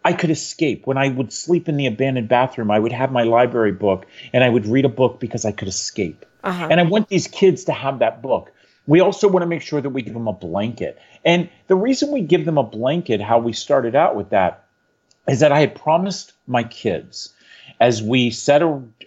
I 0.05 0.13
could 0.13 0.31
escape. 0.31 0.87
When 0.87 0.97
I 0.97 1.09
would 1.09 1.33
sleep 1.33 1.69
in 1.69 1.77
the 1.77 1.87
abandoned 1.87 2.29
bathroom, 2.29 2.71
I 2.71 2.79
would 2.79 2.93
have 2.93 3.13
my 3.13 3.23
library 3.23 3.73
book 3.73 4.07
and 4.33 4.43
I 4.43 4.49
would 4.49 4.67
read 4.67 4.85
a 4.85 4.91
book 4.91 5.21
because 5.21 5.45
I 5.45 5.53
could 5.53 5.69
escape. 5.69 6.25
Uh-huh. 6.43 6.69
And 6.71 6.81
I 6.81 6.85
want 6.85 7.09
these 7.09 7.27
kids 7.27 7.65
to 7.65 7.73
have 7.73 7.99
that 7.99 8.23
book. 8.23 8.53
We 8.87 9.01
also 9.01 9.29
want 9.29 9.43
to 9.43 9.47
make 9.47 9.63
sure 9.63 9.81
that 9.81 9.91
we 9.91 10.03
give 10.03 10.15
them 10.15 10.27
a 10.27 10.33
blanket. 10.33 10.99
And 11.25 11.51
the 11.67 11.77
reason 11.77 12.13
we 12.13 12.23
give 12.23 12.45
them 12.45 12.59
a 12.59 12.63
blanket, 12.63 13.21
how 13.21 13.39
we 13.39 13.53
started 13.53 13.95
out 13.95 14.17
with 14.17 14.31
that, 14.31 14.65
is 15.29 15.41
that 15.41 15.53
I 15.53 15.61
had 15.61 15.75
promised 15.75 16.33
my 16.47 16.65
kids 16.65 17.35
as 17.79 18.03
we 18.03 18.31
set 18.31 18.63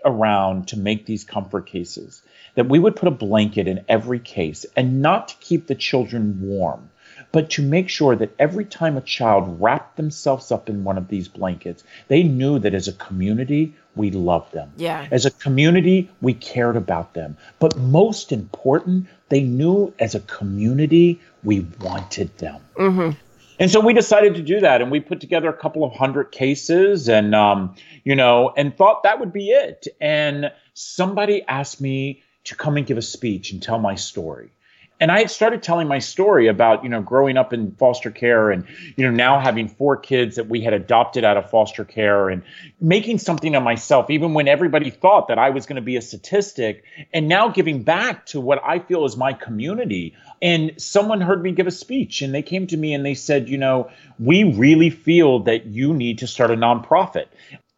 around 0.06 0.68
to 0.70 0.78
make 0.78 1.06
these 1.06 1.24
comfort 1.24 1.66
cases 1.66 2.22
that 2.56 2.70
we 2.70 2.80
would 2.80 2.96
put 2.96 3.08
a 3.08 3.12
blanket 3.12 3.68
in 3.68 3.84
every 3.90 4.20
case 4.20 4.66
and 4.76 5.02
not 5.02 5.30
to 5.30 5.36
keep 5.40 5.68
the 5.68 5.76
children 5.76 6.40
warm, 6.42 6.90
but 7.34 7.50
to 7.50 7.64
make 7.64 7.90
sure 7.90 8.16
that 8.16 8.34
every 8.38 8.64
time 8.64 8.96
a 8.96 9.02
child 9.02 9.60
wrapped 9.60 9.98
themselves 9.98 10.52
up 10.52 10.70
in 10.70 10.84
one 10.84 10.98
of 11.00 11.08
these 11.10 11.28
blankets, 11.28 11.84
they 12.08 12.22
knew 12.24 12.60
that 12.60 12.76
as 12.76 12.88
a 12.88 12.94
community, 12.94 13.74
we 13.96 14.12
loved 14.12 14.54
them. 14.54 14.72
Yeah. 14.78 15.08
As 15.12 15.26
a 15.26 15.32
community, 15.32 16.12
we 16.22 16.36
cared 16.36 16.78
about 16.78 17.16
them. 17.16 17.36
But 17.60 17.76
most 17.76 18.32
important, 18.32 19.08
they 19.30 19.42
knew 19.42 19.94
as 19.98 20.14
a 20.14 20.20
community, 20.22 21.20
we 21.44 21.62
wanted 21.82 22.38
them. 22.38 22.62
Mm-hmm. 22.76 23.18
And 23.60 23.72
so 23.72 23.80
we 23.80 23.94
decided 23.94 24.36
to 24.36 24.44
do 24.44 24.60
that, 24.60 24.82
and 24.82 24.92
we 24.92 25.00
put 25.00 25.20
together 25.20 25.50
a 25.50 25.58
couple 25.58 25.84
of 25.84 25.94
hundred 25.94 26.32
cases, 26.32 27.08
and 27.08 27.34
um, 27.34 27.76
you 28.04 28.16
know, 28.16 28.52
and 28.56 28.76
thought 28.76 29.04
that 29.04 29.20
would 29.20 29.32
be 29.32 29.50
it. 29.50 29.88
And 30.02 30.52
somebody 30.74 31.44
asked 31.48 31.80
me 31.80 32.24
to 32.46 32.56
come 32.56 32.78
and 32.78 32.86
give 32.86 32.98
a 32.98 33.02
speech 33.02 33.52
and 33.52 33.62
tell 33.62 33.80
my 33.80 33.96
story 33.96 34.52
and 35.00 35.12
I 35.12 35.20
had 35.20 35.32
started 35.32 35.64
telling 35.64 35.88
my 35.88 36.00
story 36.00 36.48
about, 36.48 36.84
you 36.84 36.90
know, 36.90 37.02
growing 37.02 37.36
up 37.36 37.52
in 37.52 37.72
foster 37.76 38.12
care 38.12 38.52
and, 38.52 38.66
you 38.96 39.04
know, 39.04 39.12
now 39.12 39.40
having 39.40 39.68
four 39.68 39.98
kids 39.98 40.36
that 40.36 40.48
we 40.48 40.62
had 40.62 40.74
adopted 40.74 41.24
out 41.24 41.36
of 41.36 41.50
foster 41.50 41.84
care 41.84 42.30
and 42.30 42.44
making 42.80 43.18
something 43.18 43.56
of 43.56 43.64
myself, 43.64 44.10
even 44.10 44.34
when 44.34 44.48
everybody 44.48 44.90
thought 44.90 45.28
that 45.28 45.40
I 45.40 45.50
was 45.50 45.66
going 45.66 45.76
to 45.78 45.82
be 45.82 45.98
a 45.98 46.02
statistic, 46.02 46.84
and 47.14 47.28
now 47.28 47.50
giving 47.50 47.84
back 47.84 48.26
to 48.28 48.40
what 48.40 48.62
I 48.64 48.80
feel 48.80 49.04
is 49.06 49.18
my 49.18 49.34
community. 49.34 50.16
And 50.42 50.74
someone 50.78 51.22
heard 51.22 51.42
me 51.42 51.52
give 51.52 51.68
a 51.68 51.72
speech 51.72 52.22
and 52.22 52.34
they 52.34 52.42
came 52.42 52.68
to 52.68 52.78
me 52.78 52.94
and 52.94 53.06
they 53.06 53.16
said, 53.16 53.50
you 53.50 53.58
know, 53.58 53.90
we 54.20 54.44
really 54.44 54.90
feel 54.90 55.40
that 55.40 55.66
you 55.66 55.94
need 55.94 56.20
to 56.20 56.28
start 56.28 56.52
a 56.52 56.56
nonprofit. 56.56 57.26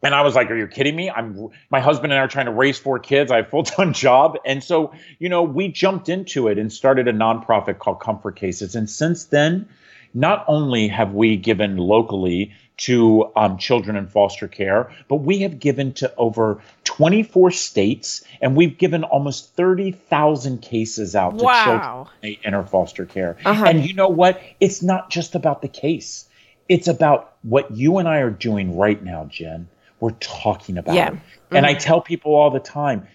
And 0.06 0.14
I 0.14 0.22
was 0.22 0.36
like, 0.36 0.52
"Are 0.52 0.56
you 0.56 0.68
kidding 0.68 0.96
me? 0.96 1.10
I'm 1.10 1.50
my 1.72 1.80
husband 1.80 2.14
and 2.14 2.20
I 2.20 2.24
are 2.24 2.28
trying 2.28 2.46
to 2.46 2.52
raise 2.52 2.78
four 2.78 3.00
kids. 3.00 3.32
I 3.32 3.38
have 3.38 3.48
a 3.48 3.50
full 3.50 3.64
time 3.64 3.92
job." 4.06 4.38
And 4.46 4.64
so, 4.64 4.94
you 5.18 5.30
know, 5.30 5.42
we 5.42 5.68
jumped 5.68 6.10
into 6.10 6.48
it 6.48 6.60
and 6.60 6.72
started 6.72 7.08
a 7.08 7.14
nonprofit 7.14 7.80
called 7.80 8.00
Comfort 8.00 8.36
Cases. 8.36 8.76
And 8.76 8.88
since 8.88 9.26
then, 9.26 9.68
not 10.14 10.46
only 10.48 10.88
have 10.90 11.14
we 11.14 11.38
given 11.38 11.78
locally 11.78 12.54
to 12.78 13.32
um, 13.36 13.58
children 13.58 13.96
in 13.96 14.06
foster 14.06 14.48
care, 14.48 14.92
but 15.08 15.18
we 15.18 15.40
have 15.40 15.60
given 15.60 15.92
to 15.94 16.14
over 16.18 16.62
24 16.84 17.50
states, 17.50 18.24
and 18.42 18.56
we've 18.56 18.78
given 18.78 19.04
almost 19.04 19.56
30,000 19.56 20.62
cases 20.62 21.16
out 21.16 21.40
to 21.40 21.46
wow. 21.46 22.08
children 22.22 22.38
in 22.44 22.66
foster 22.68 23.06
care. 23.06 23.38
Uh-huh. 23.44 23.66
And 23.66 23.84
you 23.84 23.96
know 23.96 24.10
what? 24.10 24.40
It's 24.60 24.84
not 24.84 25.10
just 25.10 25.34
about 25.34 25.64
the 25.64 25.68
case. 25.68 26.28
It's 26.70 26.88
about 26.88 27.34
what 27.42 27.72
you 27.72 27.98
and 27.98 28.08
I 28.08 28.20
are 28.20 28.30
doing 28.30 28.78
right 28.78 29.02
now, 29.02 29.26
Jen 29.26 29.68
we're 30.06 30.12
talking 30.20 30.78
about 30.78 30.94
yeah. 30.94 31.10
Mm-hmm. 31.10 31.56
And 31.56 31.66
I 31.66 31.72
mm-hmm. 31.72 31.80
tell 31.80 32.00
people 32.00 32.36
all 32.36 32.52
the 32.52 32.60
time, 32.60 33.08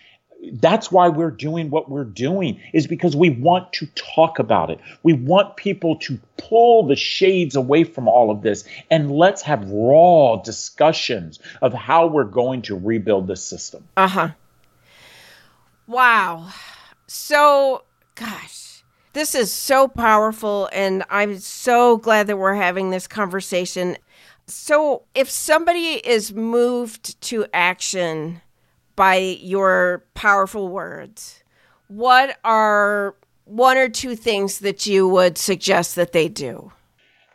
that's 0.54 0.90
why 0.90 1.08
we're 1.08 1.30
doing 1.30 1.70
what 1.70 1.88
we're 1.88 2.02
doing 2.02 2.60
is 2.72 2.88
because 2.88 3.14
we 3.14 3.30
want 3.30 3.72
to 3.74 3.86
talk 3.94 4.40
about 4.40 4.70
it. 4.70 4.80
We 5.04 5.12
want 5.12 5.56
people 5.56 5.96
to 5.98 6.18
pull 6.36 6.88
the 6.88 6.96
shades 6.96 7.54
away 7.54 7.84
from 7.84 8.08
all 8.08 8.32
of 8.32 8.42
this 8.42 8.64
and 8.90 9.08
let's 9.12 9.42
have 9.42 9.70
raw 9.70 10.36
discussions 10.42 11.38
of 11.62 11.72
how 11.72 12.08
we're 12.08 12.24
going 12.24 12.62
to 12.62 12.76
rebuild 12.76 13.28
this 13.28 13.44
system. 13.44 13.86
Uh-huh. 13.96 14.30
Wow. 15.86 16.48
So, 17.06 17.84
gosh, 18.16 18.82
this 19.12 19.36
is 19.36 19.52
so 19.52 19.86
powerful 19.86 20.68
and 20.72 21.04
I'm 21.08 21.38
so 21.38 21.98
glad 21.98 22.26
that 22.26 22.36
we're 22.36 22.54
having 22.54 22.90
this 22.90 23.06
conversation. 23.06 23.96
So, 24.50 25.04
if 25.14 25.30
somebody 25.30 26.04
is 26.04 26.32
moved 26.32 27.20
to 27.22 27.46
action 27.54 28.40
by 28.96 29.16
your 29.16 30.04
powerful 30.14 30.68
words, 30.68 31.44
what 31.86 32.36
are 32.42 33.14
one 33.44 33.76
or 33.76 33.88
two 33.88 34.16
things 34.16 34.58
that 34.58 34.86
you 34.86 35.06
would 35.06 35.38
suggest 35.38 35.94
that 35.94 36.10
they 36.10 36.28
do? 36.28 36.72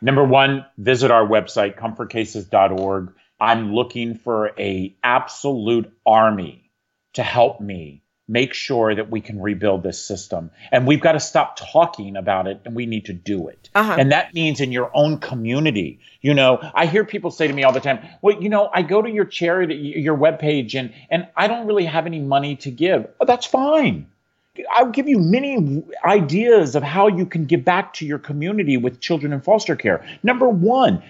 Number 0.02 0.24
one, 0.24 0.66
visit 0.76 1.10
our 1.10 1.26
website, 1.26 1.78
comfortcases.org. 1.78 3.14
I'm 3.40 3.74
looking 3.74 4.14
for 4.14 4.52
a 4.58 4.94
absolute 5.02 5.90
army 6.04 6.70
to 7.14 7.22
help 7.22 7.62
me 7.62 8.02
make 8.28 8.52
sure 8.54 8.94
that 8.94 9.10
we 9.10 9.20
can 9.20 9.40
rebuild 9.40 9.82
this 9.82 10.02
system. 10.02 10.50
And 10.72 10.86
we've 10.86 11.00
got 11.00 11.12
to 11.12 11.20
stop 11.20 11.56
talking 11.56 12.16
about 12.16 12.48
it 12.48 12.60
and 12.64 12.74
we 12.74 12.86
need 12.86 13.04
to 13.06 13.12
do 13.12 13.48
it. 13.48 13.70
Uh-huh. 13.74 13.96
And 13.98 14.10
that 14.10 14.34
means 14.34 14.60
in 14.60 14.72
your 14.72 14.90
own 14.94 15.18
community. 15.18 16.00
You 16.22 16.34
know, 16.34 16.58
I 16.74 16.86
hear 16.86 17.04
people 17.04 17.30
say 17.30 17.46
to 17.46 17.52
me 17.52 17.62
all 17.62 17.72
the 17.72 17.80
time, 17.80 18.00
well, 18.22 18.40
you 18.42 18.48
know, 18.48 18.68
I 18.72 18.82
go 18.82 19.00
to 19.00 19.10
your 19.10 19.24
charity, 19.24 19.76
your 19.76 20.16
webpage, 20.16 20.74
and, 20.74 20.92
and 21.08 21.28
I 21.36 21.46
don't 21.46 21.66
really 21.66 21.84
have 21.84 22.06
any 22.06 22.20
money 22.20 22.56
to 22.56 22.70
give. 22.70 23.06
Oh, 23.20 23.26
that's 23.26 23.46
fine. 23.46 24.08
I'll 24.72 24.90
give 24.90 25.06
you 25.06 25.18
many 25.18 25.84
ideas 26.04 26.74
of 26.74 26.82
how 26.82 27.08
you 27.08 27.26
can 27.26 27.44
give 27.44 27.64
back 27.64 27.92
to 27.94 28.06
your 28.06 28.18
community 28.18 28.76
with 28.76 29.00
children 29.00 29.32
in 29.32 29.40
foster 29.40 29.76
care. 29.76 30.04
Number 30.22 30.48
one, 30.48 31.02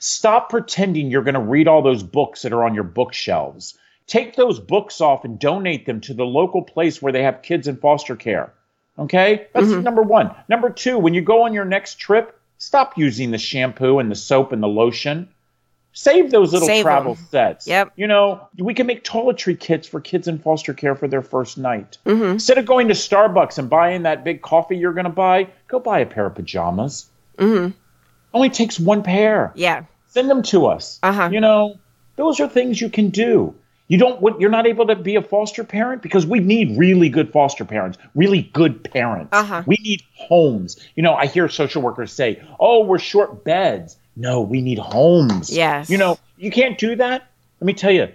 stop 0.00 0.50
pretending 0.50 1.10
you're 1.10 1.22
going 1.22 1.34
to 1.34 1.40
read 1.40 1.68
all 1.68 1.80
those 1.80 2.02
books 2.02 2.42
that 2.42 2.52
are 2.52 2.64
on 2.64 2.74
your 2.74 2.84
bookshelves 2.84 3.78
take 4.08 4.34
those 4.34 4.58
books 4.58 5.00
off 5.00 5.24
and 5.24 5.38
donate 5.38 5.86
them 5.86 6.00
to 6.00 6.14
the 6.14 6.24
local 6.24 6.62
place 6.62 7.00
where 7.00 7.12
they 7.12 7.22
have 7.22 7.42
kids 7.42 7.68
in 7.68 7.76
foster 7.76 8.16
care. 8.16 8.52
Okay? 8.98 9.46
That's 9.52 9.66
mm-hmm. 9.66 9.82
number 9.82 10.02
one. 10.02 10.34
Number 10.48 10.70
two, 10.70 10.98
when 10.98 11.14
you 11.14 11.20
go 11.20 11.42
on 11.42 11.52
your 11.52 11.66
next 11.66 12.00
trip, 12.00 12.40
stop 12.56 12.98
using 12.98 13.30
the 13.30 13.38
shampoo 13.38 14.00
and 14.00 14.10
the 14.10 14.16
soap 14.16 14.50
and 14.50 14.62
the 14.62 14.68
lotion. 14.68 15.28
Save 15.92 16.30
those 16.30 16.52
little 16.52 16.66
Save 16.66 16.84
travel 16.84 17.14
them. 17.14 17.24
sets. 17.30 17.66
Yep. 17.66 17.92
You 17.96 18.06
know, 18.06 18.48
we 18.58 18.74
can 18.74 18.86
make 18.86 19.04
toiletry 19.04 19.58
kits 19.58 19.86
for 19.86 20.00
kids 20.00 20.26
in 20.26 20.38
foster 20.38 20.72
care 20.72 20.94
for 20.94 21.06
their 21.08 21.22
first 21.22 21.58
night. 21.58 21.98
Mm-hmm. 22.06 22.32
Instead 22.32 22.58
of 22.58 22.66
going 22.66 22.88
to 22.88 22.94
Starbucks 22.94 23.58
and 23.58 23.68
buying 23.68 24.02
that 24.02 24.24
big 24.24 24.42
coffee 24.42 24.76
you're 24.76 24.92
going 24.92 25.04
to 25.04 25.10
buy, 25.10 25.48
go 25.66 25.80
buy 25.80 26.00
a 26.00 26.06
pair 26.06 26.26
of 26.26 26.34
pajamas. 26.34 27.08
Mm-hmm. 27.36 27.72
Only 28.32 28.50
takes 28.50 28.78
one 28.78 29.02
pair. 29.02 29.52
Yeah. 29.54 29.84
Send 30.06 30.30
them 30.30 30.42
to 30.44 30.66
us. 30.66 30.98
Uh-huh. 31.02 31.30
You 31.32 31.40
know, 31.40 31.78
those 32.16 32.40
are 32.40 32.48
things 32.48 32.80
you 32.80 32.90
can 32.90 33.10
do. 33.10 33.54
You 33.88 33.96
don't. 33.96 34.40
You're 34.40 34.50
not 34.50 34.66
able 34.66 34.86
to 34.86 34.96
be 34.96 35.16
a 35.16 35.22
foster 35.22 35.64
parent 35.64 36.02
because 36.02 36.26
we 36.26 36.40
need 36.40 36.78
really 36.78 37.08
good 37.08 37.32
foster 37.32 37.64
parents, 37.64 37.98
really 38.14 38.42
good 38.42 38.84
parents. 38.84 39.30
Uh-huh. 39.32 39.62
We 39.66 39.78
need 39.82 40.02
homes. 40.14 40.78
You 40.94 41.02
know, 41.02 41.14
I 41.14 41.26
hear 41.26 41.48
social 41.48 41.80
workers 41.80 42.12
say, 42.12 42.42
"Oh, 42.60 42.84
we're 42.84 42.98
short 42.98 43.44
beds." 43.44 43.96
No, 44.14 44.42
we 44.42 44.60
need 44.60 44.78
homes. 44.78 45.48
Yes. 45.48 45.88
You 45.88 45.96
know, 45.96 46.18
you 46.36 46.50
can't 46.50 46.76
do 46.76 46.96
that. 46.96 47.30
Let 47.60 47.66
me 47.66 47.72
tell 47.72 47.92
you, 47.92 48.08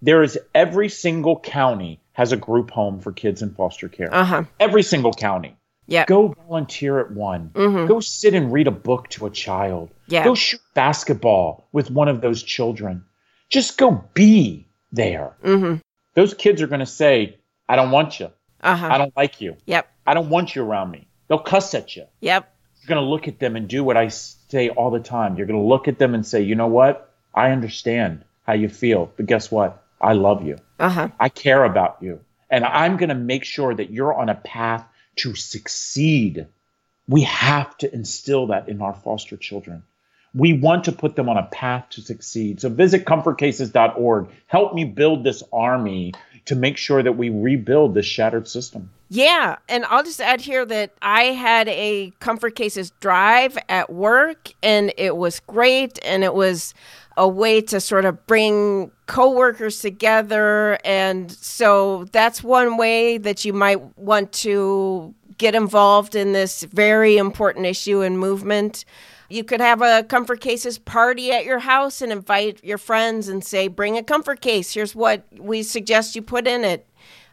there 0.00 0.22
is 0.22 0.38
every 0.54 0.88
single 0.88 1.38
county 1.38 2.00
has 2.12 2.32
a 2.32 2.36
group 2.36 2.70
home 2.70 3.00
for 3.00 3.12
kids 3.12 3.42
in 3.42 3.52
foster 3.54 3.88
care. 3.88 4.12
Uh-huh. 4.14 4.44
Every 4.58 4.82
single 4.82 5.12
county. 5.12 5.56
Yeah. 5.88 6.04
Go 6.04 6.28
volunteer 6.28 7.00
at 7.00 7.10
one. 7.10 7.50
Mm-hmm. 7.54 7.86
Go 7.86 8.00
sit 8.00 8.34
and 8.34 8.52
read 8.52 8.66
a 8.66 8.72
book 8.72 9.08
to 9.10 9.26
a 9.26 9.30
child. 9.30 9.90
Yeah. 10.06 10.24
Go 10.24 10.34
shoot 10.34 10.60
basketball 10.74 11.68
with 11.72 11.90
one 11.90 12.08
of 12.08 12.20
those 12.20 12.42
children. 12.42 13.04
Just 13.48 13.78
go 13.78 14.04
be 14.14 14.67
there. 14.92 15.36
Mm-hmm. 15.42 15.76
Those 16.14 16.34
kids 16.34 16.62
are 16.62 16.66
going 16.66 16.80
to 16.80 16.86
say, 16.86 17.38
I 17.68 17.76
don't 17.76 17.90
want 17.90 18.18
you. 18.18 18.30
Uh-huh. 18.60 18.88
I 18.90 18.98
don't 18.98 19.16
like 19.16 19.40
you. 19.40 19.56
Yep. 19.66 19.88
I 20.06 20.14
don't 20.14 20.30
want 20.30 20.54
you 20.54 20.64
around 20.64 20.90
me. 20.90 21.06
They'll 21.28 21.38
cuss 21.38 21.74
at 21.74 21.94
you. 21.94 22.06
Yep. 22.20 22.52
You're 22.80 22.88
going 22.88 23.04
to 23.04 23.08
look 23.08 23.28
at 23.28 23.38
them 23.38 23.56
and 23.56 23.68
do 23.68 23.84
what 23.84 23.96
I 23.96 24.08
say 24.08 24.70
all 24.70 24.90
the 24.90 25.00
time. 25.00 25.36
You're 25.36 25.46
going 25.46 25.60
to 25.60 25.66
look 25.66 25.88
at 25.88 25.98
them 25.98 26.14
and 26.14 26.26
say, 26.26 26.42
you 26.42 26.54
know 26.54 26.66
what? 26.66 27.14
I 27.34 27.50
understand 27.50 28.24
how 28.46 28.54
you 28.54 28.68
feel, 28.68 29.12
but 29.16 29.26
guess 29.26 29.50
what? 29.50 29.84
I 30.00 30.14
love 30.14 30.44
you. 30.46 30.58
Uh-huh. 30.78 31.08
I 31.20 31.28
care 31.28 31.64
about 31.64 31.98
you. 32.00 32.20
And 32.50 32.64
I'm 32.64 32.96
going 32.96 33.10
to 33.10 33.14
make 33.14 33.44
sure 33.44 33.74
that 33.74 33.90
you're 33.90 34.14
on 34.14 34.28
a 34.28 34.34
path 34.34 34.86
to 35.16 35.34
succeed. 35.34 36.46
We 37.06 37.22
have 37.22 37.76
to 37.78 37.92
instill 37.92 38.48
that 38.48 38.68
in 38.68 38.80
our 38.80 38.94
foster 38.94 39.36
children. 39.36 39.82
We 40.34 40.52
want 40.52 40.84
to 40.84 40.92
put 40.92 41.16
them 41.16 41.28
on 41.28 41.36
a 41.36 41.44
path 41.44 41.86
to 41.90 42.00
succeed. 42.00 42.60
So 42.60 42.68
visit 42.68 43.04
comfortcases.org. 43.04 44.28
Help 44.46 44.74
me 44.74 44.84
build 44.84 45.24
this 45.24 45.42
army 45.52 46.12
to 46.48 46.56
make 46.56 46.78
sure 46.78 47.02
that 47.02 47.12
we 47.12 47.28
rebuild 47.28 47.94
this 47.94 48.06
shattered 48.06 48.48
system. 48.48 48.90
Yeah, 49.10 49.56
and 49.68 49.84
I'll 49.86 50.02
just 50.02 50.20
add 50.20 50.40
here 50.40 50.64
that 50.64 50.92
I 51.02 51.24
had 51.24 51.68
a 51.68 52.12
Comfort 52.20 52.54
Cases 52.54 52.90
drive 53.00 53.58
at 53.68 53.90
work 53.92 54.52
and 54.62 54.92
it 54.96 55.16
was 55.16 55.40
great 55.40 55.98
and 56.04 56.24
it 56.24 56.34
was 56.34 56.72
a 57.18 57.28
way 57.28 57.60
to 57.60 57.80
sort 57.80 58.04
of 58.04 58.26
bring 58.26 58.90
coworkers 59.06 59.80
together 59.80 60.78
and 60.84 61.32
so 61.32 62.04
that's 62.12 62.42
one 62.42 62.76
way 62.76 63.18
that 63.18 63.44
you 63.44 63.52
might 63.52 63.98
want 63.98 64.32
to 64.32 65.14
get 65.36 65.54
involved 65.54 66.14
in 66.14 66.32
this 66.32 66.62
very 66.64 67.16
important 67.16 67.66
issue 67.66 68.02
and 68.02 68.18
movement. 68.18 68.84
You 69.28 69.44
could 69.44 69.60
have 69.60 69.82
a 69.82 70.04
comfort 70.04 70.40
cases 70.40 70.78
party 70.78 71.32
at 71.32 71.44
your 71.44 71.58
house 71.58 72.00
and 72.00 72.10
invite 72.10 72.64
your 72.64 72.78
friends 72.78 73.28
and 73.28 73.44
say, 73.44 73.68
bring 73.68 73.98
a 73.98 74.02
comfort 74.02 74.40
case. 74.40 74.72
Here's 74.72 74.94
what 74.94 75.24
we 75.38 75.62
suggest 75.62 76.16
you 76.16 76.22
put 76.22 76.46
in 76.46 76.64
it. 76.64 76.86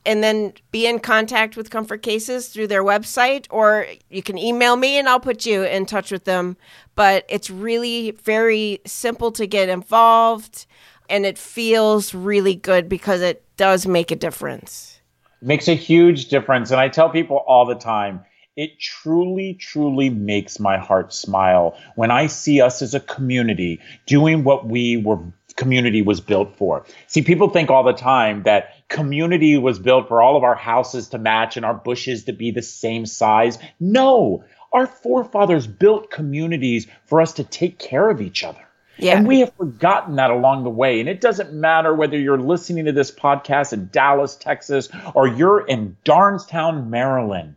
And 0.07 0.23
then 0.23 0.53
be 0.71 0.85
in 0.85 0.99
contact 0.99 1.57
with 1.57 1.71
Comfort 1.71 2.03
Cases 2.03 2.49
through 2.49 2.67
their 2.67 2.83
website, 2.83 3.47
or 3.49 3.87
you 4.11 4.21
can 4.21 4.37
email 4.37 4.75
me 4.75 4.99
and 4.99 5.09
I'll 5.09 5.19
put 5.19 5.47
you 5.47 5.63
in 5.63 5.87
touch 5.87 6.11
with 6.11 6.25
them. 6.25 6.57
But 6.93 7.25
it's 7.27 7.49
really 7.49 8.11
very 8.11 8.81
simple 8.85 9.31
to 9.31 9.47
get 9.47 9.67
involved 9.67 10.67
and 11.09 11.25
it 11.25 11.39
feels 11.39 12.13
really 12.13 12.53
good 12.53 12.87
because 12.87 13.21
it 13.21 13.43
does 13.57 13.87
make 13.87 14.11
a 14.11 14.15
difference. 14.15 14.99
Makes 15.41 15.67
a 15.67 15.75
huge 15.75 16.27
difference. 16.27 16.69
And 16.69 16.79
I 16.79 16.87
tell 16.87 17.09
people 17.09 17.37
all 17.47 17.65
the 17.65 17.75
time, 17.75 18.23
it 18.55 18.79
truly, 18.79 19.53
truly 19.53 20.09
makes 20.09 20.59
my 20.59 20.77
heart 20.77 21.13
smile 21.13 21.77
when 21.95 22.11
I 22.11 22.27
see 22.27 22.61
us 22.61 22.81
as 22.81 22.93
a 22.93 22.99
community 22.99 23.81
doing 24.05 24.43
what 24.43 24.65
we 24.65 24.97
were 24.97 25.19
community 25.55 26.01
was 26.01 26.19
built 26.19 26.57
for. 26.57 26.85
See, 27.07 27.21
people 27.21 27.49
think 27.49 27.69
all 27.69 27.83
the 27.83 27.93
time 27.93 28.43
that 28.43 28.87
community 28.89 29.57
was 29.57 29.79
built 29.79 30.07
for 30.07 30.21
all 30.21 30.35
of 30.35 30.43
our 30.43 30.55
houses 30.55 31.09
to 31.09 31.17
match 31.17 31.55
and 31.55 31.65
our 31.65 31.73
bushes 31.73 32.25
to 32.25 32.33
be 32.33 32.51
the 32.51 32.61
same 32.61 33.05
size. 33.05 33.57
No, 33.79 34.43
our 34.73 34.85
forefathers 34.85 35.65
built 35.65 36.11
communities 36.11 36.87
for 37.05 37.21
us 37.21 37.33
to 37.33 37.43
take 37.43 37.79
care 37.79 38.09
of 38.09 38.19
each 38.21 38.43
other. 38.43 38.59
Yeah. 38.97 39.17
And 39.17 39.27
we 39.27 39.41
have 39.41 39.53
forgotten 39.55 40.15
that 40.17 40.31
along 40.31 40.63
the 40.63 40.69
way. 40.69 40.99
And 40.99 41.09
it 41.09 41.19
doesn't 41.19 41.53
matter 41.53 41.93
whether 41.93 42.17
you're 42.17 42.37
listening 42.37 42.85
to 42.85 42.91
this 42.91 43.11
podcast 43.11 43.73
in 43.73 43.89
Dallas, 43.91 44.35
Texas, 44.35 44.89
or 45.13 45.27
you're 45.27 45.65
in 45.65 45.97
Darnestown, 46.05 46.89
Maryland. 46.89 47.55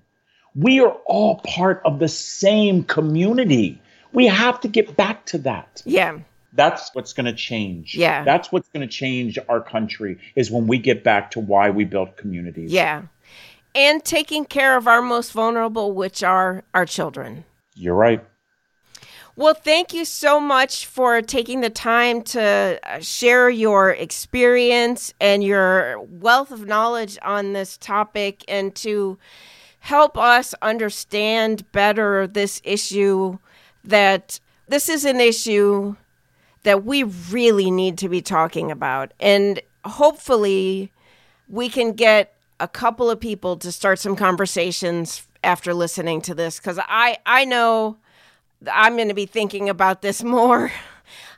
We 0.58 0.80
are 0.80 0.96
all 1.06 1.36
part 1.44 1.80
of 1.84 2.00
the 2.00 2.08
same 2.08 2.82
community. 2.84 3.80
We 4.12 4.26
have 4.26 4.60
to 4.60 4.68
get 4.68 4.96
back 4.96 5.24
to 5.26 5.38
that. 5.38 5.82
Yeah. 5.84 6.18
That's 6.52 6.92
what's 6.94 7.12
going 7.12 7.26
to 7.26 7.32
change. 7.32 7.94
Yeah. 7.94 8.24
That's 8.24 8.50
what's 8.50 8.68
going 8.68 8.86
to 8.86 8.92
change 8.92 9.38
our 9.48 9.60
country 9.60 10.18
is 10.34 10.50
when 10.50 10.66
we 10.66 10.78
get 10.78 11.04
back 11.04 11.30
to 11.32 11.40
why 11.40 11.70
we 11.70 11.84
built 11.84 12.16
communities. 12.16 12.72
Yeah. 12.72 13.02
And 13.74 14.04
taking 14.04 14.44
care 14.44 14.76
of 14.76 14.88
our 14.88 15.00
most 15.00 15.30
vulnerable, 15.30 15.92
which 15.92 16.24
are 16.24 16.64
our 16.74 16.86
children. 16.86 17.44
You're 17.74 17.94
right. 17.94 18.24
Well, 19.36 19.54
thank 19.54 19.94
you 19.94 20.04
so 20.04 20.40
much 20.40 20.86
for 20.86 21.22
taking 21.22 21.60
the 21.60 21.70
time 21.70 22.22
to 22.22 22.80
uh, 22.82 22.98
share 22.98 23.48
your 23.48 23.90
experience 23.90 25.14
and 25.20 25.44
your 25.44 26.00
wealth 26.00 26.50
of 26.50 26.66
knowledge 26.66 27.16
on 27.22 27.52
this 27.52 27.76
topic 27.76 28.44
and 28.48 28.74
to 28.76 29.16
help 29.80 30.16
us 30.18 30.54
understand 30.62 31.70
better 31.72 32.26
this 32.26 32.60
issue 32.64 33.38
that 33.84 34.40
this 34.68 34.88
is 34.88 35.04
an 35.04 35.20
issue 35.20 35.96
that 36.64 36.84
we 36.84 37.02
really 37.04 37.70
need 37.70 37.98
to 37.98 38.08
be 38.08 38.20
talking 38.20 38.70
about. 38.70 39.12
And 39.20 39.60
hopefully, 39.84 40.92
we 41.48 41.68
can 41.68 41.92
get 41.92 42.34
a 42.60 42.68
couple 42.68 43.10
of 43.10 43.20
people 43.20 43.56
to 43.56 43.72
start 43.72 43.98
some 43.98 44.16
conversations 44.16 45.26
after 45.44 45.72
listening 45.72 46.20
to 46.22 46.34
this 46.34 46.58
because 46.58 46.78
I, 46.88 47.18
I 47.24 47.44
know 47.44 47.96
I'm 48.70 48.96
going 48.96 49.08
to 49.08 49.14
be 49.14 49.26
thinking 49.26 49.68
about 49.68 50.02
this 50.02 50.22
more. 50.24 50.72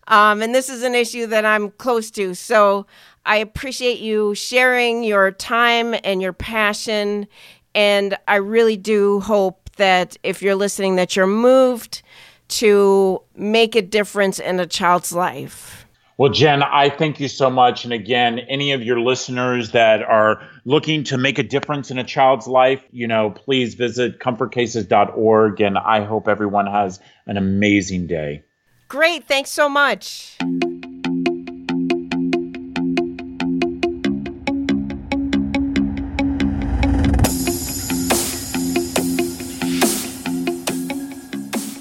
Um, 0.08 0.42
and 0.42 0.52
this 0.54 0.68
is 0.68 0.82
an 0.82 0.94
issue 0.94 1.26
that 1.28 1.44
I'm 1.44 1.70
close 1.70 2.10
to. 2.12 2.34
So 2.34 2.86
I 3.24 3.36
appreciate 3.36 4.00
you 4.00 4.34
sharing 4.34 5.04
your 5.04 5.30
time 5.30 5.94
and 6.02 6.20
your 6.20 6.32
passion 6.32 7.28
and 7.74 8.16
I 8.28 8.36
really 8.36 8.76
do 8.76 9.20
hope 9.20 9.70
that 9.76 10.16
if 10.22 10.42
you're 10.42 10.54
listening, 10.54 10.96
that 10.96 11.16
you're 11.16 11.26
moved 11.26 12.02
to 12.48 13.22
make 13.36 13.74
a 13.74 13.82
difference 13.82 14.38
in 14.38 14.60
a 14.60 14.66
child's 14.66 15.12
life. 15.12 15.86
Well, 16.18 16.30
Jen, 16.30 16.62
I 16.62 16.90
thank 16.90 17.18
you 17.18 17.28
so 17.28 17.48
much. 17.48 17.84
And 17.84 17.94
again, 17.94 18.40
any 18.40 18.72
of 18.72 18.82
your 18.82 19.00
listeners 19.00 19.70
that 19.70 20.02
are 20.02 20.42
looking 20.66 21.02
to 21.04 21.16
make 21.16 21.38
a 21.38 21.42
difference 21.42 21.90
in 21.90 21.96
a 21.96 22.04
child's 22.04 22.46
life, 22.46 22.84
you 22.90 23.06
know, 23.06 23.30
please 23.30 23.74
visit 23.74 24.18
comfortcases.org. 24.18 25.60
And 25.62 25.78
I 25.78 26.04
hope 26.04 26.28
everyone 26.28 26.66
has 26.66 27.00
an 27.26 27.38
amazing 27.38 28.06
day. 28.06 28.42
Great. 28.88 29.24
Thanks 29.24 29.48
so 29.48 29.66
much. 29.66 30.36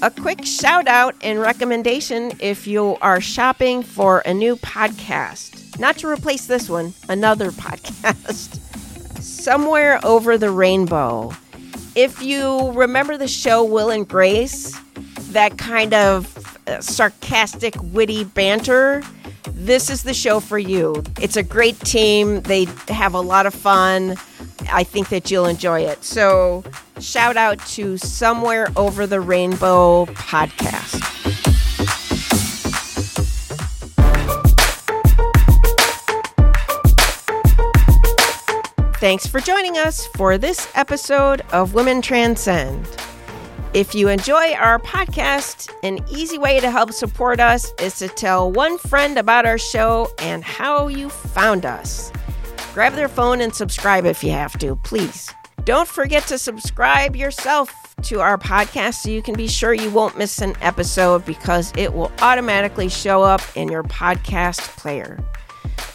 A 0.02 0.10
quick 0.10 0.46
shout 0.46 0.88
out 0.88 1.14
and 1.20 1.38
recommendation 1.38 2.32
if 2.40 2.66
you 2.66 2.96
are 3.02 3.20
shopping 3.20 3.82
for 3.82 4.20
a 4.20 4.32
new 4.32 4.56
podcast. 4.56 5.78
Not 5.78 5.98
to 5.98 6.08
replace 6.08 6.46
this 6.46 6.70
one, 6.70 6.94
another 7.10 7.50
podcast. 7.50 8.58
Somewhere 9.20 10.00
Over 10.02 10.38
the 10.38 10.50
Rainbow. 10.50 11.32
If 11.94 12.22
you 12.22 12.70
remember 12.72 13.18
the 13.18 13.28
show 13.28 13.62
Will 13.62 13.90
and 13.90 14.08
Grace, 14.08 14.74
that 15.32 15.58
kind 15.58 15.92
of 15.92 16.56
uh, 16.66 16.80
sarcastic, 16.80 17.74
witty 17.82 18.24
banter, 18.24 19.02
this 19.48 19.90
is 19.90 20.04
the 20.04 20.14
show 20.14 20.40
for 20.40 20.58
you. 20.58 21.02
It's 21.20 21.36
a 21.36 21.42
great 21.42 21.78
team, 21.80 22.40
they 22.42 22.64
have 22.88 23.12
a 23.12 23.20
lot 23.20 23.44
of 23.44 23.52
fun. 23.54 24.16
I 24.70 24.84
think 24.84 25.08
that 25.08 25.30
you'll 25.30 25.46
enjoy 25.46 25.80
it. 25.80 26.04
So, 26.04 26.64
shout 27.00 27.36
out 27.36 27.58
to 27.68 27.96
Somewhere 27.98 28.68
Over 28.76 29.06
the 29.06 29.20
Rainbow 29.20 30.06
podcast. 30.06 31.00
Thanks 39.00 39.26
for 39.26 39.40
joining 39.40 39.78
us 39.78 40.06
for 40.08 40.36
this 40.36 40.68
episode 40.74 41.40
of 41.52 41.72
Women 41.72 42.02
Transcend. 42.02 42.86
If 43.72 43.94
you 43.94 44.08
enjoy 44.08 44.52
our 44.54 44.78
podcast, 44.78 45.72
an 45.82 46.04
easy 46.10 46.36
way 46.36 46.60
to 46.60 46.70
help 46.70 46.92
support 46.92 47.40
us 47.40 47.72
is 47.80 47.96
to 48.00 48.08
tell 48.08 48.52
one 48.52 48.76
friend 48.76 49.16
about 49.16 49.46
our 49.46 49.58
show 49.58 50.10
and 50.18 50.44
how 50.44 50.88
you 50.88 51.08
found 51.08 51.64
us. 51.64 52.12
Grab 52.72 52.94
their 52.94 53.08
phone 53.08 53.40
and 53.40 53.52
subscribe 53.52 54.06
if 54.06 54.22
you 54.22 54.30
have 54.30 54.56
to, 54.58 54.76
please. 54.76 55.34
Don't 55.64 55.88
forget 55.88 56.26
to 56.28 56.38
subscribe 56.38 57.16
yourself 57.16 57.96
to 58.02 58.20
our 58.20 58.38
podcast 58.38 58.94
so 58.94 59.10
you 59.10 59.22
can 59.22 59.34
be 59.34 59.48
sure 59.48 59.74
you 59.74 59.90
won't 59.90 60.16
miss 60.16 60.40
an 60.40 60.54
episode 60.60 61.24
because 61.26 61.72
it 61.76 61.92
will 61.92 62.12
automatically 62.20 62.88
show 62.88 63.22
up 63.22 63.42
in 63.56 63.68
your 63.68 63.82
podcast 63.82 64.60
player. 64.78 65.18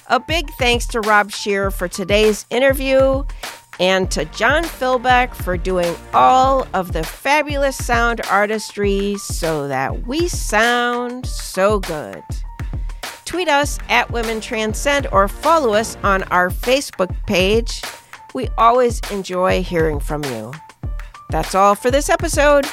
A 0.08 0.20
big 0.20 0.50
thanks 0.60 0.86
to 0.88 1.00
Rob 1.02 1.32
Scheer 1.32 1.72
for 1.72 1.88
today's 1.88 2.46
interview 2.50 3.24
and 3.80 4.12
to 4.12 4.26
John 4.26 4.64
Philbeck 4.64 5.34
for 5.34 5.58
doing 5.58 5.96
all 6.14 6.68
of 6.74 6.94
the 6.94 7.04
fabulous 7.04 7.78
sound 7.78 8.22
artistry 8.30 9.16
so 9.18 9.68
that 9.68 10.06
we 10.06 10.28
sound 10.28 11.26
so 11.26 11.80
good 11.80 12.24
tweet 13.26 13.48
us 13.48 13.80
at 13.90 14.10
Women 14.12 14.40
Transcend 14.40 15.08
or 15.12 15.28
follow 15.28 15.74
us 15.74 15.98
on 16.04 16.24
our 16.24 16.50
Facebook 16.50 17.16
page. 17.26 17.82
We 18.34 18.50
always 18.58 19.00
enjoy 19.12 19.64
hearing 19.64 20.00
from 20.00 20.24
you. 20.26 20.54
That's 21.30 21.56
all 21.56 21.76
for 21.76 21.92
this 21.92 22.10
episode. 22.10 22.66